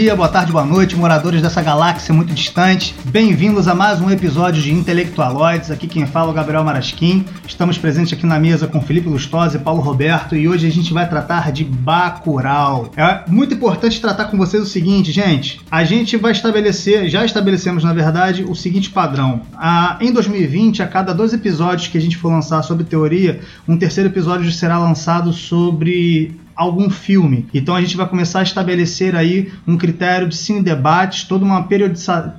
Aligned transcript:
dia, 0.00 0.14
boa 0.14 0.28
tarde, 0.28 0.52
boa 0.52 0.64
noite, 0.64 0.94
moradores 0.94 1.42
dessa 1.42 1.60
galáxia 1.60 2.14
muito 2.14 2.32
distante. 2.32 2.94
Bem-vindos 3.06 3.66
a 3.66 3.74
mais 3.74 4.00
um 4.00 4.08
episódio 4.08 4.62
de 4.62 4.72
Intelectualoides. 4.72 5.72
Aqui 5.72 5.88
quem 5.88 6.06
fala 6.06 6.28
é 6.28 6.30
o 6.30 6.34
Gabriel 6.34 6.62
Marasquim. 6.62 7.24
Estamos 7.48 7.78
presentes 7.78 8.12
aqui 8.12 8.24
na 8.24 8.38
mesa 8.38 8.68
com 8.68 8.80
Felipe 8.80 9.08
Lustosa 9.08 9.56
e 9.56 9.60
Paulo 9.60 9.80
Roberto 9.80 10.36
e 10.36 10.46
hoje 10.46 10.68
a 10.68 10.70
gente 10.70 10.92
vai 10.92 11.08
tratar 11.08 11.50
de 11.50 11.64
Bacurau. 11.64 12.92
É 12.96 13.28
muito 13.28 13.54
importante 13.54 14.00
tratar 14.00 14.26
com 14.26 14.38
vocês 14.38 14.62
o 14.62 14.66
seguinte, 14.66 15.10
gente. 15.10 15.60
A 15.68 15.82
gente 15.82 16.16
vai 16.16 16.30
estabelecer, 16.30 17.08
já 17.08 17.24
estabelecemos 17.24 17.82
na 17.82 17.92
verdade, 17.92 18.44
o 18.44 18.54
seguinte 18.54 18.90
padrão. 18.90 19.40
Ah, 19.56 19.98
em 20.00 20.12
2020, 20.12 20.80
a 20.80 20.86
cada 20.86 21.12
dois 21.12 21.32
episódios 21.32 21.88
que 21.88 21.98
a 21.98 22.00
gente 22.00 22.16
for 22.16 22.30
lançar 22.30 22.62
sobre 22.62 22.84
teoria, 22.84 23.40
um 23.66 23.76
terceiro 23.76 24.08
episódio 24.08 24.48
será 24.52 24.78
lançado 24.78 25.32
sobre 25.32 26.38
algum 26.58 26.90
filme. 26.90 27.46
Então 27.54 27.74
a 27.74 27.80
gente 27.80 27.96
vai 27.96 28.06
começar 28.08 28.40
a 28.40 28.42
estabelecer 28.42 29.14
aí 29.14 29.50
um 29.66 29.76
critério 29.76 30.28
de 30.28 30.36
cine 30.36 30.60
debates, 30.60 31.24
toda 31.24 31.44
uma 31.44 31.68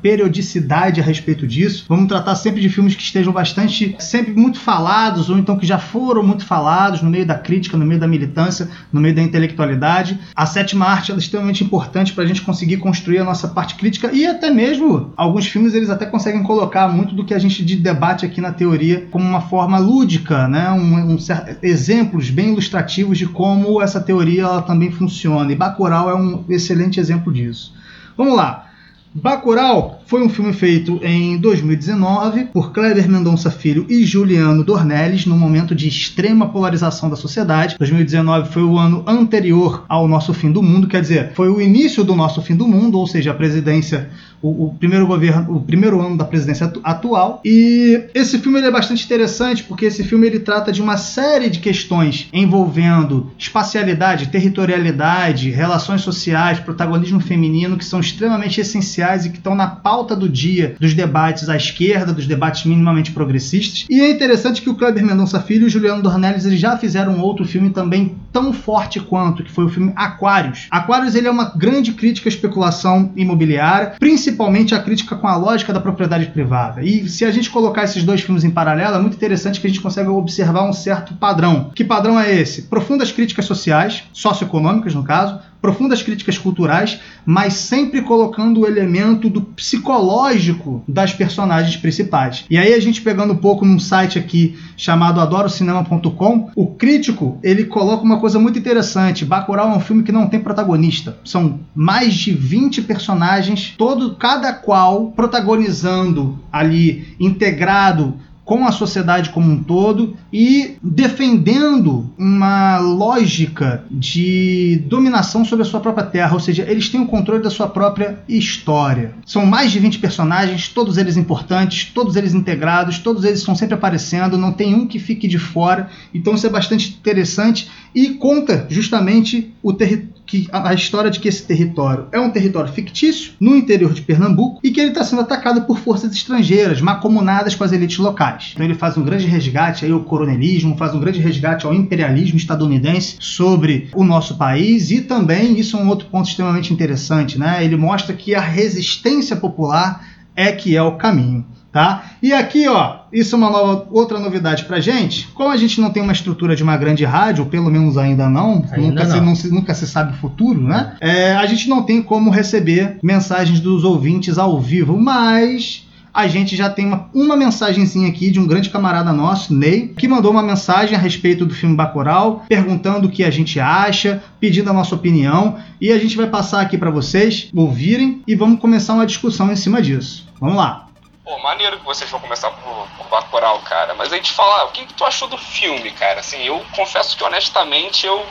periodicidade 0.01 0.99
a 0.99 1.03
respeito 1.03 1.47
disso. 1.47 1.85
Vamos 1.87 2.09
tratar 2.09 2.35
sempre 2.35 2.61
de 2.61 2.67
filmes 2.67 2.95
que 2.95 3.01
estejam 3.01 3.31
bastante, 3.31 3.95
sempre 3.99 4.33
muito 4.33 4.59
falados, 4.59 5.29
ou 5.29 5.37
então 5.37 5.57
que 5.57 5.65
já 5.65 5.79
foram 5.79 6.21
muito 6.21 6.45
falados 6.45 7.01
no 7.01 7.09
meio 7.09 7.25
da 7.25 7.35
crítica, 7.35 7.77
no 7.77 7.85
meio 7.85 7.99
da 7.99 8.07
militância, 8.07 8.69
no 8.91 8.99
meio 8.99 9.15
da 9.15 9.21
intelectualidade. 9.21 10.19
A 10.35 10.45
sétima 10.45 10.85
arte 10.85 11.11
é 11.11 11.15
extremamente 11.15 11.63
importante 11.63 12.11
para 12.13 12.25
a 12.25 12.27
gente 12.27 12.41
conseguir 12.41 12.77
construir 12.77 13.19
a 13.19 13.23
nossa 13.23 13.47
parte 13.47 13.75
crítica 13.75 14.11
e 14.11 14.25
até 14.25 14.49
mesmo 14.49 15.13
alguns 15.15 15.47
filmes 15.47 15.73
eles 15.73 15.89
até 15.89 16.05
conseguem 16.05 16.43
colocar 16.43 16.89
muito 16.89 17.15
do 17.15 17.23
que 17.23 17.33
a 17.33 17.39
gente 17.39 17.63
de 17.63 17.77
debate 17.77 18.25
aqui 18.25 18.41
na 18.41 18.51
teoria 18.51 19.07
como 19.11 19.25
uma 19.25 19.41
forma 19.41 19.77
lúdica, 19.77 20.47
né? 20.47 20.71
Um, 20.71 21.13
um, 21.13 21.17
exemplos 21.61 22.29
bem 22.29 22.51
ilustrativos 22.51 23.17
de 23.17 23.27
como 23.27 23.81
essa 23.81 24.01
teoria 24.09 24.41
ela 24.41 24.61
também 24.63 24.89
funciona. 24.89 25.51
E 25.51 25.55
Bacurau 25.55 26.09
é 26.09 26.15
um 26.15 26.43
excelente 26.49 26.99
exemplo 26.99 27.31
disso. 27.31 27.75
Vamos 28.17 28.35
lá. 28.35 28.68
Bacurau 29.13 30.01
foi 30.05 30.21
um 30.21 30.29
filme 30.29 30.53
feito 30.53 30.99
em 31.03 31.37
2019 31.37 32.45
por 32.45 32.71
Kleber 32.71 33.09
Mendonça 33.09 33.49
Filho 33.49 33.85
e 33.89 34.03
Juliano 34.05 34.63
Dornelles, 34.63 35.25
num 35.25 35.37
momento 35.37 35.73
de 35.73 35.87
extrema 35.87 36.49
polarização 36.49 37.09
da 37.09 37.15
sociedade. 37.15 37.75
2019 37.77 38.51
foi 38.51 38.63
o 38.63 38.77
ano 38.77 39.03
anterior 39.07 39.83
ao 39.89 40.07
nosso 40.07 40.33
fim 40.33 40.51
do 40.51 40.61
mundo, 40.61 40.87
quer 40.87 41.01
dizer, 41.01 41.33
foi 41.33 41.49
o 41.49 41.59
início 41.59 42.03
do 42.03 42.15
nosso 42.15 42.41
fim 42.41 42.55
do 42.55 42.67
mundo, 42.67 42.99
ou 42.99 43.07
seja, 43.07 43.31
a 43.31 43.33
presidência 43.33 44.09
o, 44.41 44.67
o, 44.67 44.73
primeiro 44.75 45.05
governo, 45.05 45.57
o 45.57 45.59
primeiro 45.59 45.99
ano 45.99 46.15
da 46.15 46.23
presidência 46.23 46.71
atual. 46.83 47.41
E 47.43 48.05
esse 48.13 48.39
filme 48.39 48.61
é 48.61 48.71
bastante 48.71 49.03
interessante 49.03 49.63
porque 49.63 49.85
esse 49.85 50.01
filme 50.03 50.27
ele 50.27 50.39
trata 50.39 50.71
de 50.71 50.81
uma 50.81 50.95
série 50.95 51.49
de 51.49 51.59
questões 51.59 52.29
envolvendo 52.31 53.31
espacialidade, 53.37 54.29
territorialidade, 54.29 55.49
relações 55.49 56.01
sociais, 56.01 56.59
protagonismo 56.59 57.19
feminino 57.19 57.75
que 57.75 57.83
são 57.83 57.99
extremamente 57.99 58.61
essenciais 58.61 58.98
e 59.25 59.29
que 59.29 59.37
estão 59.37 59.55
na 59.55 59.67
pauta 59.67 60.15
do 60.15 60.29
dia 60.29 60.75
dos 60.79 60.93
debates 60.93 61.49
à 61.49 61.55
esquerda, 61.55 62.13
dos 62.13 62.27
debates 62.27 62.65
minimamente 62.65 63.11
progressistas. 63.11 63.85
E 63.89 63.99
é 64.01 64.11
interessante 64.11 64.61
que 64.61 64.69
o 64.69 64.75
Kleber 64.75 65.05
Mendonça 65.05 65.39
Filho 65.39 65.63
e 65.63 65.67
o 65.67 65.69
Juliano 65.69 66.01
Dornelles 66.01 66.45
eles 66.45 66.59
já 66.59 66.77
fizeram 66.77 67.13
um 67.13 67.21
outro 67.21 67.45
filme 67.45 67.69
também 67.69 68.15
tão 68.31 68.53
forte 68.53 68.99
quanto, 68.99 69.43
que 69.43 69.51
foi 69.51 69.65
o 69.65 69.69
filme 69.69 69.91
Aquários. 69.95 70.67
Aquários 70.69 71.15
ele 71.15 71.27
é 71.27 71.31
uma 71.31 71.51
grande 71.55 71.93
crítica 71.93 72.29
à 72.29 72.31
especulação 72.31 73.11
imobiliária, 73.15 73.93
principalmente 73.99 74.75
a 74.75 74.79
crítica 74.79 75.15
com 75.15 75.27
a 75.27 75.35
lógica 75.35 75.73
da 75.73 75.79
propriedade 75.79 76.27
privada. 76.27 76.83
E 76.83 77.07
se 77.07 77.25
a 77.25 77.31
gente 77.31 77.49
colocar 77.49 77.83
esses 77.83 78.03
dois 78.03 78.21
filmes 78.21 78.43
em 78.43 78.51
paralelo, 78.51 78.95
é 78.95 78.99
muito 78.99 79.15
interessante 79.15 79.59
que 79.59 79.67
a 79.67 79.69
gente 79.69 79.81
consegue 79.81 80.09
observar 80.09 80.63
um 80.63 80.73
certo 80.73 81.13
padrão. 81.13 81.71
Que 81.73 81.83
padrão 81.83 82.19
é 82.19 82.33
esse? 82.33 82.63
Profundas 82.63 83.11
críticas 83.11 83.45
sociais, 83.45 84.03
socioeconômicas 84.13 84.93
no 84.93 85.03
caso, 85.03 85.39
profundas 85.61 86.01
críticas 86.01 86.37
culturais, 86.37 86.99
mas 87.25 87.53
sempre 87.53 88.01
colocando 88.01 88.61
o 88.61 88.67
elemento 88.67 89.29
do 89.29 89.41
psicológico 89.41 90.83
das 90.87 91.13
personagens 91.13 91.75
principais. 91.77 92.45
E 92.49 92.57
aí 92.57 92.73
a 92.73 92.79
gente 92.79 93.01
pegando 93.01 93.33
um 93.33 93.37
pouco 93.37 93.65
num 93.65 93.79
site 93.79 94.17
aqui 94.17 94.57
chamado 94.77 95.19
adorocinema.com, 95.19 96.51
o 96.55 96.67
crítico, 96.67 97.39
ele 97.43 97.65
coloca 97.65 98.03
uma 98.03 98.19
coisa 98.19 98.39
muito 98.39 98.57
interessante. 98.57 99.25
Bacurau 99.25 99.71
é 99.71 99.75
um 99.75 99.79
filme 99.79 100.03
que 100.03 100.11
não 100.11 100.27
tem 100.27 100.39
protagonista. 100.39 101.17
São 101.23 101.59
mais 101.75 102.13
de 102.13 102.31
20 102.31 102.83
personagens, 102.83 103.73
todo 103.77 104.15
cada 104.15 104.53
qual 104.53 105.11
protagonizando 105.11 106.39
ali 106.51 107.15
integrado 107.19 108.17
com 108.49 108.65
a 108.65 108.71
sociedade 108.71 109.29
como 109.29 109.51
um 109.51 109.61
todo 109.61 110.17
e 110.33 110.75
defendendo 110.81 112.09
uma 112.17 112.79
lógica 112.79 113.83
de 113.91 114.81
dominação 114.87 115.45
sobre 115.45 115.61
a 115.61 115.69
sua 115.69 115.79
própria 115.79 116.07
terra, 116.07 116.33
ou 116.33 116.39
seja, 116.39 116.65
eles 116.67 116.89
têm 116.89 116.99
o 116.99 117.05
controle 117.05 117.43
da 117.43 117.51
sua 117.51 117.67
própria 117.67 118.17
história. 118.27 119.13
São 119.23 119.45
mais 119.45 119.71
de 119.71 119.77
20 119.77 119.99
personagens, 119.99 120.67
todos 120.67 120.97
eles 120.97 121.15
importantes, 121.15 121.91
todos 121.93 122.15
eles 122.15 122.33
integrados, 122.33 122.97
todos 122.97 123.23
eles 123.23 123.37
estão 123.37 123.53
sempre 123.53 123.75
aparecendo, 123.75 124.35
não 124.35 124.51
tem 124.51 124.73
um 124.73 124.87
que 124.87 124.97
fique 124.97 125.27
de 125.27 125.37
fora, 125.37 125.87
então 126.11 126.33
isso 126.33 126.47
é 126.47 126.49
bastante 126.49 126.89
interessante 126.89 127.69
e 127.93 128.15
conta 128.15 128.65
justamente 128.67 129.53
o 129.61 129.73
território 129.73 130.18
que 130.29 130.47
a 130.51 130.73
história 130.75 131.09
de 131.09 131.19
que 131.19 131.27
esse 131.27 131.43
território 131.43 132.07
é 132.11 132.19
um 132.19 132.29
território 132.29 132.71
fictício 132.71 133.33
no 133.39 133.55
interior 133.55 133.91
de 133.91 134.03
Pernambuco 134.03 134.59
e 134.63 134.69
que 134.69 134.79
ele 134.79 134.89
está 134.89 135.03
sendo 135.03 135.23
atacado 135.23 135.63
por 135.63 135.79
forças 135.79 136.13
estrangeiras, 136.13 136.79
macomunadas 136.79 137.55
com 137.55 137.63
as 137.63 137.71
elites 137.71 137.97
locais. 137.97 138.51
Então 138.53 138.63
ele 138.63 138.75
faz 138.75 138.95
um 138.95 139.03
grande 139.03 139.25
resgate 139.25 139.85
aí 139.85 139.91
ao 139.91 140.01
coronelismo, 140.01 140.77
faz 140.77 140.93
um 140.93 140.99
grande 140.99 141.19
resgate 141.19 141.65
ao 141.65 141.73
imperialismo 141.73 142.37
estadunidense 142.37 143.17
sobre 143.19 143.89
o 143.95 144.03
nosso 144.03 144.37
país 144.37 144.91
e 144.91 145.01
também 145.01 145.59
isso 145.59 145.75
é 145.75 145.81
um 145.81 145.89
outro 145.89 146.07
ponto 146.07 146.29
extremamente 146.29 146.71
interessante, 146.71 147.39
né? 147.39 147.65
Ele 147.65 147.75
mostra 147.75 148.13
que 148.13 148.35
a 148.35 148.41
resistência 148.41 149.35
popular 149.35 150.05
é 150.35 150.51
que 150.51 150.75
é 150.75 150.81
o 150.83 150.95
caminho 150.95 151.43
tá? 151.71 152.11
E 152.21 152.33
aqui, 152.33 152.67
ó, 152.67 152.99
isso 153.11 153.35
é 153.35 153.37
uma 153.37 153.49
nova, 153.49 153.87
outra 153.91 154.19
novidade 154.19 154.65
pra 154.65 154.79
gente. 154.79 155.27
Como 155.33 155.49
a 155.49 155.57
gente 155.57 155.79
não 155.79 155.89
tem 155.89 156.01
uma 156.01 156.13
estrutura 156.13 156.55
de 156.55 156.63
uma 156.63 156.77
grande 156.77 157.05
rádio, 157.05 157.45
pelo 157.45 157.69
menos 157.69 157.97
ainda 157.97 158.29
não, 158.29 158.65
ainda 158.71 158.77
nunca, 158.77 159.03
não. 159.05 159.11
Se, 159.11 159.21
não 159.21 159.35
se, 159.35 159.49
nunca 159.49 159.73
se 159.73 159.87
sabe 159.87 160.13
o 160.13 160.17
futuro, 160.17 160.61
né? 160.61 160.95
É, 160.99 161.33
a 161.33 161.45
gente 161.45 161.69
não 161.69 161.83
tem 161.83 162.01
como 162.01 162.29
receber 162.29 162.97
mensagens 163.03 163.59
dos 163.59 163.83
ouvintes 163.83 164.37
ao 164.37 164.59
vivo, 164.59 164.97
mas 164.97 165.87
a 166.13 166.27
gente 166.27 166.55
já 166.55 166.69
tem 166.69 166.85
uma, 166.85 167.09
uma 167.13 167.37
mensagenzinha 167.37 168.09
aqui 168.09 168.31
de 168.31 168.39
um 168.39 168.47
grande 168.47 168.69
camarada 168.69 169.13
nosso, 169.13 169.53
Ney, 169.53 169.93
que 169.95 170.07
mandou 170.07 170.31
uma 170.31 170.43
mensagem 170.43 170.95
a 170.95 170.99
respeito 170.99 171.45
do 171.45 171.53
filme 171.53 171.75
Bacurau, 171.75 172.43
perguntando 172.49 173.07
o 173.07 173.11
que 173.11 173.23
a 173.23 173.29
gente 173.29 173.59
acha, 173.59 174.21
pedindo 174.39 174.69
a 174.69 174.73
nossa 174.73 174.95
opinião, 174.95 175.57
e 175.79 175.91
a 175.91 175.97
gente 175.97 176.17
vai 176.17 176.27
passar 176.27 176.61
aqui 176.61 176.77
para 176.77 176.89
vocês 176.89 177.49
ouvirem 177.53 178.21
e 178.27 178.35
vamos 178.35 178.59
começar 178.59 178.93
uma 178.93 179.05
discussão 179.05 179.51
em 179.51 179.55
cima 179.55 179.81
disso. 179.81 180.27
Vamos 180.39 180.57
lá. 180.57 180.88
Pô, 181.29 181.37
maneiro 181.37 181.77
que 181.77 181.85
vocês 181.85 182.09
vão 182.09 182.19
começar 182.19 182.49
por, 182.49 182.87
por 182.97 183.07
Bacurau, 183.07 183.59
cara. 183.59 183.93
Mas 183.93 184.11
aí 184.11 184.19
te 184.19 184.31
falar, 184.31 184.63
o 184.63 184.71
que, 184.71 184.83
que 184.87 184.95
tu 184.95 185.05
achou 185.05 185.27
do 185.27 185.37
filme, 185.37 185.91
cara? 185.91 186.21
Assim, 186.21 186.43
eu 186.43 186.59
confesso 186.71 187.15
que 187.15 187.23
honestamente 187.23 188.03
eu 188.03 188.27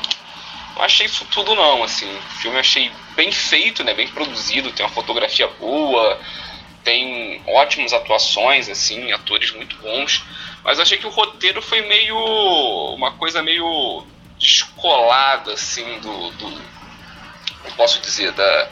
não 0.75 0.83
achei 0.83 1.07
isso 1.07 1.25
tudo 1.27 1.55
não, 1.55 1.85
assim. 1.85 2.13
O 2.13 2.23
filme 2.41 2.57
eu 2.57 2.61
achei 2.61 2.91
bem 3.15 3.31
feito, 3.31 3.85
né? 3.85 3.95
Bem 3.95 4.09
produzido, 4.09 4.73
tem 4.73 4.85
uma 4.85 4.91
fotografia 4.91 5.47
boa, 5.47 6.21
tem 6.83 7.41
ótimas 7.47 7.93
atuações, 7.93 8.69
assim, 8.69 9.13
atores 9.13 9.53
muito 9.53 9.77
bons. 9.77 10.25
Mas 10.65 10.79
eu 10.79 10.83
achei 10.83 10.99
que 10.99 11.07
o 11.07 11.11
roteiro 11.11 11.63
foi 11.63 11.83
meio. 11.83 12.17
uma 12.97 13.13
coisa 13.13 13.45
meio 13.45 14.05
descolada, 14.41 15.53
assim, 15.53 16.01
do. 16.01 16.31
do 16.33 16.51
não 17.63 17.71
posso 17.77 18.01
dizer, 18.01 18.33
da 18.33 18.69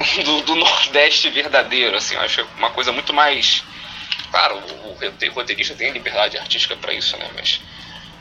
do, 0.24 0.40
do, 0.42 0.54
Nordeste 0.56 1.30
verdadeiro, 1.30 1.96
assim, 1.96 2.16
acho 2.16 2.46
uma 2.56 2.70
coisa 2.70 2.92
muito 2.92 3.12
mais. 3.12 3.62
Claro, 4.30 4.56
o, 4.58 4.92
o 4.92 5.32
roteirista 5.32 5.74
tem 5.74 5.92
liberdade 5.92 6.38
artística 6.38 6.76
para 6.76 6.92
isso, 6.92 7.16
né? 7.16 7.28
Mas 7.34 7.60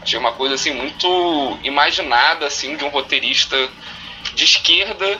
achei 0.01 0.19
uma 0.19 0.33
coisa 0.33 0.55
assim 0.55 0.71
muito 0.71 1.59
imaginada 1.63 2.45
assim 2.45 2.75
de 2.75 2.83
um 2.83 2.89
roteirista 2.89 3.69
de 4.33 4.43
esquerda 4.43 5.19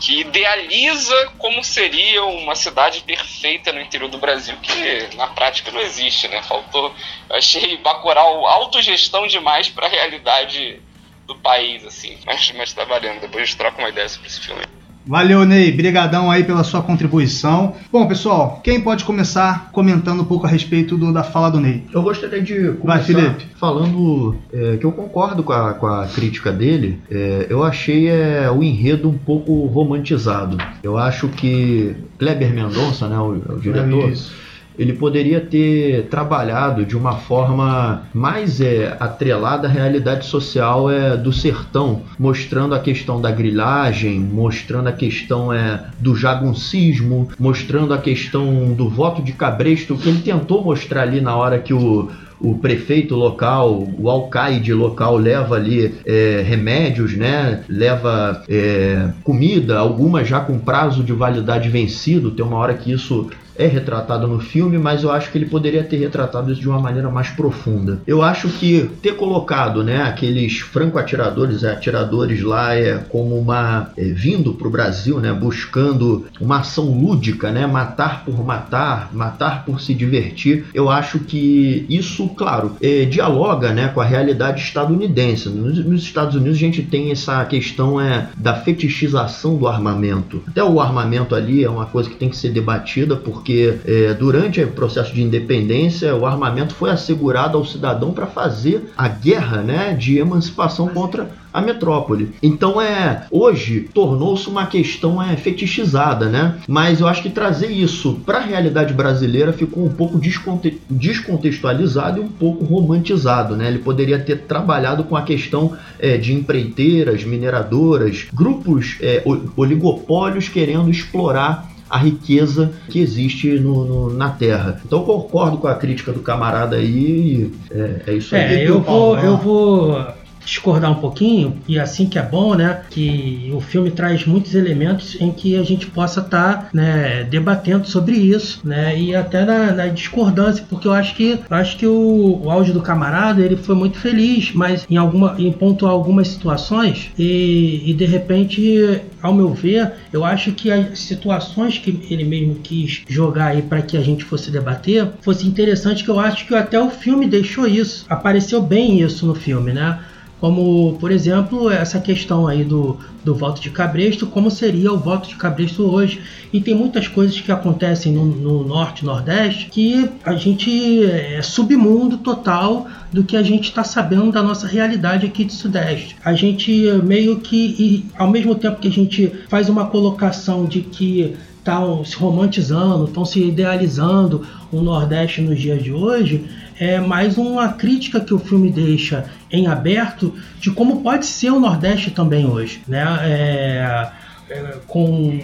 que 0.00 0.20
idealiza 0.20 1.32
como 1.38 1.62
seria 1.62 2.24
uma 2.24 2.54
cidade 2.54 3.00
perfeita 3.02 3.72
no 3.72 3.80
interior 3.80 4.08
do 4.10 4.18
Brasil, 4.18 4.56
que 4.60 5.16
na 5.16 5.28
prática 5.28 5.70
não 5.70 5.80
existe, 5.80 6.28
né? 6.28 6.42
Faltou, 6.42 6.94
achei 7.30 7.76
Bacurau 7.78 8.46
autogestão 8.46 9.26
demais 9.26 9.68
para 9.68 9.86
a 9.86 9.90
realidade 9.90 10.82
do 11.26 11.36
país, 11.36 11.84
assim. 11.86 12.18
Mas, 12.26 12.50
mas 12.52 12.72
tá 12.72 12.84
valendo, 12.84 13.20
depois 13.20 13.44
a 13.44 13.46
gente 13.46 13.56
troca 13.56 13.78
uma 13.78 13.88
ideia 13.88 14.08
sobre 14.08 14.28
esse 14.28 14.40
filme. 14.40 14.64
Valeu, 15.06 15.44
Ney. 15.44 15.70
Brigadão 15.72 16.30
aí 16.30 16.44
pela 16.44 16.64
sua 16.64 16.82
contribuição. 16.82 17.74
Bom, 17.92 18.06
pessoal, 18.06 18.60
quem 18.62 18.80
pode 18.80 19.04
começar 19.04 19.70
comentando 19.72 20.22
um 20.22 20.24
pouco 20.24 20.46
a 20.46 20.48
respeito 20.48 20.96
do, 20.96 21.12
da 21.12 21.22
fala 21.22 21.50
do 21.50 21.60
Ney? 21.60 21.82
Eu 21.92 22.02
gostaria 22.02 22.42
de 22.42 22.72
começar 22.72 22.84
Vai, 22.84 23.02
Felipe. 23.02 23.46
falando 23.56 24.36
é, 24.52 24.76
que 24.76 24.84
eu 24.84 24.92
concordo 24.92 25.42
com 25.42 25.52
a, 25.52 25.74
com 25.74 25.86
a 25.86 26.06
crítica 26.06 26.50
dele. 26.50 27.00
É, 27.10 27.46
eu 27.48 27.62
achei 27.62 28.08
é, 28.08 28.50
o 28.50 28.62
enredo 28.62 29.08
um 29.08 29.18
pouco 29.18 29.66
romantizado. 29.66 30.56
Eu 30.82 30.96
acho 30.96 31.28
que 31.28 31.94
Kleber 32.18 32.52
Mendonça, 32.52 33.08
né, 33.08 33.18
o, 33.18 33.54
o 33.54 33.60
diretor... 33.60 34.10
É 34.10 34.43
ele 34.78 34.92
poderia 34.92 35.40
ter 35.40 36.06
trabalhado 36.08 36.84
de 36.84 36.96
uma 36.96 37.16
forma 37.16 38.02
mais 38.12 38.60
é, 38.60 38.96
atrelada 38.98 39.68
à 39.68 39.70
realidade 39.70 40.26
social 40.26 40.90
é, 40.90 41.16
do 41.16 41.32
sertão, 41.32 42.02
mostrando 42.18 42.74
a 42.74 42.80
questão 42.80 43.20
da 43.20 43.30
grilagem, 43.30 44.18
mostrando 44.18 44.88
a 44.88 44.92
questão 44.92 45.52
é, 45.52 45.84
do 45.98 46.16
jaguncismo, 46.16 47.28
mostrando 47.38 47.94
a 47.94 47.98
questão 47.98 48.72
do 48.72 48.88
voto 48.88 49.22
de 49.22 49.32
cabresto, 49.32 49.96
que 49.96 50.08
ele 50.08 50.22
tentou 50.22 50.64
mostrar 50.64 51.02
ali 51.02 51.20
na 51.20 51.36
hora 51.36 51.58
que 51.58 51.72
o 51.72 52.10
o 52.40 52.58
prefeito 52.58 53.14
local, 53.14 53.88
o 53.98 54.10
alcaide 54.10 54.74
local 54.74 55.16
leva 55.16 55.54
ali 55.54 55.94
é, 56.04 56.44
remédios, 56.46 57.16
né? 57.16 57.64
Leva 57.68 58.42
é, 58.48 59.08
comida, 59.22 59.78
algumas 59.78 60.28
já 60.28 60.40
com 60.40 60.58
prazo 60.58 61.02
de 61.02 61.12
validade 61.12 61.70
vencido. 61.70 62.30
Tem 62.30 62.44
uma 62.44 62.58
hora 62.58 62.74
que 62.74 62.92
isso 62.92 63.30
é 63.56 63.66
retratado 63.66 64.26
no 64.26 64.40
filme, 64.40 64.78
mas 64.78 65.02
eu 65.02 65.10
acho 65.10 65.30
que 65.30 65.38
ele 65.38 65.46
poderia 65.46 65.82
ter 65.82 65.96
retratado 65.96 66.52
isso 66.52 66.60
de 66.60 66.68
uma 66.68 66.80
maneira 66.80 67.08
mais 67.10 67.30
profunda. 67.30 68.00
Eu 68.06 68.22
acho 68.22 68.48
que 68.48 68.90
ter 69.02 69.16
colocado, 69.16 69.82
né, 69.82 70.02
aqueles 70.02 70.60
franco-atiradores, 70.60 71.62
é, 71.62 71.72
atiradores 71.72 72.42
lá 72.42 72.74
é 72.74 72.98
como 73.08 73.38
uma 73.38 73.90
é, 73.96 74.04
vindo 74.04 74.54
para 74.54 74.68
o 74.68 74.70
Brasil, 74.70 75.20
né, 75.20 75.32
buscando 75.32 76.26
uma 76.40 76.60
ação 76.60 76.86
lúdica, 76.86 77.50
né, 77.50 77.66
matar 77.66 78.24
por 78.24 78.44
matar, 78.44 79.10
matar 79.12 79.64
por 79.64 79.80
se 79.80 79.94
divertir. 79.94 80.66
Eu 80.74 80.90
acho 80.90 81.20
que 81.20 81.86
isso, 81.88 82.28
claro, 82.30 82.76
é, 82.82 83.04
dialoga, 83.04 83.72
né, 83.72 83.88
com 83.88 84.00
a 84.00 84.04
realidade 84.04 84.60
estadunidense. 84.60 85.48
Nos, 85.48 85.84
nos, 85.84 86.04
Estados 86.04 86.34
Unidos 86.34 86.56
a 86.56 86.60
gente 86.60 86.82
tem 86.82 87.10
essa 87.10 87.44
questão 87.44 88.00
é 88.00 88.28
da 88.36 88.54
fetichização 88.54 89.56
do 89.56 89.66
armamento. 89.66 90.42
Até 90.46 90.62
o 90.62 90.80
armamento 90.80 91.34
ali 91.34 91.64
é 91.64 91.70
uma 91.70 91.86
coisa 91.86 92.08
que 92.08 92.16
tem 92.16 92.28
que 92.28 92.36
ser 92.36 92.50
debatida 92.50 93.16
por 93.16 93.42
porque 93.44 93.78
é, 93.84 94.14
durante 94.14 94.62
o 94.62 94.68
processo 94.68 95.12
de 95.12 95.22
independência 95.22 96.16
o 96.16 96.24
armamento 96.24 96.74
foi 96.74 96.88
assegurado 96.88 97.58
ao 97.58 97.64
cidadão 97.66 98.10
para 98.10 98.26
fazer 98.26 98.90
a 98.96 99.06
guerra 99.06 99.58
né, 99.58 99.92
de 99.92 100.16
emancipação 100.16 100.88
contra 100.88 101.30
a 101.52 101.60
metrópole. 101.60 102.32
Então 102.42 102.80
é 102.80 103.26
hoje 103.30 103.88
tornou-se 103.94 104.48
uma 104.48 104.66
questão 104.66 105.22
é 105.22 105.36
fetichizada, 105.36 106.28
né? 106.28 106.56
Mas 106.66 107.00
eu 107.00 107.06
acho 107.06 107.22
que 107.22 107.30
trazer 107.30 107.68
isso 107.68 108.14
para 108.26 108.38
a 108.38 108.40
realidade 108.40 108.92
brasileira 108.92 109.52
ficou 109.52 109.84
um 109.84 109.90
pouco 109.90 110.18
desconte 110.18 110.80
descontextualizado 110.90 112.18
e 112.18 112.24
um 112.24 112.28
pouco 112.28 112.64
romantizado, 112.64 113.54
né? 113.54 113.68
Ele 113.68 113.78
poderia 113.78 114.18
ter 114.18 114.38
trabalhado 114.38 115.04
com 115.04 115.14
a 115.14 115.22
questão 115.22 115.76
é, 116.00 116.16
de 116.16 116.32
empreiteiras, 116.32 117.22
mineradoras, 117.22 118.26
grupos 118.32 118.96
é, 119.00 119.22
oligopólios 119.56 120.48
querendo 120.48 120.90
explorar 120.90 121.73
a 121.94 121.96
riqueza 121.96 122.72
que 122.88 122.98
existe 122.98 123.48
no, 123.60 123.84
no, 123.84 124.12
na 124.12 124.28
Terra. 124.28 124.80
Então 124.84 125.04
concordo 125.04 125.58
com 125.58 125.68
a 125.68 125.76
crítica 125.76 126.10
do 126.10 126.18
camarada 126.18 126.74
aí. 126.74 127.52
É, 127.70 128.02
é 128.08 128.14
isso 128.14 128.34
aí. 128.34 128.42
É, 128.42 128.68
eu 128.68 128.80
vou, 128.80 129.16
eu 129.16 129.36
vou 129.36 130.04
discordar 130.44 130.90
um 130.90 131.00
pouquinho, 131.00 131.62
e 131.66 131.78
assim 131.78 132.06
que 132.06 132.18
é 132.18 132.22
bom, 132.22 132.54
né? 132.54 132.82
Que 132.90 133.50
o 133.54 133.60
filme 133.60 133.90
traz 133.90 134.26
muitos 134.26 134.54
elementos 134.54 135.16
em 135.20 135.32
que 135.32 135.56
a 135.56 135.62
gente 135.62 135.86
possa 135.86 136.20
estar 136.20 136.54
tá, 136.54 136.68
né, 136.72 137.24
debatendo 137.24 137.86
sobre 137.86 138.16
isso, 138.16 138.60
né? 138.64 138.98
E 138.98 139.14
até 139.14 139.44
na, 139.44 139.72
na 139.72 139.86
discordância, 139.86 140.64
porque 140.68 140.86
eu 140.86 140.92
acho 140.92 141.14
que 141.14 141.40
eu 141.48 141.56
acho 141.56 141.76
que 141.76 141.86
o, 141.86 142.40
o 142.42 142.50
áudio 142.50 142.74
do 142.74 142.80
camarada 142.80 143.42
ele 143.42 143.56
foi 143.56 143.74
muito 143.74 143.98
feliz, 143.98 144.52
mas 144.54 144.86
em 144.88 144.96
alguma 144.96 145.34
em 145.38 145.52
pontuar 145.52 145.92
algumas 145.92 146.28
situações 146.28 147.10
e, 147.18 147.90
e 147.90 147.94
de 147.94 148.04
repente, 148.04 149.00
ao 149.22 149.34
meu 149.34 149.52
ver, 149.52 149.92
eu 150.12 150.24
acho 150.24 150.52
que 150.52 150.70
as 150.70 150.98
situações 150.98 151.78
que 151.78 152.06
ele 152.10 152.24
mesmo 152.24 152.56
quis 152.56 153.02
jogar 153.08 153.46
aí 153.46 153.62
para 153.62 153.82
que 153.82 153.96
a 153.96 154.02
gente 154.02 154.24
fosse 154.24 154.50
debater 154.50 155.08
fosse 155.20 155.46
interessante, 155.46 156.04
que 156.04 156.10
eu 156.10 156.20
acho 156.20 156.46
que 156.46 156.54
até 156.54 156.80
o 156.80 156.90
filme 156.90 157.26
deixou 157.26 157.66
isso, 157.66 158.04
apareceu 158.08 158.60
bem 158.62 159.00
isso 159.00 159.26
no 159.26 159.34
filme, 159.34 159.72
né? 159.72 159.98
Como 160.44 160.98
por 161.00 161.10
exemplo 161.10 161.70
essa 161.70 161.98
questão 161.98 162.46
aí 162.46 162.62
do, 162.64 162.98
do 163.24 163.34
voto 163.34 163.62
de 163.62 163.70
cabresto, 163.70 164.26
como 164.26 164.50
seria 164.50 164.92
o 164.92 164.98
voto 164.98 165.26
de 165.26 165.36
cabresto 165.36 165.84
hoje. 165.84 166.20
E 166.52 166.60
tem 166.60 166.74
muitas 166.74 167.08
coisas 167.08 167.40
que 167.40 167.50
acontecem 167.50 168.12
no, 168.12 168.26
no 168.26 168.62
norte, 168.62 169.06
nordeste, 169.06 169.70
que 169.70 170.06
a 170.22 170.34
gente 170.34 171.02
é 171.06 171.40
submundo 171.40 172.18
total 172.18 172.86
do 173.10 173.24
que 173.24 173.38
a 173.38 173.42
gente 173.42 173.70
está 173.70 173.82
sabendo 173.82 174.30
da 174.30 174.42
nossa 174.42 174.66
realidade 174.66 175.24
aqui 175.24 175.46
de 175.46 175.54
sudeste. 175.54 176.14
A 176.22 176.34
gente 176.34 176.92
meio 177.02 177.40
que, 177.40 177.56
e, 177.78 178.04
ao 178.18 178.30
mesmo 178.30 178.54
tempo 178.54 178.82
que 178.82 178.88
a 178.88 178.92
gente 178.92 179.32
faz 179.48 179.70
uma 179.70 179.86
colocação 179.86 180.66
de 180.66 180.82
que 180.82 181.34
estão 181.64 182.04
se 182.04 182.14
romantizando, 182.16 183.06
estão 183.06 183.24
se 183.24 183.42
idealizando 183.42 184.46
o 184.70 184.82
Nordeste 184.82 185.40
nos 185.40 185.58
dias 185.58 185.82
de 185.82 185.90
hoje, 185.90 186.44
é 186.78 187.00
mais 187.00 187.38
uma 187.38 187.68
crítica 187.72 188.20
que 188.20 188.34
o 188.34 188.38
filme 188.38 188.70
deixa 188.70 189.24
em 189.50 189.66
aberto 189.66 190.34
de 190.60 190.70
como 190.70 191.00
pode 191.00 191.24
ser 191.24 191.50
o 191.50 191.58
Nordeste 191.58 192.10
também 192.10 192.44
hoje, 192.44 192.82
né? 192.86 193.02
É, 193.22 194.10
é, 194.50 194.78
com, 194.86 195.40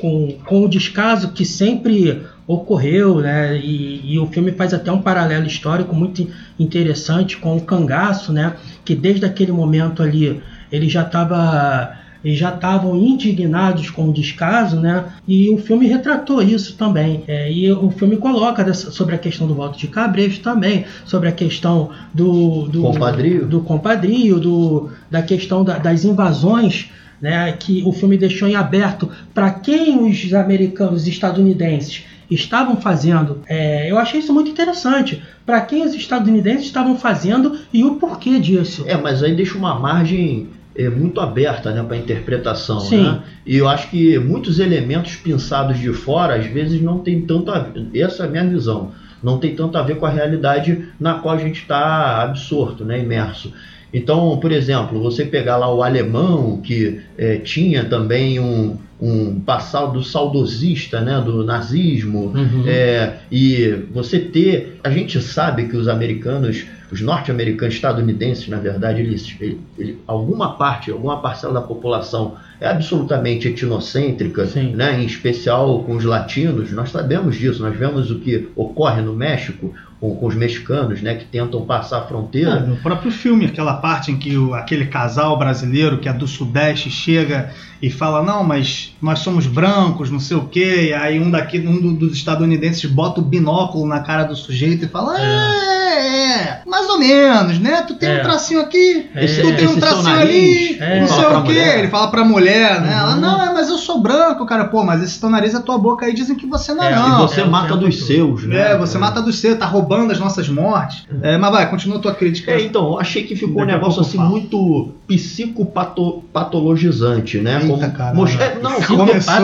com, 0.00 0.38
com 0.44 0.64
o 0.64 0.68
descaso 0.68 1.32
que 1.32 1.44
sempre 1.44 2.22
ocorreu, 2.46 3.20
né? 3.20 3.58
E, 3.58 4.14
e, 4.14 4.18
o 4.18 4.26
filme 4.26 4.52
faz 4.52 4.72
até 4.72 4.90
um 4.90 5.02
paralelo 5.02 5.46
histórico 5.46 5.94
muito 5.94 6.26
interessante 6.58 7.36
com 7.36 7.56
o 7.56 7.60
cangaço, 7.60 8.32
né? 8.32 8.56
Que 8.86 8.94
desde 8.94 9.26
aquele 9.26 9.52
momento 9.52 10.02
ali 10.02 10.42
ele 10.72 10.88
já 10.88 11.02
estava 11.02 11.94
e 12.24 12.34
já 12.34 12.54
estavam 12.54 12.96
indignados 12.96 13.90
com 13.90 14.08
o 14.08 14.12
descaso, 14.12 14.80
né? 14.80 15.04
E 15.26 15.50
o 15.50 15.58
filme 15.58 15.86
retratou 15.86 16.42
isso 16.42 16.76
também. 16.76 17.24
É, 17.26 17.50
e 17.50 17.70
o 17.72 17.90
filme 17.90 18.16
coloca 18.16 18.64
dessa, 18.64 18.90
sobre 18.90 19.14
a 19.14 19.18
questão 19.18 19.46
do 19.46 19.54
voto 19.54 19.78
de 19.78 19.88
cabresto 19.88 20.42
também, 20.42 20.84
sobre 21.04 21.28
a 21.28 21.32
questão 21.32 21.90
do 22.12 22.68
do 22.68 22.82
compadrio, 22.82 23.46
do, 23.46 23.60
compadrio, 23.60 24.40
do 24.40 24.90
da 25.10 25.22
questão 25.22 25.64
da, 25.64 25.78
das 25.78 26.04
invasões. 26.04 26.90
Né, 27.20 27.50
que 27.50 27.82
o 27.84 27.90
filme 27.90 28.16
deixou 28.16 28.46
em 28.46 28.54
aberto 28.54 29.10
para 29.34 29.50
quem 29.50 30.08
os 30.08 30.32
americanos 30.32 31.08
estadunidenses 31.08 32.04
estavam 32.30 32.76
fazendo. 32.76 33.42
É, 33.48 33.90
eu 33.90 33.98
achei 33.98 34.20
isso 34.20 34.32
muito 34.32 34.50
interessante. 34.50 35.20
Para 35.44 35.60
quem 35.62 35.84
os 35.84 35.94
estadunidenses 35.94 36.66
estavam 36.66 36.96
fazendo 36.96 37.58
e 37.72 37.82
o 37.82 37.96
porquê 37.96 38.38
disso. 38.38 38.84
É, 38.86 38.96
mas 38.96 39.20
aí 39.22 39.34
deixa 39.34 39.58
uma 39.58 39.76
margem 39.76 40.48
é, 40.78 40.88
muito 40.88 41.20
aberta 41.20 41.72
né, 41.72 41.82
para 41.82 41.96
interpretação. 41.96 42.78
Sim. 42.78 43.02
Né? 43.02 43.20
E 43.44 43.56
eu 43.56 43.68
acho 43.68 43.90
que 43.90 44.16
muitos 44.18 44.60
elementos 44.60 45.16
pensados 45.16 45.78
de 45.78 45.92
fora, 45.92 46.36
às 46.36 46.46
vezes, 46.46 46.80
não 46.80 47.00
tem 47.00 47.20
tanto 47.22 47.50
a 47.50 47.58
ver. 47.58 47.88
Essa 47.94 48.22
é 48.22 48.26
a 48.26 48.30
minha 48.30 48.46
visão. 48.46 48.92
Não 49.20 49.38
tem 49.38 49.56
tanto 49.56 49.76
a 49.76 49.82
ver 49.82 49.96
com 49.96 50.06
a 50.06 50.10
realidade 50.10 50.84
na 51.00 51.14
qual 51.14 51.34
a 51.34 51.38
gente 51.38 51.60
está 51.62 52.22
absorto, 52.22 52.84
né, 52.84 53.00
imerso. 53.00 53.52
Então, 53.92 54.38
por 54.38 54.52
exemplo, 54.52 55.02
você 55.02 55.24
pegar 55.24 55.56
lá 55.56 55.74
o 55.74 55.82
alemão, 55.82 56.60
que 56.62 57.00
é, 57.16 57.36
tinha 57.38 57.84
também 57.84 58.38
um, 58.38 58.76
um 59.00 59.40
passado 59.40 60.04
saudosista 60.04 61.00
né, 61.00 61.20
do 61.24 61.42
nazismo, 61.42 62.32
uhum. 62.34 62.64
é, 62.66 63.14
e 63.32 63.70
você 63.90 64.18
ter. 64.18 64.78
A 64.84 64.90
gente 64.90 65.20
sabe 65.20 65.68
que 65.68 65.76
os 65.76 65.88
americanos 65.88 66.66
os 66.90 67.00
norte-americanos, 67.00 67.74
estadunidenses, 67.74 68.48
na 68.48 68.58
verdade, 68.58 69.00
eles, 69.00 69.36
ele, 69.40 69.60
ele, 69.78 69.98
alguma 70.06 70.56
parte, 70.56 70.90
alguma 70.90 71.20
parcela 71.20 71.54
da 71.54 71.60
população 71.60 72.36
é 72.60 72.66
absolutamente 72.66 73.48
etnocêntrica, 73.48 74.44
né? 74.74 75.00
em 75.00 75.04
especial 75.04 75.82
com 75.84 75.96
os 75.96 76.04
latinos. 76.04 76.72
Nós 76.72 76.90
sabemos 76.90 77.36
disso, 77.36 77.62
nós 77.62 77.76
vemos 77.76 78.10
o 78.10 78.18
que 78.18 78.48
ocorre 78.56 79.02
no 79.02 79.14
México 79.14 79.74
com, 80.00 80.14
com 80.14 80.26
os 80.26 80.34
mexicanos, 80.34 81.02
né? 81.02 81.14
que 81.14 81.24
tentam 81.24 81.62
passar 81.62 81.98
a 81.98 82.06
fronteira. 82.06 82.54
Ah, 82.54 82.60
no 82.60 82.76
próprio 82.76 83.10
filme, 83.10 83.46
aquela 83.46 83.74
parte 83.74 84.12
em 84.12 84.16
que 84.16 84.36
o, 84.36 84.54
aquele 84.54 84.86
casal 84.86 85.38
brasileiro 85.38 85.98
que 85.98 86.08
é 86.08 86.12
do 86.12 86.26
Sudeste 86.26 86.90
chega 86.90 87.50
e 87.80 87.90
fala: 87.90 88.22
Não, 88.22 88.42
mas 88.44 88.94
nós 89.00 89.20
somos 89.20 89.46
brancos, 89.46 90.10
não 90.10 90.20
sei 90.20 90.36
o 90.36 90.46
quê. 90.46 90.88
E 90.88 90.94
aí 90.94 91.20
um 91.20 91.30
daqui, 91.30 91.58
um 91.58 91.94
dos 91.94 92.12
estadunidenses 92.12 92.90
bota 92.90 93.20
o 93.20 93.24
binóculo 93.24 93.86
na 93.86 94.00
cara 94.00 94.24
do 94.24 94.36
sujeito 94.36 94.84
e 94.84 94.88
fala: 94.88 95.20
É, 95.20 95.78
é 95.98 96.62
mais 96.66 96.88
ou 96.88 96.98
menos, 96.98 97.58
né? 97.58 97.82
Tu 97.82 97.94
tem 97.94 98.10
é. 98.10 98.20
um 98.20 98.22
tracinho 98.22 98.60
aqui, 98.60 99.08
é. 99.14 99.26
tu 99.26 99.56
tem 99.56 99.66
um 99.66 99.78
tracinho 99.78 100.18
ali, 100.20 100.76
é. 100.80 101.00
não 101.00 101.08
sei 101.08 101.24
o 101.24 101.42
quê. 101.42 101.48
Mulher. 101.48 101.78
Ele 101.78 101.88
fala 101.88 102.10
pra 102.10 102.24
mulher, 102.24 102.80
né? 102.80 102.94
Uhum. 102.94 103.00
Ela: 103.00 103.16
Não, 103.16 103.42
é, 103.42 103.52
mas 103.52 103.68
eu 103.68 103.78
sou 103.78 104.00
branco, 104.00 104.44
cara. 104.46 104.66
Pô, 104.66 104.84
mas 104.84 105.02
esse 105.02 105.18
teu 105.18 105.30
nariz 105.30 105.54
é 105.54 105.60
tua 105.60 105.78
boca 105.78 106.06
aí, 106.06 106.14
dizem 106.14 106.36
que 106.36 106.46
você 106.46 106.74
não 106.74 106.84
é. 106.84 106.94
não. 106.94 107.24
E 107.24 107.28
você 107.28 107.44
mata 107.44 107.76
dos 107.76 108.06
seus, 108.06 108.44
né? 108.46 108.72
É, 108.72 108.78
você 108.78 108.98
mata 108.98 109.22
dos 109.22 109.38
seus, 109.38 109.58
tá 109.58 109.66
roubando 109.66 109.87
as 109.94 110.18
nossas 110.18 110.48
mortes. 110.48 111.06
É, 111.22 111.38
mas 111.38 111.50
vai, 111.50 111.68
continua 111.68 111.98
a 111.98 112.00
tua 112.00 112.14
crítica. 112.14 112.52
É, 112.52 112.62
então, 112.62 112.98
achei 112.98 113.24
que 113.24 113.36
ficou 113.36 113.60
um 113.62 113.66
negócio 113.66 114.00
assim 114.00 114.16
falo. 114.16 114.30
muito 114.30 114.94
psicopatologizante, 115.06 117.36
né? 117.38 117.60
Eita, 117.62 117.90
Como, 117.90 118.26
é, 118.28 118.58
não, 118.62 118.80
começou. 118.82 119.34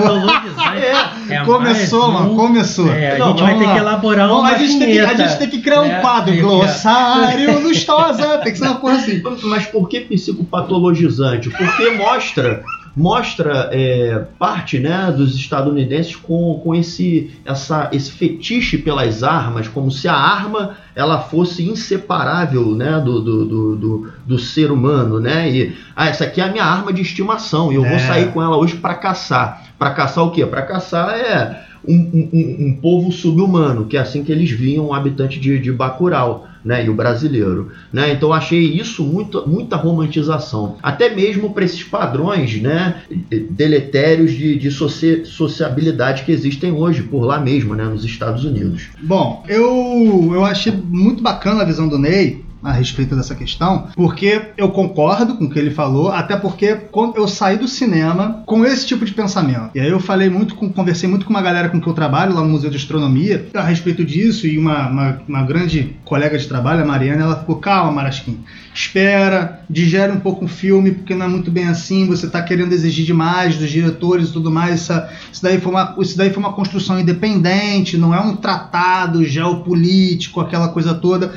É, 0.74 0.92
é 1.34 1.44
começou, 1.44 2.12
mano, 2.12 2.34
começou. 2.34 2.90
É, 2.92 3.16
a 3.16 3.18
não, 3.18 3.28
gente 3.28 3.42
vai 3.42 3.58
ter 3.58 3.72
que 3.72 3.78
elaborar 3.78 4.30
uma 4.32 4.48
a 4.48 4.58
gente, 4.58 4.78
tem 4.78 4.92
que, 4.92 5.00
a 5.00 5.14
gente 5.14 5.38
tem 5.38 5.48
que 5.48 5.62
criar 5.62 5.80
um 5.82 5.86
é, 5.86 6.00
quadro, 6.00 6.36
glossário 6.36 7.60
lustosa, 7.66 8.38
tem 8.38 8.52
que 8.52 8.58
ser 8.58 8.66
uma 8.66 8.76
coisa 8.76 8.98
assim. 8.98 9.22
Mas 9.44 9.66
por 9.66 9.88
que 9.88 10.00
psicopatologizante? 10.00 11.50
Porque 11.50 11.90
mostra 11.90 12.62
mostra 12.96 13.70
é, 13.72 14.24
parte 14.38 14.78
né, 14.78 15.12
dos 15.16 15.34
estadunidenses 15.34 16.14
com, 16.14 16.60
com 16.62 16.74
esse, 16.74 17.30
essa, 17.44 17.88
esse 17.92 18.12
fetiche 18.12 18.78
pelas 18.78 19.22
armas, 19.22 19.66
como 19.66 19.90
se 19.90 20.06
a 20.06 20.14
arma 20.14 20.76
ela 20.94 21.20
fosse 21.20 21.68
inseparável 21.68 22.74
né, 22.74 23.00
do, 23.00 23.20
do, 23.20 23.44
do, 23.44 23.76
do, 23.76 24.12
do 24.24 24.38
ser 24.38 24.70
humano. 24.70 25.18
Né? 25.20 25.50
E 25.50 25.76
ah, 25.96 26.08
essa 26.08 26.24
aqui 26.24 26.40
é 26.40 26.44
a 26.44 26.52
minha 26.52 26.64
arma 26.64 26.92
de 26.92 27.02
estimação 27.02 27.72
e 27.72 27.74
eu 27.74 27.84
é. 27.84 27.90
vou 27.90 27.98
sair 27.98 28.32
com 28.32 28.42
ela 28.42 28.56
hoje 28.56 28.76
para 28.76 28.94
caçar. 28.94 29.64
Para 29.78 29.90
caçar 29.90 30.24
o 30.24 30.30
quê? 30.30 30.46
Para 30.46 30.62
caçar 30.62 31.10
é 31.10 31.64
um, 31.86 32.28
um, 32.32 32.66
um, 32.66 32.78
povo 32.80 33.12
subhumano, 33.12 33.86
que 33.86 33.96
é 33.96 34.00
assim 34.00 34.24
que 34.24 34.32
eles 34.32 34.50
viam 34.50 34.86
o 34.86 34.94
habitante 34.94 35.38
de, 35.38 35.58
de 35.58 35.72
Bacurau. 35.72 36.46
Né, 36.64 36.86
e 36.86 36.88
o 36.88 36.94
brasileiro. 36.94 37.70
Né? 37.92 38.12
Então 38.12 38.32
achei 38.32 38.60
isso 38.60 39.04
muito, 39.04 39.46
muita 39.46 39.76
romantização. 39.76 40.76
Até 40.82 41.14
mesmo 41.14 41.52
para 41.52 41.64
esses 41.64 41.82
padrões 41.82 42.60
né, 42.60 43.02
deletérios 43.50 44.32
de, 44.32 44.56
de 44.56 44.70
sociabilidade 44.70 46.24
que 46.24 46.32
existem 46.32 46.72
hoje 46.72 47.02
por 47.02 47.24
lá 47.24 47.38
mesmo, 47.38 47.74
né, 47.74 47.84
nos 47.84 48.04
Estados 48.04 48.44
Unidos. 48.44 48.88
Bom, 49.02 49.44
eu, 49.48 50.30
eu 50.32 50.44
achei 50.44 50.72
muito 50.72 51.22
bacana 51.22 51.62
a 51.62 51.66
visão 51.66 51.88
do 51.88 51.98
Ney, 51.98 52.43
a 52.64 52.72
respeito 52.72 53.14
dessa 53.14 53.34
questão, 53.34 53.88
porque 53.94 54.50
eu 54.56 54.70
concordo 54.70 55.36
com 55.36 55.44
o 55.44 55.50
que 55.50 55.58
ele 55.58 55.70
falou, 55.70 56.10
até 56.10 56.36
porque 56.36 56.74
quando 56.74 57.16
eu 57.16 57.28
saí 57.28 57.56
do 57.56 57.68
cinema 57.68 58.42
com 58.46 58.64
esse 58.64 58.86
tipo 58.86 59.04
de 59.04 59.12
pensamento. 59.12 59.70
E 59.74 59.80
aí 59.80 59.90
eu 59.90 60.00
falei 60.00 60.28
muito 60.28 60.54
com, 60.54 60.72
conversei 60.72 61.08
muito 61.08 61.26
com 61.26 61.30
uma 61.30 61.42
galera 61.42 61.68
com 61.68 61.80
que 61.80 61.86
eu 61.86 61.92
trabalho 61.92 62.34
lá 62.34 62.40
no 62.40 62.48
Museu 62.48 62.70
de 62.70 62.76
Astronomia 62.76 63.46
a 63.54 63.62
respeito 63.62 64.04
disso, 64.04 64.46
e 64.46 64.58
uma, 64.58 64.88
uma, 64.88 65.18
uma 65.28 65.42
grande 65.42 65.96
colega 66.04 66.38
de 66.38 66.48
trabalho, 66.48 66.82
a 66.82 66.86
Mariana, 66.86 67.22
ela 67.22 67.36
ficou, 67.38 67.56
calma, 67.56 67.92
Marasquim, 67.92 68.40
espera, 68.74 69.64
digere 69.68 70.12
um 70.12 70.20
pouco 70.20 70.44
o 70.46 70.48
filme, 70.48 70.92
porque 70.92 71.14
não 71.14 71.26
é 71.26 71.28
muito 71.28 71.50
bem 71.50 71.68
assim, 71.68 72.06
você 72.06 72.26
está 72.26 72.42
querendo 72.42 72.72
exigir 72.72 73.04
demais 73.04 73.56
dos 73.56 73.70
diretores 73.70 74.28
e 74.28 74.32
tudo 74.32 74.50
mais, 74.50 74.82
isso, 74.82 74.92
isso, 75.32 75.42
daí 75.42 75.60
foi 75.60 75.72
uma, 75.72 75.94
isso 75.98 76.16
daí 76.16 76.30
foi 76.30 76.42
uma 76.42 76.52
construção 76.52 76.98
independente, 76.98 77.96
não 77.96 78.14
é 78.14 78.20
um 78.20 78.36
tratado 78.36 79.24
geopolítico, 79.24 80.40
aquela 80.40 80.68
coisa 80.68 80.94
toda. 80.94 81.32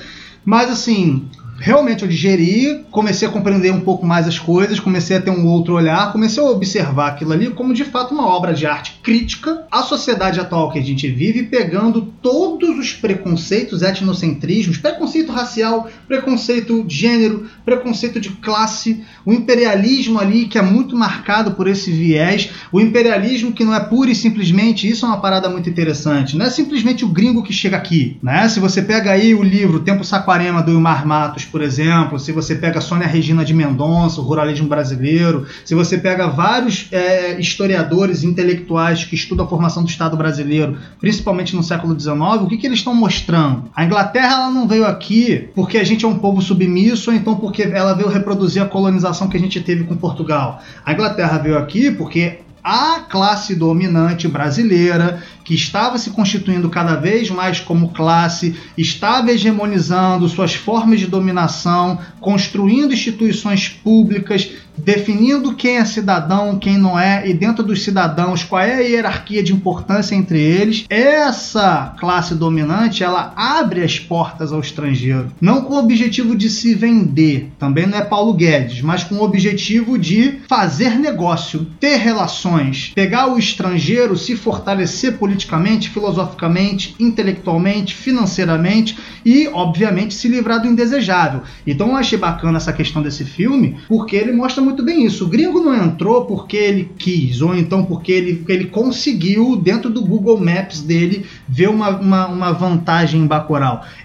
Mas 0.47 0.71
assim, 0.71 1.29
realmente 1.59 2.03
eu 2.03 2.07
digeri, 2.07 2.85
comecei 2.91 3.27
a 3.27 3.31
compreender 3.31 3.71
um 3.71 3.81
pouco 3.81 4.05
mais 4.05 4.27
as 4.27 4.39
coisas, 4.39 4.79
comecei 4.79 5.17
a 5.17 5.21
ter 5.21 5.31
um 5.31 5.47
outro 5.47 5.73
olhar, 5.73 6.11
comecei 6.11 6.41
a 6.41 6.47
observar 6.47 7.07
aquilo 7.07 7.33
ali 7.33 7.49
como 7.49 7.73
de 7.73 7.83
fato 7.83 8.13
uma 8.13 8.27
obra 8.27 8.53
de 8.53 8.65
arte 8.65 8.99
crítica 9.03 9.65
à 9.71 9.81
sociedade 9.81 10.39
atual 10.39 10.71
que 10.71 10.79
a 10.79 10.83
gente 10.83 11.09
vive, 11.09 11.43
pegando 11.43 12.01
todos 12.21 12.77
os 12.77 12.93
preconceitos, 12.93 13.81
etnocentrismos, 13.81 14.77
preconceito 14.77 15.31
racial, 15.31 15.89
preconceito 16.07 16.83
de 16.83 16.95
gênero, 16.95 17.47
preconceito 17.65 18.19
de 18.19 18.29
classe, 18.29 19.03
o 19.25 19.33
imperialismo 19.33 20.19
ali 20.19 20.45
que 20.45 20.57
é 20.57 20.61
muito 20.61 20.95
marcado 20.95 21.51
por 21.51 21.67
esse 21.67 21.91
viés, 21.91 22.49
o 22.71 22.79
imperialismo 22.79 23.51
que 23.51 23.63
não 23.63 23.73
é 23.73 23.79
pura 23.79 24.11
e 24.11 24.15
simplesmente, 24.15 24.87
isso 24.87 25.05
é 25.05 25.09
uma 25.09 25.21
parada 25.21 25.49
muito 25.49 25.69
interessante, 25.69 26.37
não 26.37 26.45
é 26.45 26.49
simplesmente 26.49 27.05
o 27.05 27.09
gringo 27.09 27.43
que 27.43 27.53
chega 27.53 27.77
aqui, 27.77 28.17
né? 28.21 28.47
Se 28.49 28.59
você 28.59 28.81
pega 28.81 29.11
aí 29.11 29.33
o 29.33 29.43
livro 29.43 29.79
Tempo 29.79 30.03
Saquarema 30.03 30.61
do 30.61 30.71
Ilmar 30.71 31.05
Matos, 31.05 31.46
por 31.47 31.61
exemplo, 31.61 32.19
se 32.19 32.31
você 32.31 32.55
pega 32.55 32.81
Sônia 32.81 33.07
Regina 33.07 33.43
de 33.43 33.53
Mendonça, 33.53 34.21
o 34.21 34.23
ruralismo 34.23 34.67
brasileiro, 34.67 35.45
se 35.65 35.73
você 35.73 35.97
pega 35.97 36.27
vários 36.27 36.87
é, 36.91 37.39
historiadores 37.39 38.23
intelectuais 38.23 39.03
que 39.03 39.15
estudam 39.15 39.45
a 39.45 39.49
formação 39.49 39.83
do 39.83 39.89
Estado 39.89 40.15
brasileiro, 40.15 40.77
principalmente 40.99 41.55
no 41.55 41.63
século 41.63 41.99
XIX, 41.99 42.17
o 42.41 42.47
que, 42.47 42.57
que 42.57 42.67
eles 42.67 42.79
estão 42.79 42.93
mostrando? 42.93 43.65
A 43.75 43.85
Inglaterra 43.85 44.33
ela 44.33 44.49
não 44.49 44.67
veio 44.67 44.85
aqui 44.85 45.49
porque 45.55 45.77
a 45.77 45.83
gente 45.83 46.05
é 46.05 46.07
um 46.07 46.19
povo 46.19 46.41
submisso, 46.41 47.09
ou 47.09 47.15
então 47.15 47.35
porque 47.35 47.63
ela 47.63 47.93
veio 47.93 48.09
reproduzir 48.09 48.61
a 48.61 48.65
colonização 48.65 49.27
que 49.27 49.37
a 49.37 49.39
gente 49.39 49.59
teve 49.61 49.83
com 49.85 49.95
Portugal. 49.95 50.61
A 50.85 50.93
Inglaterra 50.93 51.37
veio 51.37 51.57
aqui 51.57 51.91
porque 51.91 52.39
a 52.63 52.99
classe 52.99 53.55
dominante 53.55 54.27
brasileira 54.27 55.23
que 55.47 55.55
estava 55.55 55.97
se 55.97 56.09
constituindo 56.09 56.69
cada 56.69 56.95
vez 56.95 57.29
mais 57.29 57.61
como 57.61 57.93
classe, 57.93 58.53
estava 58.77 59.31
hegemonizando 59.31 60.27
suas 60.27 60.53
formas 60.53 60.99
de 60.99 61.07
dominação, 61.07 61.99
construindo 62.19 62.93
instituições 62.93 63.69
públicas, 63.69 64.51
definindo 64.77 65.55
quem 65.55 65.77
é 65.77 65.85
cidadão, 65.85 66.59
quem 66.59 66.77
não 66.77 66.99
é, 66.99 67.27
e 67.27 67.33
dentro 67.33 67.63
dos 67.63 67.81
cidadãos 67.81 68.43
qual 68.43 68.61
é 68.61 68.75
a 68.75 68.79
hierarquia 68.79 69.41
de 69.41 69.53
importância 69.53 70.15
entre 70.15 70.39
eles. 70.39 70.85
Essa 70.89 71.95
classe 71.97 72.35
dominante, 72.35 73.03
ela 73.03 73.33
abre 73.35 73.83
as 73.83 73.97
portas 73.97 74.51
ao 74.51 74.59
estrangeiro, 74.59 75.31
não 75.39 75.61
com 75.61 75.75
o 75.75 75.79
objetivo 75.79 76.35
de 76.35 76.49
se 76.49 76.75
vender, 76.75 77.53
também 77.57 77.87
não 77.87 77.97
é 77.97 78.03
Paulo 78.03 78.33
Guedes, 78.33 78.81
mas 78.81 79.03
com 79.03 79.15
o 79.15 79.23
objetivo 79.23 79.97
de 79.97 80.41
fazer 80.47 80.99
negócio, 80.99 81.65
ter 81.79 81.95
relações, 81.95 82.91
pegar 82.93 83.27
o 83.27 83.39
estrangeiro, 83.39 84.17
se 84.17 84.35
fortalecer 84.35 85.13
politicamente 85.13 85.36
politicamente, 85.37 85.89
filosoficamente, 85.89 86.95
intelectualmente, 86.99 87.93
financeiramente 87.93 88.97
e, 89.23 89.47
obviamente, 89.47 90.15
se 90.15 90.27
livrar 90.27 90.61
do 90.61 90.67
indesejável. 90.67 91.41
Então 91.65 91.89
eu 91.89 91.95
achei 91.95 92.17
bacana 92.17 92.57
essa 92.57 92.73
questão 92.73 93.01
desse 93.01 93.23
filme, 93.23 93.77
porque 93.87 94.15
ele 94.15 94.31
mostra 94.31 94.63
muito 94.63 94.83
bem 94.83 95.05
isso. 95.05 95.25
O 95.25 95.27
gringo 95.27 95.59
não 95.59 95.75
entrou 95.75 96.25
porque 96.25 96.57
ele 96.57 96.91
quis, 96.97 97.41
ou 97.41 97.55
então 97.55 97.85
porque 97.85 98.11
ele, 98.11 98.43
ele 98.47 98.65
conseguiu, 98.65 99.55
dentro 99.55 99.89
do 99.89 100.01
Google 100.01 100.39
Maps 100.39 100.81
dele, 100.81 101.25
ver 101.47 101.69
uma, 101.69 101.89
uma, 101.89 102.27
uma 102.27 102.51
vantagem 102.51 103.21
em. 103.21 103.27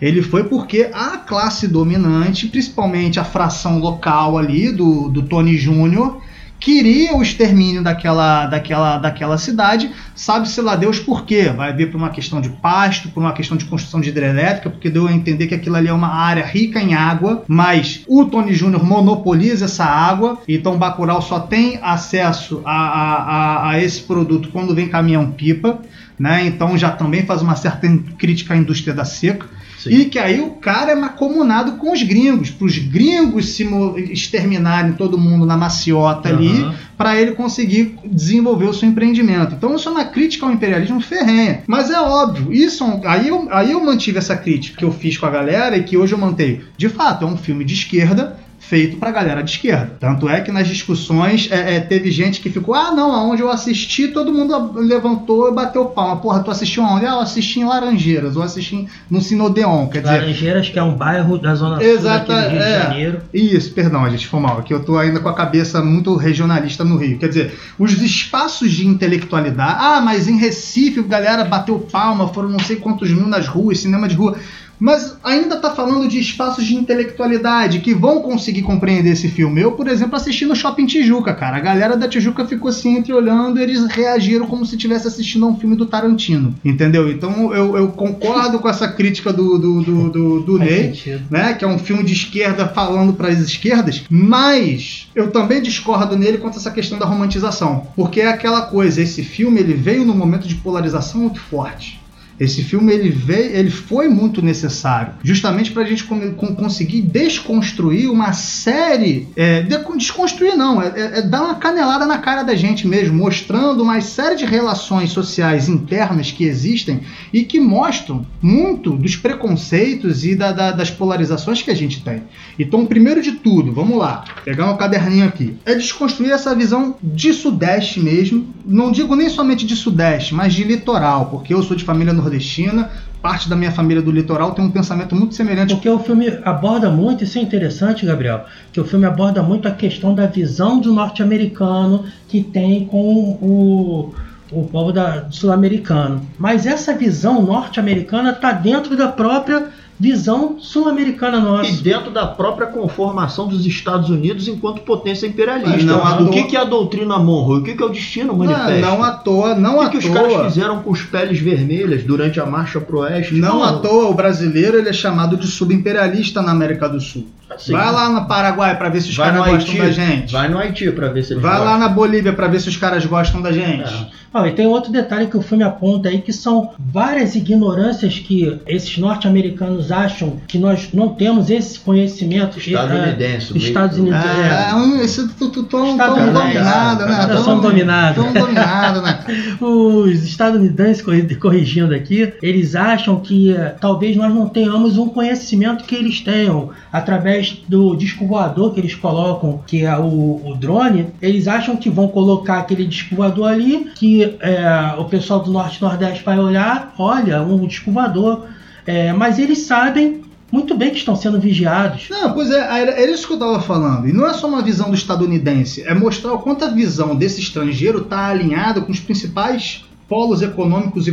Ele 0.01 0.21
foi 0.21 0.45
porque 0.45 0.91
a 0.93 1.17
classe 1.17 1.67
dominante, 1.67 2.49
principalmente 2.49 3.19
a 3.19 3.25
fração 3.25 3.79
local 3.79 4.37
ali 4.37 4.71
do, 4.71 5.09
do 5.09 5.23
Tony 5.23 5.57
Júnior, 5.57 6.21
queria 6.62 7.16
o 7.16 7.21
extermínio 7.21 7.83
daquela, 7.83 8.47
daquela, 8.47 8.97
daquela 8.97 9.37
cidade, 9.37 9.90
sabe-se 10.14 10.61
lá 10.61 10.76
Deus 10.76 11.00
por 11.00 11.26
quê. 11.26 11.49
Vai 11.49 11.73
vir 11.75 11.90
por 11.90 11.99
uma 11.99 12.11
questão 12.11 12.40
de 12.40 12.49
pasto, 12.49 13.09
por 13.09 13.21
uma 13.21 13.33
questão 13.33 13.57
de 13.57 13.64
construção 13.64 14.00
de 14.00 14.11
hidrelétrica, 14.11 14.71
porque 14.71 14.88
deu 14.88 15.09
a 15.09 15.12
entender 15.12 15.49
que 15.49 15.57
aquilo 15.57 15.75
ali 15.75 15.88
é 15.88 15.92
uma 15.92 16.14
área 16.14 16.47
rica 16.47 16.81
em 16.81 16.95
água, 16.95 17.42
mas 17.49 18.04
o 18.07 18.25
Tony 18.26 18.54
Júnior 18.54 18.85
monopoliza 18.85 19.64
essa 19.64 19.85
água, 19.85 20.38
então 20.47 20.78
Bacurau 20.78 21.21
só 21.21 21.40
tem 21.40 21.81
acesso 21.83 22.62
a, 22.64 22.71
a, 22.71 23.14
a, 23.16 23.71
a 23.71 23.83
esse 23.83 24.02
produto 24.02 24.50
quando 24.52 24.75
vem 24.75 24.88
caminhão-pipa, 24.88 25.81
né? 26.16 26.47
então 26.47 26.78
já 26.78 26.92
também 26.92 27.26
faz 27.26 27.42
uma 27.42 27.57
certa 27.57 27.88
crítica 28.16 28.54
à 28.54 28.57
indústria 28.57 28.95
da 28.95 29.04
seca. 29.04 29.47
Sim. 29.83 29.91
E 29.91 30.05
que 30.05 30.19
aí 30.19 30.41
o 30.41 30.51
cara 30.51 30.93
é 30.93 30.95
macomunado 30.95 31.73
com 31.73 31.93
os 31.93 32.03
gringos, 32.03 32.51
para 32.51 32.67
os 32.67 32.79
gringos 32.79 33.55
se 33.55 33.67
exterminarem 34.11 34.93
todo 34.93 35.19
mundo 35.19 35.45
na 35.45 35.57
maciota 35.57 36.29
uhum. 36.29 36.37
ali, 36.37 36.73
para 36.97 37.21
ele 37.21 37.33
conseguir 37.33 37.97
desenvolver 38.05 38.67
o 38.67 38.75
seu 38.75 38.89
empreendimento. 38.89 39.55
Então 39.57 39.75
isso 39.75 39.89
é 39.89 39.93
uma 39.93 40.05
crítica 40.05 40.47
ao 40.47 40.53
imperialismo 40.53 41.01
ferrenha. 41.01 41.62
Mas 41.67 41.91
é 41.91 42.01
óbvio, 42.01 42.53
isso 42.53 42.85
aí 43.05 43.29
eu, 43.29 43.49
aí 43.51 43.73
eu 43.73 43.85
mantive 43.85 44.19
essa 44.19 44.37
crítica 44.37 44.79
que 44.79 44.85
eu 44.85 44.93
fiz 44.93 45.19
com 45.19 45.27
a 45.27 45.31
galera 45.31 45.77
e 45.77 45.83
que 45.83 45.97
hoje 45.97 46.12
eu 46.12 46.19
mantenho. 46.19 46.61
De 46.77 46.89
fato, 46.89 47.25
é 47.25 47.29
um 47.29 47.37
filme 47.37 47.65
de 47.65 47.75
esquerda 47.75 48.39
feito 48.69 48.97
para 48.97 49.11
galera 49.11 49.42
de 49.42 49.50
esquerda. 49.50 49.97
Tanto 49.99 50.28
é 50.28 50.40
que 50.40 50.52
nas 50.52 50.69
discussões 50.69 51.49
é, 51.50 51.76
é, 51.76 51.81
teve 51.81 52.11
gente 52.11 52.40
que 52.40 52.49
ficou, 52.49 52.75
ah, 52.75 52.92
não, 52.92 53.12
aonde 53.12 53.42
eu 53.42 53.50
assisti, 53.50 54.09
todo 54.09 54.33
mundo 54.33 54.81
levantou 54.81 55.49
e 55.50 55.54
bateu 55.54 55.85
palma. 55.87 56.16
Porra, 56.16 56.42
tu 56.42 56.50
assistiu 56.50 56.85
aonde? 56.85 57.04
Ah, 57.04 57.11
eu 57.11 57.21
assisti 57.21 57.61
em 57.61 57.64
Laranjeiras, 57.64 58.37
ou 58.37 58.42
assisti 58.42 58.87
no 59.11 59.21
Sinodeon, 59.21 59.88
quer 59.88 60.00
dizer... 60.02 60.21
Laranjeiras, 60.21 60.69
que 60.69 60.78
é 60.78 60.83
um 60.83 60.95
bairro 60.95 61.37
da 61.38 61.54
Zona 61.54 61.83
Exata, 61.83 62.33
Sul 62.33 62.42
do 62.42 62.50
Rio 62.50 62.62
é, 62.62 62.76
de 62.76 62.83
Janeiro. 62.83 63.21
Isso, 63.35 63.73
perdão, 63.73 64.04
a 64.04 64.11
gente 64.11 64.26
foi 64.26 64.40
mal, 64.40 64.59
aqui 64.59 64.73
eu 64.73 64.83
tô 64.83 64.97
ainda 64.97 65.19
com 65.21 65.28
a 65.28 65.35
cabeça 65.35 65.83
muito 65.83 66.14
regionalista 66.14 66.85
no 66.85 66.97
Rio. 66.97 67.19
Quer 67.19 67.28
dizer, 67.28 67.59
os 67.78 67.92
espaços 68.00 68.73
de 68.73 68.87
intelectualidade, 68.87 69.76
ah, 69.81 70.00
mas 70.00 70.28
em 70.28 70.38
Recife 70.38 71.02
galera 71.02 71.45
bateu 71.45 71.78
palma, 71.81 72.28
foram 72.28 72.49
não 72.49 72.61
sei 72.61 72.76
quantos 72.76 73.11
mil 73.11 73.26
nas 73.26 73.47
ruas, 73.49 73.81
cinema 73.81 74.09
de 74.09 74.14
rua 74.14 74.37
mas 74.79 75.17
ainda 75.23 75.57
está 75.57 75.71
falando 75.71 76.09
de 76.09 76.19
espaços 76.19 76.64
de 76.64 76.75
intelectualidade 76.75 77.81
que 77.81 77.95
vão 77.95 78.21
conseguir 78.21 78.62
compreender 78.62 79.12
esse 79.12 79.29
filme. 79.29 79.61
Eu, 79.61 79.73
por 79.73 79.88
exemplo, 79.88 80.17
assisti 80.17 80.45
no 80.45 80.57
Shopping 80.57 80.87
Tijuca, 80.87 81.33
cara. 81.35 81.57
A 81.57 81.61
galera 81.61 81.97
da 81.97 82.09
Tijuca 82.09 82.45
ficou 82.45 82.69
assim 82.69 82.97
entre 82.97 83.12
olhando 83.12 83.59
e 83.59 83.62
eles 83.62 83.87
reagiram 83.87 84.47
como 84.47 84.67
se 84.67 84.76
estivesse 84.76 85.07
assistindo 85.07 85.47
a 85.47 85.49
um 85.49 85.57
filme 85.57 85.76
do 85.76 85.87
Tarantino. 85.87 86.55
Entendeu? 86.64 87.11
Então 87.11 87.55
eu, 87.55 87.76
eu 87.76 87.88
concordo 87.88 88.59
com 88.59 88.69
essa 88.69 88.88
crítica 88.88 89.33
do, 89.33 89.59
do, 89.59 89.83
do, 89.83 90.11
do, 90.11 90.41
do 90.41 90.59
Ney, 90.59 90.93
né? 91.31 91.55
Que 91.55 91.64
é 91.64 91.69
um 91.69 91.79
filme 91.79 92.02
de 92.02 92.12
esquerda 92.12 92.67
falando 92.69 93.12
para 93.12 93.29
as 93.29 93.38
esquerdas, 93.38 94.05
mas 94.11 95.09
eu 95.14 95.31
também 95.31 95.62
discordo 95.62 96.17
nele 96.17 96.38
quanto 96.38 96.55
a 96.55 96.59
essa 96.59 96.71
questão 96.71 96.99
da 96.99 97.07
romantização. 97.07 97.87
Porque 97.95 98.21
é 98.21 98.29
aquela 98.29 98.62
coisa, 98.62 99.00
esse 99.00 99.23
filme 99.23 99.61
ele 99.61 99.75
veio 99.75 100.05
num 100.05 100.17
momento 100.17 100.49
de 100.49 100.57
polarização 100.57 101.23
muito 101.23 101.41
forte 101.41 102.01
Esse 102.43 102.65
filme 102.65 102.93
ele 102.93 103.09
veio, 103.09 103.57
ele 103.57 103.71
foi 103.71 104.09
muito 104.09 104.43
necessário, 104.43 105.15
justamente 105.23 105.71
para 105.71 105.85
a 105.85 105.87
gente 105.87 106.03
conseguir 106.03 107.01
desconstruir 107.01 108.11
uma 108.11 108.33
série, 108.33 109.29
é, 109.37 109.63
de, 109.63 109.79
desconstruir 109.97 110.57
não, 110.57 110.83
é, 110.83 110.89
é, 110.89 111.19
é, 111.19 111.23
dar 111.23 111.43
uma 111.43 111.55
canelada 111.55 112.05
na 112.05 112.19
cara 112.19 112.43
da 112.43 112.57
gente 112.57 112.85
mesmo, 112.89 113.17
mostrando 113.17 113.81
uma 113.81 114.01
série 114.01 114.35
de 114.35 114.45
relações 114.45 115.13
sociais 115.13 115.69
internas 115.69 116.33
que 116.33 116.43
existem 116.43 117.03
e 117.33 117.45
que 117.45 117.61
mostram 117.61 118.27
muito 118.41 118.91
dos 118.91 119.15
preconceitos 119.15 120.25
e 120.25 120.35
da, 120.35 120.51
da, 120.51 120.73
das 120.73 120.91
polarizações 120.91 121.63
que 121.63 121.71
a 121.71 121.77
gente 121.77 122.03
tem. 122.03 122.25
Então, 122.59 122.85
primeiro 122.87 123.23
de 123.23 123.33
tudo, 123.33 123.73
vamos 123.73 123.97
lá, 123.97 124.25
pegar 124.45 124.69
um 124.69 124.77
caderninho 124.77 125.29
aqui, 125.29 125.57
é 125.65 125.77
desconstruir 125.77 126.33
essa 126.33 126.57
visão 126.57 126.97
de 127.01 127.33
Sudeste 127.33 128.01
mesmo, 128.01 128.53
não 128.64 128.92
digo 128.92 129.14
nem 129.14 129.28
somente 129.28 129.66
de 129.66 129.76
Sudeste, 129.76 130.35
mas 130.35 130.54
de 130.54 130.64
litoral, 130.64 131.26
porque 131.26 131.52
eu 131.54 131.62
sou 131.62 131.76
de 131.76 131.85
família 131.85 132.12
nordestina, 132.12 132.90
parte 133.21 133.49
da 133.49 133.54
minha 133.54 133.71
família 133.71 134.02
do 134.02 134.11
litoral 134.11 134.52
tem 134.52 134.64
um 134.64 134.71
pensamento 134.71 135.14
muito 135.14 135.35
semelhante. 135.35 135.75
Porque 135.75 135.88
o 135.88 135.99
filme 135.99 136.28
aborda 136.45 136.90
muito, 136.90 137.25
isso 137.25 137.38
é 137.38 137.42
interessante, 137.42 138.04
Gabriel, 138.04 138.45
que 138.73 138.81
o 138.81 138.85
filme 138.85 139.07
aborda 139.07 139.42
muito 139.42 139.69
a 139.69 139.71
questão 139.71 140.14
da 140.14 140.26
visão 140.26 140.81
do 140.81 140.92
norte-americano 140.92 142.04
que 142.28 142.42
tem 142.42 142.85
com 142.85 142.99
o, 143.40 144.14
o 144.50 144.64
povo 144.66 144.92
sul-americano. 145.31 146.26
Mas 146.38 146.66
essa 146.66 146.92
visão 146.95 147.42
norte-americana 147.42 148.31
está 148.31 148.52
dentro 148.52 148.97
da 148.97 149.09
própria 149.09 149.69
visão 149.99 150.57
sul-americana 150.59 151.39
nossa. 151.41 151.71
E 151.71 151.77
dentro 151.77 152.11
da 152.11 152.27
própria 152.27 152.67
conformação 152.67 153.47
dos 153.47 153.65
Estados 153.67 154.11
Unidos 154.11 154.49
enquanto 154.49 154.83
potência 154.83 155.27
imperialista. 155.27 155.85
Não, 155.85 156.27
o 156.27 156.31
que, 156.31 156.45
que 156.45 156.57
é 156.57 156.61
a 156.61 156.65
doutrina 156.65 157.19
Monroe? 157.19 157.61
O 157.61 157.63
que, 157.63 157.75
que 157.75 157.83
é 157.83 157.87
o 157.87 157.91
destino 157.91 158.35
manifesto? 158.35 158.81
Não, 158.81 158.97
não 158.99 159.05
à 159.05 159.13
toa, 159.13 159.55
não 159.55 159.77
o 159.77 159.79
que 159.81 159.85
à 159.85 160.01
que 160.01 160.01
toa. 160.01 160.23
os 160.27 160.33
caras 160.33 160.47
fizeram 160.53 160.83
com 160.83 160.91
os 160.91 161.03
peles 161.03 161.39
vermelhas 161.39 162.03
durante 162.05 162.41
a 162.41 162.47
marcha 162.47 162.81
pro 162.81 163.01
oeste? 163.01 163.35
Não, 163.35 163.57
não 163.59 163.63
à 163.65 163.73
toa, 163.75 164.09
o 164.09 164.15
brasileiro 164.15 164.77
ele 164.79 164.89
é 164.89 164.93
chamado 164.93 165.37
de 165.37 165.47
subimperialista 165.47 166.43
na 166.43 166.51
América 166.53 166.89
do 166.89 167.01
Sul. 167.01 167.27
Sim. 167.59 167.73
Vai 167.73 167.93
lá 167.93 168.09
no 168.09 168.27
Paraguai 168.27 168.77
para 168.79 168.89
ver 168.89 169.03
se 169.03 169.11
os 169.11 169.17
caras 169.17 169.37
gostam 169.37 169.75
Haiti. 169.75 169.79
da 169.79 169.91
gente. 169.91 170.33
Vai 170.33 170.49
no 170.49 170.59
Haiti 170.59 170.91
para 170.91 171.09
ver 171.09 171.23
se 171.23 171.35
eles 171.35 171.43
Vai 171.43 171.53
gostam. 171.59 171.71
lá 171.71 171.79
na 171.79 171.89
Bolívia 171.89 172.33
para 172.33 172.49
ver 172.49 172.61
se 172.61 172.69
os 172.71 172.79
caras 172.79 173.05
gostam 173.05 173.43
da 173.43 173.53
gente. 173.53 173.93
É. 173.93 174.07
Ah, 174.33 174.49
e 174.49 174.53
tem 174.53 174.67
outro 174.67 174.91
detalhe 174.91 175.27
que 175.27 175.37
o 175.37 175.43
filme 175.43 175.63
aponta 175.63 176.09
aí 176.09 176.23
que 176.23 176.33
são 176.33 176.71
várias 176.79 177.35
ignorâncias 177.35 178.19
que 178.19 178.59
esses 178.67 178.97
norte-americanos 178.97 179.92
acham 179.93 180.39
que 180.49 180.59
nós 180.59 180.89
não 180.93 181.11
temos 181.11 181.51
esse 181.51 181.79
conhecimento 181.79 182.59
estadunidense. 182.59 183.53
É, 183.55 183.57
Estados 183.59 183.99
Unidos. 183.99 184.19
É, 184.19 185.01
é, 185.01 185.05
isso 185.05 185.29
tão 185.29 186.33
dominado, 186.33 187.07
né? 187.07 187.27
Nós 187.27 187.41
somos 187.41 187.63
dominados. 187.63 188.25
Tão 188.25 188.33
dominado, 188.33 189.03
né? 189.03 189.25
Os 189.61 190.25
estadunidenses 190.25 191.05
corrigindo 191.39 191.95
aqui, 191.95 192.33
eles 192.43 192.75
acham 192.75 193.21
que 193.21 193.53
eh, 193.53 193.75
talvez 193.81 194.17
nós 194.17 194.35
não 194.35 194.49
tenhamos 194.49 194.99
um 194.99 195.09
conhecimento 195.09 195.85
que 195.85 195.95
eles 195.95 196.21
tenham 196.21 196.71
através 196.93 197.63
do 197.69 197.95
disco 197.95 198.27
voador 198.27 198.75
que 198.75 198.81
eles 198.81 198.95
colocam, 198.95 199.61
que 199.67 199.85
é 199.85 199.97
o, 199.97 200.41
o 200.45 200.57
drone. 200.59 201.09
Eles 201.21 201.47
acham 201.47 201.77
que 201.77 201.91
vão 201.91 202.09
colocar 202.09 202.59
aquele 202.59 202.87
disco 202.87 203.15
voador 203.15 203.49
ali 203.49 203.91
que 203.95 204.37
é, 204.41 204.95
o 204.99 205.05
pessoal 205.05 205.41
do 205.41 205.51
Norte 205.51 205.79
e 205.79 205.83
Nordeste 205.83 206.25
vai 206.25 206.39
olhar, 206.39 206.95
olha, 206.99 207.43
um 207.43 207.67
descovador. 207.67 208.47
É, 208.87 209.12
mas 209.12 209.39
eles 209.39 209.61
sabem 209.61 210.23
muito 210.51 210.75
bem 210.77 210.91
que 210.91 210.99
estão 210.99 211.17
sendo 211.17 211.41
vigiados. 211.41 212.09
Não, 212.11 212.33
pois 212.33 212.51
é, 212.51 212.59
era, 212.59 213.11
isso 213.11 213.27
que 213.27 213.33
eu 213.33 213.39
estava 213.39 213.61
falando. 213.61 214.07
E 214.07 214.12
não 214.12 214.27
é 214.27 214.35
só 214.35 214.47
uma 214.47 214.62
visão 214.62 214.91
do 214.91 214.95
estadunidense, 214.95 215.83
é 215.83 215.95
mostrar 215.95 216.35
o 216.35 216.39
quanto 216.39 216.65
a 216.65 216.69
visão 216.69 217.17
desse 217.17 217.41
estrangeiro 217.41 218.03
está 218.03 218.27
alinhada 218.27 218.83
com 218.83 218.93
os 218.93 219.01
principais 219.01 219.85
polos 220.07 220.43
econômicos 220.43 221.09
e 221.09 221.12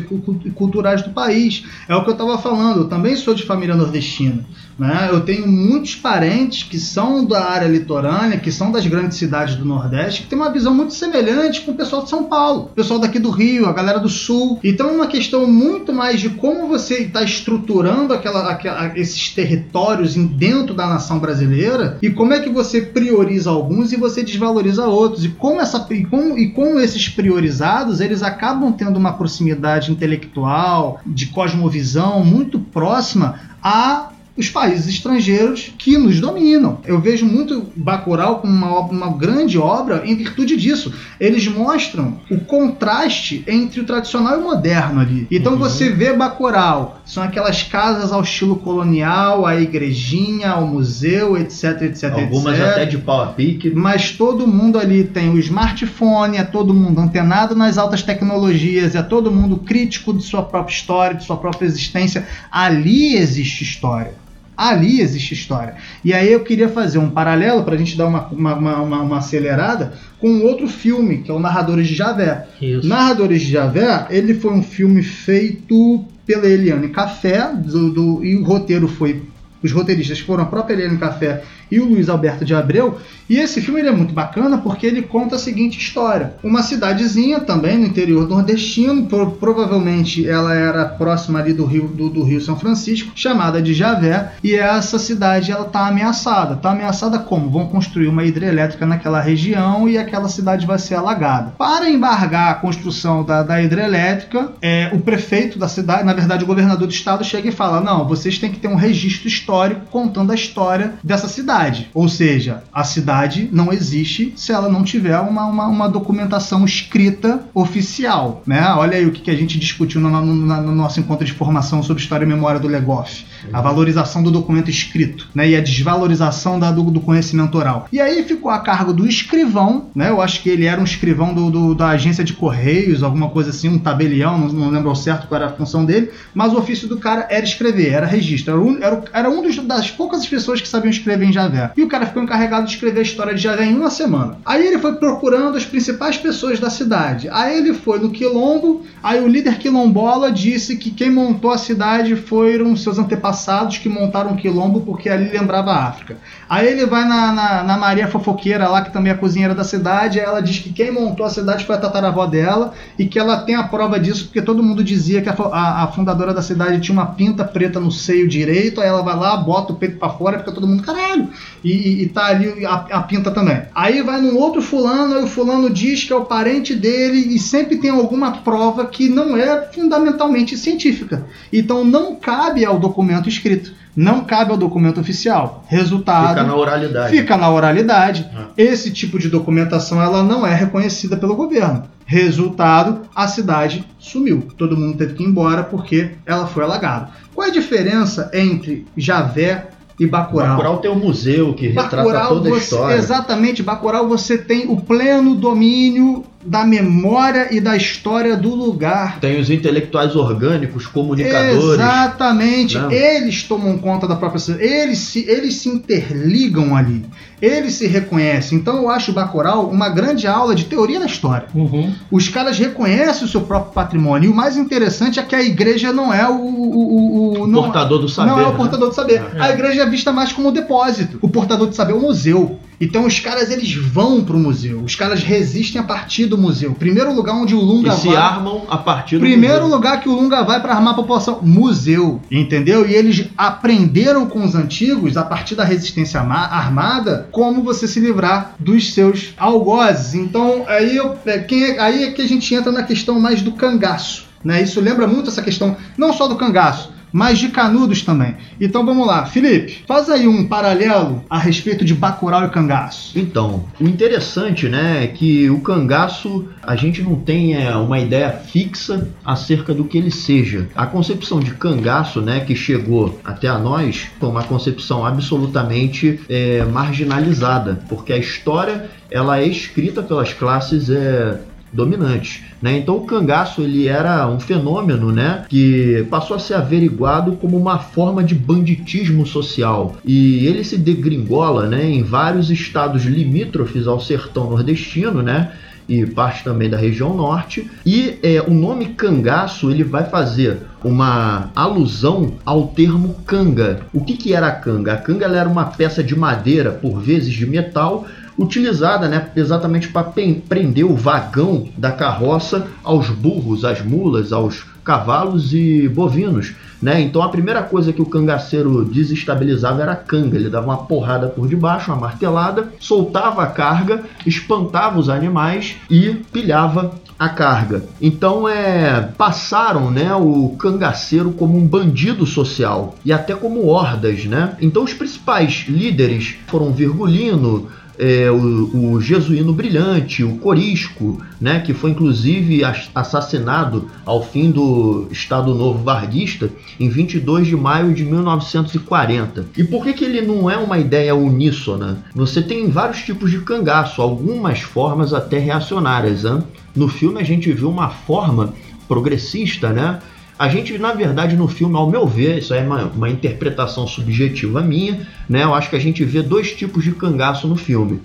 culturais 0.53 1.01
do 1.01 1.11
país. 1.11 1.63
É 1.87 1.95
o 1.95 2.03
que 2.03 2.09
eu 2.09 2.13
estava 2.13 2.37
falando. 2.37 2.81
Eu 2.81 2.89
também 2.89 3.15
sou 3.15 3.33
de 3.33 3.43
família 3.43 3.73
nordestina. 3.73 4.45
Né? 4.79 5.09
Eu 5.11 5.19
tenho 5.19 5.45
muitos 5.45 5.93
parentes 5.95 6.63
que 6.63 6.79
são 6.79 7.25
da 7.25 7.49
área 7.49 7.67
litorânea, 7.67 8.39
que 8.39 8.49
são 8.49 8.71
das 8.71 8.87
grandes 8.87 9.17
cidades 9.17 9.55
do 9.55 9.65
Nordeste, 9.65 10.21
que 10.21 10.29
tem 10.29 10.39
uma 10.39 10.49
visão 10.49 10.73
muito 10.73 10.93
semelhante 10.93 11.61
com 11.61 11.71
o 11.71 11.75
pessoal 11.75 12.03
de 12.03 12.09
São 12.09 12.23
Paulo, 12.23 12.63
o 12.71 12.75
pessoal 12.75 12.97
daqui 12.97 13.19
do 13.19 13.29
Rio, 13.29 13.67
a 13.67 13.73
galera 13.73 13.99
do 13.99 14.07
Sul. 14.07 14.57
Então 14.63 14.89
é 14.89 14.91
uma 14.93 15.07
questão 15.07 15.45
muito 15.45 15.91
mais 15.91 16.21
de 16.21 16.29
como 16.29 16.67
você 16.67 16.99
está 16.99 17.21
estruturando 17.21 18.13
aquela, 18.13 18.49
aquela, 18.49 18.97
esses 18.97 19.29
territórios 19.33 20.15
dentro 20.15 20.73
da 20.73 20.87
nação 20.87 21.19
brasileira 21.19 21.97
e 22.01 22.09
como 22.09 22.33
é 22.33 22.39
que 22.39 22.49
você 22.49 22.81
prioriza 22.81 23.49
alguns 23.49 23.91
e 23.91 23.97
você 23.97 24.23
desvaloriza 24.23 24.87
outros. 24.87 25.25
E 25.25 25.29
como, 25.29 25.59
essa, 25.59 25.85
e 25.89 26.05
como, 26.05 26.37
e 26.37 26.51
como 26.51 26.79
esses 26.79 27.09
priorizados 27.09 27.99
eles 27.99 28.23
acabam 28.23 28.71
tendo 28.71 28.95
uma 28.95 29.11
proximidade 29.13 29.91
intelectual, 29.91 31.01
de 31.05 31.25
cosmovisão 31.27 32.23
muito 32.23 32.59
próxima 32.59 33.39
a 33.61 34.11
os 34.39 34.49
países 34.49 34.87
estrangeiros 34.87 35.73
que 35.77 35.97
nos 35.97 36.19
dominam. 36.21 36.79
Eu 36.85 36.99
vejo 36.99 37.25
muito 37.25 37.67
Bacurau 37.75 38.39
como 38.39 38.53
uma, 38.53 38.79
uma 38.79 39.17
grande 39.17 39.57
obra 39.57 40.03
em 40.05 40.15
virtude 40.15 40.55
disso. 40.55 40.93
Eles 41.19 41.45
mostram 41.47 42.19
o 42.31 42.39
contraste 42.39 43.43
entre 43.45 43.81
o 43.81 43.83
tradicional 43.83 44.37
e 44.37 44.41
o 44.41 44.43
moderno 44.43 45.01
ali. 45.01 45.27
Então 45.29 45.53
uhum. 45.53 45.59
você 45.59 45.89
vê 45.89 46.13
Bacurau, 46.13 47.01
são 47.05 47.21
aquelas 47.21 47.63
casas 47.63 48.13
ao 48.13 48.21
estilo 48.21 48.55
colonial, 48.55 49.45
a 49.45 49.59
igrejinha, 49.59 50.55
o 50.55 50.67
museu, 50.67 51.37
etc, 51.37 51.81
etc, 51.81 52.13
Algumas 52.13 52.57
etc. 52.57 52.71
até 52.71 52.85
de 52.85 52.97
pau 52.97 53.21
a 53.21 53.27
pique. 53.27 53.69
Mas 53.71 54.11
todo 54.11 54.47
mundo 54.47 54.79
ali 54.79 55.03
tem 55.03 55.29
o 55.29 55.37
smartphone, 55.37 56.37
é 56.37 56.43
todo 56.45 56.73
mundo 56.73 57.01
antenado 57.01 57.55
nas 57.55 57.77
altas 57.77 58.01
tecnologias, 58.01 58.95
é 58.95 59.01
todo 59.01 59.31
mundo 59.31 59.57
crítico 59.57 60.13
de 60.13 60.23
sua 60.23 60.43
própria 60.43 60.73
história, 60.73 61.17
de 61.17 61.25
sua 61.25 61.35
própria 61.35 61.65
existência. 61.65 62.25
Ali 62.49 63.15
existe 63.15 63.63
história 63.63 64.13
ali 64.59 64.99
existe 64.99 65.33
história. 65.33 65.75
E 66.03 66.13
aí 66.13 66.33
eu 66.33 66.41
queria 66.41 66.67
fazer 66.67 66.97
um 66.97 67.09
paralelo 67.09 67.63
para 67.63 67.75
a 67.75 67.77
gente 67.77 67.97
dar 67.97 68.07
uma, 68.07 68.27
uma, 68.27 68.55
uma, 68.55 69.01
uma, 69.01 69.17
acelerada 69.17 69.93
com 70.19 70.41
outro 70.41 70.67
filme, 70.67 71.19
que 71.19 71.31
é 71.31 71.33
o 71.33 71.39
Narradores 71.39 71.87
de 71.87 71.95
Javé. 71.95 72.45
Isso. 72.61 72.85
Narradores 72.85 73.41
de 73.41 73.51
Javé, 73.51 74.07
ele 74.09 74.33
foi 74.33 74.51
um 74.51 74.61
filme 74.61 75.01
feito 75.01 76.03
pela 76.25 76.45
Eliane 76.45 76.89
Café, 76.89 77.53
do, 77.55 77.89
do, 77.89 78.25
e 78.25 78.35
o 78.35 78.43
roteiro 78.43 78.87
foi 78.89 79.23
os 79.61 79.71
roteiristas 79.71 80.19
foram 80.19 80.43
a 80.43 80.47
própria 80.47 80.73
Eliane 80.73 80.97
Café 80.97 81.43
e 81.71 81.79
o 81.79 81.85
Luiz 81.85 82.09
Alberto 82.09 82.45
de 82.45 82.55
Abreu. 82.55 82.97
E 83.29 83.37
esse 83.37 83.61
filme 83.61 83.81
é 83.81 83.91
muito 83.91 84.13
bacana 84.13 84.57
porque 84.57 84.87
ele 84.87 85.03
conta 85.03 85.35
a 85.35 85.39
seguinte 85.39 85.77
história: 85.77 86.33
uma 86.43 86.63
cidadezinha 86.63 87.41
também 87.41 87.77
no 87.77 87.85
interior 87.85 88.27
nordestino, 88.27 89.05
pro, 89.05 89.31
provavelmente 89.31 90.27
ela 90.27 90.55
era 90.55 90.85
próxima 90.85 91.39
ali 91.39 91.53
do 91.53 91.65
Rio 91.65 91.87
do, 91.87 92.09
do, 92.09 92.23
Rio 92.23 92.41
São 92.41 92.57
Francisco, 92.57 93.11
chamada 93.15 93.61
de 93.61 93.73
Javé. 93.73 94.31
E 94.43 94.55
essa 94.55 94.97
cidade 94.97 95.51
ela 95.51 95.67
está 95.67 95.87
ameaçada. 95.87 96.55
Está 96.55 96.71
ameaçada 96.71 97.19
como? 97.19 97.49
Vão 97.49 97.67
construir 97.67 98.07
uma 98.07 98.23
hidrelétrica 98.23 98.85
naquela 98.85 99.19
região 99.19 99.87
e 99.87 99.97
aquela 99.97 100.29
cidade 100.29 100.65
vai 100.65 100.79
ser 100.79 100.95
alagada. 100.95 101.53
Para 101.57 101.89
embargar 101.89 102.51
a 102.51 102.55
construção 102.55 103.23
da, 103.23 103.43
da 103.43 103.61
hidrelétrica, 103.61 104.53
é, 104.61 104.89
o 104.93 104.99
prefeito 104.99 105.59
da 105.59 105.67
cidade, 105.67 106.03
na 106.03 106.13
verdade 106.13 106.43
o 106.43 106.47
governador 106.47 106.87
do 106.87 106.93
estado, 106.93 107.23
chega 107.23 107.49
e 107.49 107.51
fala: 107.51 107.81
não, 107.81 108.07
vocês 108.07 108.39
têm 108.39 108.51
que 108.51 108.59
ter 108.59 108.67
um 108.67 108.75
registro 108.75 109.27
histórico 109.27 109.48
contando 109.89 110.31
a 110.31 110.35
história 110.35 110.93
dessa 111.03 111.27
cidade. 111.27 111.89
Ou 111.93 112.07
seja, 112.07 112.63
a 112.73 112.83
cidade 112.83 113.49
não 113.51 113.71
existe 113.71 114.33
se 114.35 114.51
ela 114.51 114.69
não 114.69 114.83
tiver 114.83 115.19
uma, 115.19 115.45
uma, 115.45 115.67
uma 115.67 115.89
documentação 115.89 116.65
escrita 116.65 117.41
oficial. 117.53 118.43
Né? 118.45 118.61
Olha 118.73 118.97
aí 118.97 119.05
o 119.05 119.11
que, 119.11 119.21
que 119.21 119.31
a 119.31 119.35
gente 119.35 119.57
discutiu 119.59 119.99
no, 120.01 120.09
no, 120.09 120.35
no, 120.35 120.75
nosso 120.75 120.99
encontro 120.99 121.25
de 121.25 121.33
formação 121.33 121.81
sobre 121.81 122.01
história 122.01 122.25
e 122.25 122.27
memória 122.27 122.59
do 122.59 122.67
Legoff. 122.67 123.25
A 123.51 123.61
valorização 123.61 124.21
do 124.21 124.31
documento 124.31 124.69
escrito 124.69 125.27
né? 125.33 125.49
e 125.49 125.55
a 125.55 125.61
desvalorização 125.61 126.59
da, 126.59 126.71
do, 126.71 126.83
do, 126.83 126.99
conhecimento 126.99 127.57
oral. 127.57 127.87
E 127.91 127.99
aí 127.99 128.23
ficou 128.23 128.51
a 128.51 128.59
cargo 128.59 128.93
do 128.93 129.07
escrivão, 129.07 129.87
né? 129.95 130.09
eu 130.09 130.21
acho 130.21 130.41
que 130.41 130.49
ele 130.49 130.65
era 130.65 130.79
um 130.79 130.83
escrivão 130.83 131.33
do, 131.33 131.49
do 131.49 131.75
da 131.75 131.89
agência 131.89 132.23
de 132.23 132.33
correios, 132.33 133.03
alguma 133.03 133.29
coisa 133.29 133.49
assim, 133.49 133.69
um 133.69 133.79
tabelião, 133.79 134.37
não, 134.37 134.47
não 134.49 134.69
lembro 134.69 134.89
ao 134.89 134.95
certo 134.95 135.27
qual 135.27 135.41
era 135.41 135.51
a 135.51 135.53
função 135.53 135.85
dele, 135.85 136.11
mas 136.33 136.53
o 136.53 136.57
ofício 136.57 136.87
do 136.87 136.97
cara 136.97 137.27
era 137.29 137.43
escrever, 137.43 137.89
era 137.89 138.05
registro. 138.05 138.53
Era 138.53 138.61
um, 138.61 138.83
era, 138.83 139.03
era 139.13 139.29
um 139.39 139.43
dos, 139.43 139.57
das 139.57 139.89
poucas 139.89 140.25
pessoas 140.27 140.61
que 140.61 140.67
sabiam 140.67 140.91
escrever 140.91 141.25
em 141.25 141.33
Javé. 141.33 141.71
E 141.75 141.83
o 141.83 141.87
cara 141.87 142.05
ficou 142.05 142.21
encarregado 142.21 142.65
de 142.65 142.73
escrever 142.73 142.99
a 142.99 143.03
história 143.03 143.33
de 143.33 143.41
Javé 143.41 143.65
em 143.65 143.75
uma 143.75 143.89
semana. 143.89 144.37
Aí 144.45 144.65
ele 144.65 144.79
foi 144.79 144.95
procurando 144.95 145.57
as 145.57 145.65
principais 145.65 146.17
pessoas 146.17 146.59
da 146.59 146.69
cidade. 146.69 147.29
Aí 147.31 147.57
ele 147.57 147.73
foi 147.73 147.99
no 147.99 148.11
quilombo, 148.11 148.83
aí 149.01 149.21
o 149.21 149.27
líder 149.27 149.57
quilombola 149.57 150.31
disse 150.31 150.75
que 150.75 150.91
quem 150.91 151.09
montou 151.09 151.51
a 151.51 151.57
cidade 151.57 152.15
foram 152.15 152.75
seus 152.75 152.99
antepassados 152.99 153.77
que 153.77 153.89
montaram 153.89 154.31
o 154.31 154.35
quilombo 154.35 154.81
porque 154.81 155.09
ali 155.09 155.29
lembrava 155.29 155.71
a 155.71 155.87
África. 155.87 156.17
Aí 156.49 156.67
ele 156.67 156.85
vai 156.85 157.07
na, 157.07 157.31
na, 157.31 157.63
na, 157.63 157.77
Maria 157.77 158.07
Fofoqueira 158.07 158.67
lá, 158.67 158.81
que 158.81 158.91
também 158.91 159.11
é 159.11 159.15
cozinheira 159.15 159.55
da 159.55 159.63
cidade, 159.63 160.19
aí 160.19 160.25
ela 160.25 160.41
diz 160.41 160.59
que 160.59 160.73
quem 160.73 160.91
montou 160.91 161.25
a 161.25 161.29
cidade 161.29 161.65
foi 161.65 161.75
a 161.75 161.79
tataravó 161.79 162.25
dela 162.25 162.73
e 162.97 163.05
que 163.05 163.19
ela 163.19 163.37
tem 163.37 163.55
a 163.55 163.63
prova 163.63 163.99
disso 163.99 164.25
porque 164.25 164.41
todo 164.41 164.63
mundo 164.63 164.83
dizia 164.83 165.21
que 165.21 165.29
a, 165.29 165.33
a, 165.33 165.83
a 165.83 165.87
fundadora 165.87 166.33
da 166.33 166.41
cidade 166.41 166.81
tinha 166.81 166.93
uma 166.93 167.05
pinta 167.05 167.43
preta 167.43 167.79
no 167.79 167.91
seio 167.91 168.27
direito, 168.27 168.81
aí 168.81 168.87
ela 168.87 169.01
vai 169.01 169.15
lá, 169.15 169.28
lá, 169.29 169.37
bota 169.37 169.73
o 169.73 169.75
peito 169.75 169.97
para 169.97 170.09
fora, 170.09 170.39
fica 170.39 170.51
todo 170.51 170.67
mundo, 170.67 170.83
caralho, 170.83 171.29
e, 171.63 172.03
e, 172.03 172.09
tá 172.09 172.27
ali 172.27 172.65
a, 172.65 172.73
a, 172.91 173.01
pinta 173.03 173.31
também. 173.31 173.61
Aí 173.73 174.01
vai 174.01 174.21
num 174.21 174.37
outro 174.37 174.61
fulano, 174.61 175.15
aí 175.15 175.23
o 175.23 175.27
fulano 175.27 175.69
diz 175.69 176.03
que 176.03 176.13
é 176.13 176.15
o 176.15 176.25
parente 176.25 176.75
dele, 176.75 177.35
e 177.35 177.39
sempre 177.39 177.77
tem 177.77 177.89
alguma 177.89 178.31
prova 178.37 178.85
que 178.85 179.09
não 179.09 179.35
é 179.37 179.69
fundamentalmente 179.71 180.57
científica. 180.57 181.25
Então 181.51 181.83
não 181.83 182.15
cabe 182.15 182.65
ao 182.65 182.79
documento 182.79 183.29
escrito 183.29 183.79
não 183.95 184.23
cabe 184.23 184.51
ao 184.51 184.57
documento 184.57 185.01
oficial. 185.01 185.65
Resultado. 185.67 186.29
Fica 186.29 186.43
na 186.43 186.55
oralidade. 186.55 187.17
Fica 187.17 187.35
na 187.35 187.49
oralidade. 187.49 188.29
Ah. 188.33 188.45
Esse 188.57 188.91
tipo 188.91 189.19
de 189.19 189.27
documentação 189.27 190.01
ela 190.01 190.23
não 190.23 190.47
é 190.47 190.53
reconhecida 190.53 191.17
pelo 191.17 191.35
governo. 191.35 191.83
Resultado, 192.09 193.01
a 193.15 193.27
cidade 193.27 193.85
sumiu. 193.99 194.47
Todo 194.57 194.75
mundo 194.75 194.97
teve 194.97 195.13
que 195.13 195.21
ir 195.21 195.27
embora 195.27 195.61
porque 195.61 196.09
ela 196.25 196.47
foi 196.47 196.63
alagada. 196.63 197.11
Qual 197.35 197.45
é 197.45 197.51
a 197.51 197.53
diferença 197.53 198.31
entre 198.33 198.87
Javé 198.97 199.67
e 199.99 200.07
Bacurau? 200.07 200.57
Bacurau 200.57 200.77
tem 200.77 200.89
um 200.89 200.97
museu 200.97 201.53
que 201.53 201.67
retrata 201.67 201.97
Bacurau, 201.97 202.27
toda 202.29 202.49
a 202.49 202.51
você, 202.53 202.63
história. 202.63 202.95
Exatamente, 202.95 203.61
Bacurau 203.61 204.07
você 204.07 204.39
tem 204.39 204.67
o 204.71 204.81
pleno 204.81 205.35
domínio 205.35 206.25
da 206.43 206.65
memória 206.65 207.53
e 207.53 207.61
da 207.61 207.77
história 207.77 208.35
do 208.35 208.55
lugar. 208.55 209.19
Tem 209.19 209.39
os 209.39 209.51
intelectuais 209.51 210.15
orgânicos, 210.15 210.87
comunicadores. 210.87 211.75
Exatamente. 211.75 212.79
Né? 212.79 212.87
Eles 212.91 213.43
tomam 213.43 213.77
conta 213.77 214.07
da 214.07 214.15
própria 214.15 214.41
eles 214.59 214.97
se 214.97 215.29
eles 215.29 215.55
se 215.55 215.69
interligam 215.69 216.75
ali. 216.75 217.05
Eles 217.41 217.73
se 217.73 217.87
reconhecem. 217.87 218.57
Então 218.57 218.77
eu 218.77 218.89
acho 218.89 219.11
o 219.11 219.13
Bacurau 219.13 219.69
uma 219.69 219.89
grande 219.89 220.27
aula 220.27 220.55
de 220.55 220.65
teoria 220.65 220.99
da 220.99 221.05
história. 221.05 221.47
Uhum. 221.53 221.93
Os 222.11 222.27
caras 222.27 222.57
reconhecem 222.57 223.25
o 223.25 223.29
seu 223.29 223.41
próprio 223.41 223.73
patrimônio. 223.73 224.29
E 224.29 224.31
o 224.31 224.35
mais 224.35 224.57
interessante 224.57 225.19
é 225.19 225.23
que 225.23 225.35
a 225.35 225.43
igreja 225.43 225.91
não 225.91 226.13
é 226.13 226.27
o, 226.27 226.33
o, 226.33 226.79
o, 226.79 227.41
o 227.41 227.47
não, 227.47 227.63
portador 227.63 227.99
do 227.99 228.09
saber. 228.09 228.31
Não 228.31 228.39
é 228.39 228.45
o 228.45 228.51
né? 228.51 228.57
portador 228.57 228.89
do 228.89 228.95
saber. 228.95 229.23
É. 229.35 229.41
A 229.41 229.49
igreja 229.49 229.83
é 229.83 229.85
vista 229.85 230.11
mais 230.11 230.31
como 230.31 230.49
um 230.49 230.51
depósito. 230.51 231.19
O 231.21 231.29
portador 231.29 231.69
de 231.69 231.75
saber 231.75 231.93
é 231.93 231.95
o 231.95 232.01
museu. 232.01 232.59
Então 232.81 233.05
os 233.05 233.19
caras 233.19 233.51
eles 233.51 233.73
vão 233.73 234.23
pro 234.23 234.39
museu, 234.39 234.81
os 234.81 234.95
caras 234.95 235.21
resistem 235.21 235.81
a 235.81 235.83
partir 235.83 236.25
do 236.25 236.37
museu. 236.37 236.73
Primeiro 236.73 237.13
lugar 237.13 237.35
onde 237.35 237.53
o 237.53 237.59
Lunga 237.59 237.87
e 237.87 237.89
vai. 237.89 237.97
se 237.97 238.15
armam 238.15 238.63
a 238.69 238.77
partir 238.77 239.17
do 239.17 239.21
Primeiro 239.21 239.63
museu. 239.63 239.75
lugar 239.75 239.99
que 239.99 240.07
o 240.07 240.13
Lunga 240.13 240.43
vai 240.43 240.61
para 240.61 240.73
armar 240.73 240.93
a 240.93 240.95
população, 240.95 241.39
museu, 241.41 242.21
entendeu? 242.31 242.87
E 242.87 242.93
eles 242.93 243.27
aprenderam 243.37 244.25
com 244.27 244.45
os 244.45 244.55
antigos 244.55 245.17
a 245.17 245.23
partir 245.23 245.55
da 245.55 245.65
resistência 245.65 246.21
armada 246.21 247.27
como 247.31 247.63
você 247.63 247.87
se 247.87 247.99
livrar 247.99 248.55
dos 248.59 248.93
seus 248.93 249.33
algozes. 249.37 250.13
Então 250.13 250.63
aí 250.67 250.95
eu, 250.95 251.17
é, 251.25 251.39
quem 251.39 251.63
é, 251.63 251.79
aí 251.79 252.03
é 252.03 252.11
que 252.11 252.21
a 252.21 252.27
gente 252.27 252.53
entra 252.53 252.71
na 252.71 252.83
questão 252.83 253.19
mais 253.19 253.41
do 253.41 253.53
cangaço, 253.53 254.25
né? 254.43 254.61
Isso 254.61 254.79
lembra 254.79 255.07
muito 255.07 255.29
essa 255.29 255.41
questão 255.41 255.75
não 255.97 256.13
só 256.13 256.27
do 256.27 256.35
cangaço, 256.35 256.91
mas 257.11 257.39
de 257.39 257.49
Canudos 257.49 258.01
também. 258.01 258.35
Então 258.59 258.85
vamos 258.85 259.05
lá, 259.05 259.25
Felipe, 259.25 259.83
faz 259.87 260.09
aí 260.09 260.27
um 260.27 260.47
paralelo 260.47 261.23
a 261.29 261.37
respeito 261.37 261.83
de 261.83 261.93
Bacurau 261.93 262.45
e 262.45 262.49
cangaço. 262.49 263.17
Então, 263.17 263.65
o 263.79 263.87
interessante, 263.87 264.67
né, 264.67 265.03
é 265.03 265.07
que 265.07 265.49
o 265.49 265.59
cangaço 265.61 266.47
a 266.61 266.75
gente 266.75 267.01
não 267.01 267.15
tem 267.15 267.55
é, 267.55 267.75
uma 267.75 267.99
ideia 267.99 268.31
fixa 268.31 269.09
acerca 269.25 269.73
do 269.73 269.83
que 269.83 269.97
ele 269.97 270.11
seja. 270.11 270.67
A 270.75 270.85
concepção 270.85 271.39
de 271.39 271.51
cangaço, 271.51 272.21
né, 272.21 272.41
que 272.41 272.55
chegou 272.55 273.19
até 273.23 273.47
a 273.47 273.57
nós, 273.57 274.07
foi 274.19 274.29
uma 274.29 274.43
concepção 274.43 275.05
absolutamente 275.05 276.19
é, 276.29 276.63
marginalizada, 276.65 277.83
porque 277.89 278.13
a 278.13 278.17
história 278.17 278.89
ela 279.09 279.39
é 279.39 279.47
escrita 279.47 280.03
pelas 280.03 280.33
classes 280.33 280.89
é, 280.89 281.39
dominantes. 281.71 282.41
Né? 282.61 282.77
Então 282.77 282.97
o 282.97 283.05
cangaço 283.05 283.61
ele 283.61 283.87
era 283.87 284.27
um 284.27 284.39
fenômeno 284.39 285.11
né, 285.11 285.45
que 285.47 286.05
passou 286.09 286.35
a 286.35 286.39
ser 286.39 286.55
averiguado 286.55 287.33
como 287.33 287.57
uma 287.57 287.79
forma 287.79 288.23
de 288.23 288.35
banditismo 288.35 289.25
social 289.25 289.97
e 290.05 290.45
ele 290.47 290.63
se 290.63 290.77
degringola 290.77 291.67
né, 291.67 291.85
em 291.85 292.03
vários 292.03 292.49
estados 292.49 293.03
limítrofes 293.05 293.87
ao 293.87 293.99
sertão 293.99 294.49
nordestino, 294.49 295.21
né? 295.21 295.51
e 295.89 296.05
parte 296.05 296.43
também 296.43 296.69
da 296.69 296.77
região 296.77 297.15
norte. 297.15 297.69
E 297.83 298.19
é, 298.21 298.39
o 298.47 298.53
nome 298.53 298.89
cangaço 298.89 299.71
ele 299.71 299.83
vai 299.83 300.05
fazer 300.05 300.59
uma 300.83 301.49
alusão 301.55 302.33
ao 302.45 302.67
termo 302.67 303.15
canga. 303.25 303.81
O 303.91 304.03
que, 304.03 304.15
que 304.15 304.33
era 304.33 304.47
a 304.47 304.51
canga? 304.51 304.93
A 304.93 304.97
canga 304.97 305.25
era 305.25 305.49
uma 305.49 305.65
peça 305.65 306.03
de 306.03 306.15
madeira, 306.15 306.71
por 306.71 307.01
vezes 307.01 307.33
de 307.33 307.45
metal, 307.45 308.05
utilizada 308.39 309.07
né, 309.07 309.29
exatamente 309.35 309.89
para 309.89 310.11
prender 310.47 310.85
o 310.85 310.95
vagão 310.95 311.67
da 311.77 311.91
carroça 311.91 312.67
aos 312.83 313.09
burros, 313.09 313.65
às 313.65 313.81
mulas, 313.81 314.31
aos 314.31 314.65
cavalos 314.83 315.53
e 315.53 315.87
bovinos. 315.89 316.55
Né? 316.81 317.01
Então 317.01 317.21
a 317.21 317.29
primeira 317.29 317.61
coisa 317.61 317.91
que 317.91 318.01
o 318.01 318.05
cangaceiro 318.05 318.85
desestabilizava 318.85 319.81
era 319.81 319.91
a 319.91 319.97
canga. 319.97 320.37
Ele 320.37 320.49
dava 320.49 320.67
uma 320.67 320.77
porrada 320.77 321.27
por 321.27 321.47
debaixo, 321.47 321.91
uma 321.91 321.99
martelada, 321.99 322.71
soltava 322.79 323.43
a 323.43 323.47
carga, 323.47 324.03
espantava 324.25 324.97
os 324.97 325.09
animais 325.09 325.75
e 325.89 326.15
pilhava 326.31 326.95
a 327.19 327.27
carga. 327.27 327.83
Então 328.01 328.47
é 328.47 329.01
passaram, 329.17 329.91
né, 329.91 330.15
o 330.15 330.55
cangaceiro 330.57 331.31
como 331.31 331.57
um 331.57 331.67
bandido 331.67 332.25
social 332.25 332.95
e 333.03 333.11
até 333.11 333.35
como 333.35 333.67
hordas, 333.67 334.23
né? 334.23 334.55
Então 334.61 334.83
os 334.83 334.93
principais 334.93 335.65
líderes 335.67 336.37
foram 336.47 336.71
Virgulino, 336.71 337.67
é, 337.99 338.31
o, 338.31 338.93
o, 338.93 339.01
Jesuíno 339.01 339.51
Brilhante, 339.51 340.23
o 340.23 340.37
Corisco, 340.37 341.21
né, 341.39 341.59
que 341.59 341.73
foi 341.73 341.91
inclusive 341.91 342.61
assassinado 342.95 343.89
ao 344.05 344.23
fim 344.23 344.49
do 344.49 345.07
Estado 345.11 345.53
Novo 345.53 345.83
Varguista 345.83 346.49
em 346.79 346.87
22 346.87 347.47
de 347.47 347.57
maio 347.57 347.93
de 347.93 348.05
1940. 348.05 349.47
E 349.57 349.65
por 349.65 349.83
que, 349.83 349.91
que 349.91 350.05
ele 350.05 350.21
não 350.21 350.49
é 350.49 350.55
uma 350.55 350.79
ideia 350.79 351.13
uníssona? 351.13 352.01
Você 352.15 352.41
tem 352.41 352.69
vários 352.69 352.99
tipos 352.99 353.29
de 353.29 353.39
cangaço, 353.39 354.01
algumas 354.01 354.61
formas 354.61 355.13
até 355.13 355.37
reacionárias. 355.37 356.23
Hein? 356.23 356.41
No 356.73 356.87
filme 356.87 357.19
a 357.19 357.25
gente 357.25 357.51
viu 357.51 357.69
uma 357.69 357.89
forma 357.89 358.53
progressista, 358.87 359.69
né? 359.73 359.99
A 360.39 360.47
gente, 360.47 360.77
na 360.77 360.93
verdade, 360.93 361.35
no 361.35 361.49
filme, 361.49 361.75
ao 361.75 361.89
meu 361.89 362.07
ver, 362.07 362.37
isso 362.37 362.53
é 362.53 362.61
uma, 362.61 362.85
uma 362.85 363.09
interpretação 363.09 363.85
subjetiva 363.85 364.61
minha, 364.61 365.05
né? 365.27 365.43
Eu 365.43 365.53
acho 365.53 365.69
que 365.69 365.75
a 365.75 365.79
gente 365.79 366.05
vê 366.05 366.21
dois 366.21 366.53
tipos 366.53 366.81
de 366.81 366.93
cangaço 366.93 367.45
no 367.45 367.57
filme. 367.57 367.99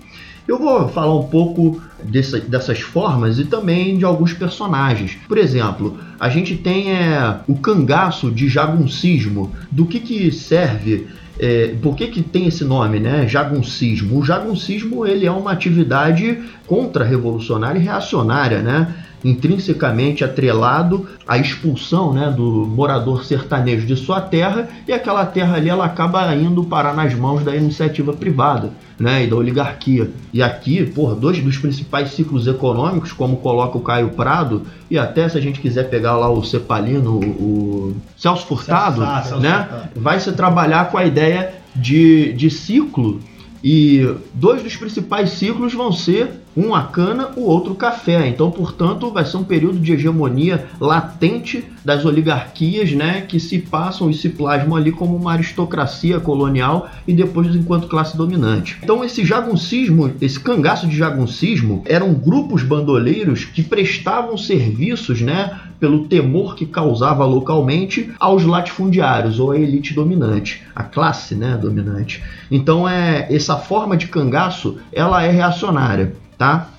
Eu 0.47 0.59
vou 0.59 0.89
falar 0.89 1.15
um 1.15 1.29
pouco 1.29 1.81
dessa, 2.03 2.41
dessas 2.41 2.81
formas 2.81 3.39
e 3.39 3.45
também 3.45 3.97
de 3.97 4.05
alguns 4.05 4.33
personagens. 4.33 5.17
Por 5.29 5.39
exemplo, 5.39 5.97
a 6.19 6.29
gente 6.29 6.57
tem 6.57 6.91
é, 6.91 7.37
o 7.47 7.55
cangaço 7.55 8.33
de 8.33 8.49
jaguncismo. 8.49 9.53
Do 9.71 9.87
que, 9.87 10.01
que 10.01 10.33
serve 10.33 11.07
é, 11.39 11.75
por 11.83 11.97
que, 11.97 12.09
que 12.09 12.23
tem 12.23 12.47
esse 12.47 12.65
nome, 12.65 13.01
né? 13.01 13.27
Jaguncismo. 13.27 14.19
O 14.19 14.25
jaguncismo 14.25 15.07
ele 15.07 15.27
é 15.27 15.31
uma 15.31 15.53
atividade 15.53 16.39
contra-revolucionária 16.67 17.79
e 17.79 17.83
reacionária, 17.83 18.61
né? 18.61 18.93
Intrinsecamente 19.25 20.23
atrelado 20.23 21.09
à 21.27 21.39
expulsão 21.39 22.13
né, 22.13 22.31
do 22.31 22.67
morador 22.67 23.25
sertanejo 23.25 23.87
de 23.87 23.97
sua 23.97 24.21
terra 24.21 24.69
e 24.87 24.93
aquela 24.93 25.25
terra 25.25 25.57
ali 25.57 25.69
ela 25.69 25.87
acaba 25.87 26.35
indo 26.35 26.65
parar 26.65 26.95
nas 26.95 27.15
mãos 27.15 27.43
da 27.43 27.57
iniciativa 27.57 28.13
privada 28.13 28.71
né, 28.99 29.25
e 29.25 29.27
da 29.27 29.37
oligarquia. 29.37 30.11
E 30.33 30.43
aqui, 30.43 30.85
por 30.85 31.15
dois 31.15 31.43
dos 31.43 31.57
principais 31.57 32.11
ciclos 32.11 32.47
econômicos, 32.47 33.13
como 33.13 33.39
coloca 33.39 33.79
o 33.79 33.81
Caio 33.81 34.11
Prado, 34.11 34.63
e 34.91 34.99
até 34.99 35.29
se 35.29 35.39
a 35.39 35.41
gente 35.41 35.61
quiser 35.61 35.89
pegar 35.89 36.17
lá 36.17 36.31
o 36.31 36.45
Cepalino, 36.45 37.19
o 37.19 37.97
Celso 38.17 38.47
Furtado, 38.47 39.01
Celso, 39.05 39.41
né, 39.41 39.67
Celso 39.69 39.89
vai 39.97 40.21
se 40.21 40.33
trabalhar 40.33 40.91
com 40.91 40.99
a 40.99 41.05
ideia 41.05 41.55
de, 41.75 42.33
de 42.35 42.51
ciclo 42.51 43.21
e 43.63 44.15
dois 44.35 44.63
dos 44.63 44.77
principais 44.77 45.31
ciclos 45.31 45.73
vão 45.73 45.91
ser 45.91 46.44
um 46.57 46.75
a 46.75 46.85
cana, 46.85 47.31
o 47.37 47.43
outro 47.43 47.75
café. 47.75 48.29
Então, 48.29 48.51
portanto, 48.51 49.11
vai 49.11 49.25
ser 49.25 49.37
um 49.37 49.45
período 49.45 49.79
de 49.79 49.93
hegemonia 49.93 50.67
latente 50.81 51.65
das 51.85 52.05
oligarquias, 52.05 52.93
né, 52.93 53.23
que 53.23 53.39
se 53.39 53.59
passam 53.59 54.09
e 54.09 54.15
se 54.15 54.31
plasmam 54.31 54.77
ali 54.77 54.91
como 54.91 55.17
uma 55.17 55.33
aristocracia 55.33 56.19
colonial 56.19 56.89
e 57.07 57.13
depois 57.13 57.55
enquanto 57.55 57.89
classe 57.89 58.17
dominante. 58.17 58.79
Então, 58.83 59.05
esse 59.05 59.25
jaguncismo, 59.25 60.13
esse 60.21 60.41
cangaço 60.41 60.87
de 60.87 60.97
jaguncismo, 60.97 61.83
eram 61.85 62.15
grupos 62.15 62.63
bandoleiros 62.63 63.45
que 63.45 63.63
prestavam 63.63 64.37
serviços, 64.39 65.21
né, 65.21 65.59
pelo 65.79 66.07
temor 66.07 66.55
que 66.55 66.65
causava 66.65 67.27
localmente 67.27 68.11
aos 68.19 68.45
latifundiários 68.45 69.39
ou 69.39 69.51
à 69.51 69.59
elite 69.59 69.93
dominante, 69.93 70.63
a 70.75 70.83
classe, 70.83 71.35
né, 71.35 71.59
dominante. 71.61 72.23
Então, 72.51 72.89
é 72.89 73.27
essa 73.31 73.57
forma 73.57 73.97
de 73.97 74.07
cangaço, 74.07 74.79
ela 74.93 75.23
é 75.23 75.31
reacionária 75.31 76.15
tá? 76.37 76.71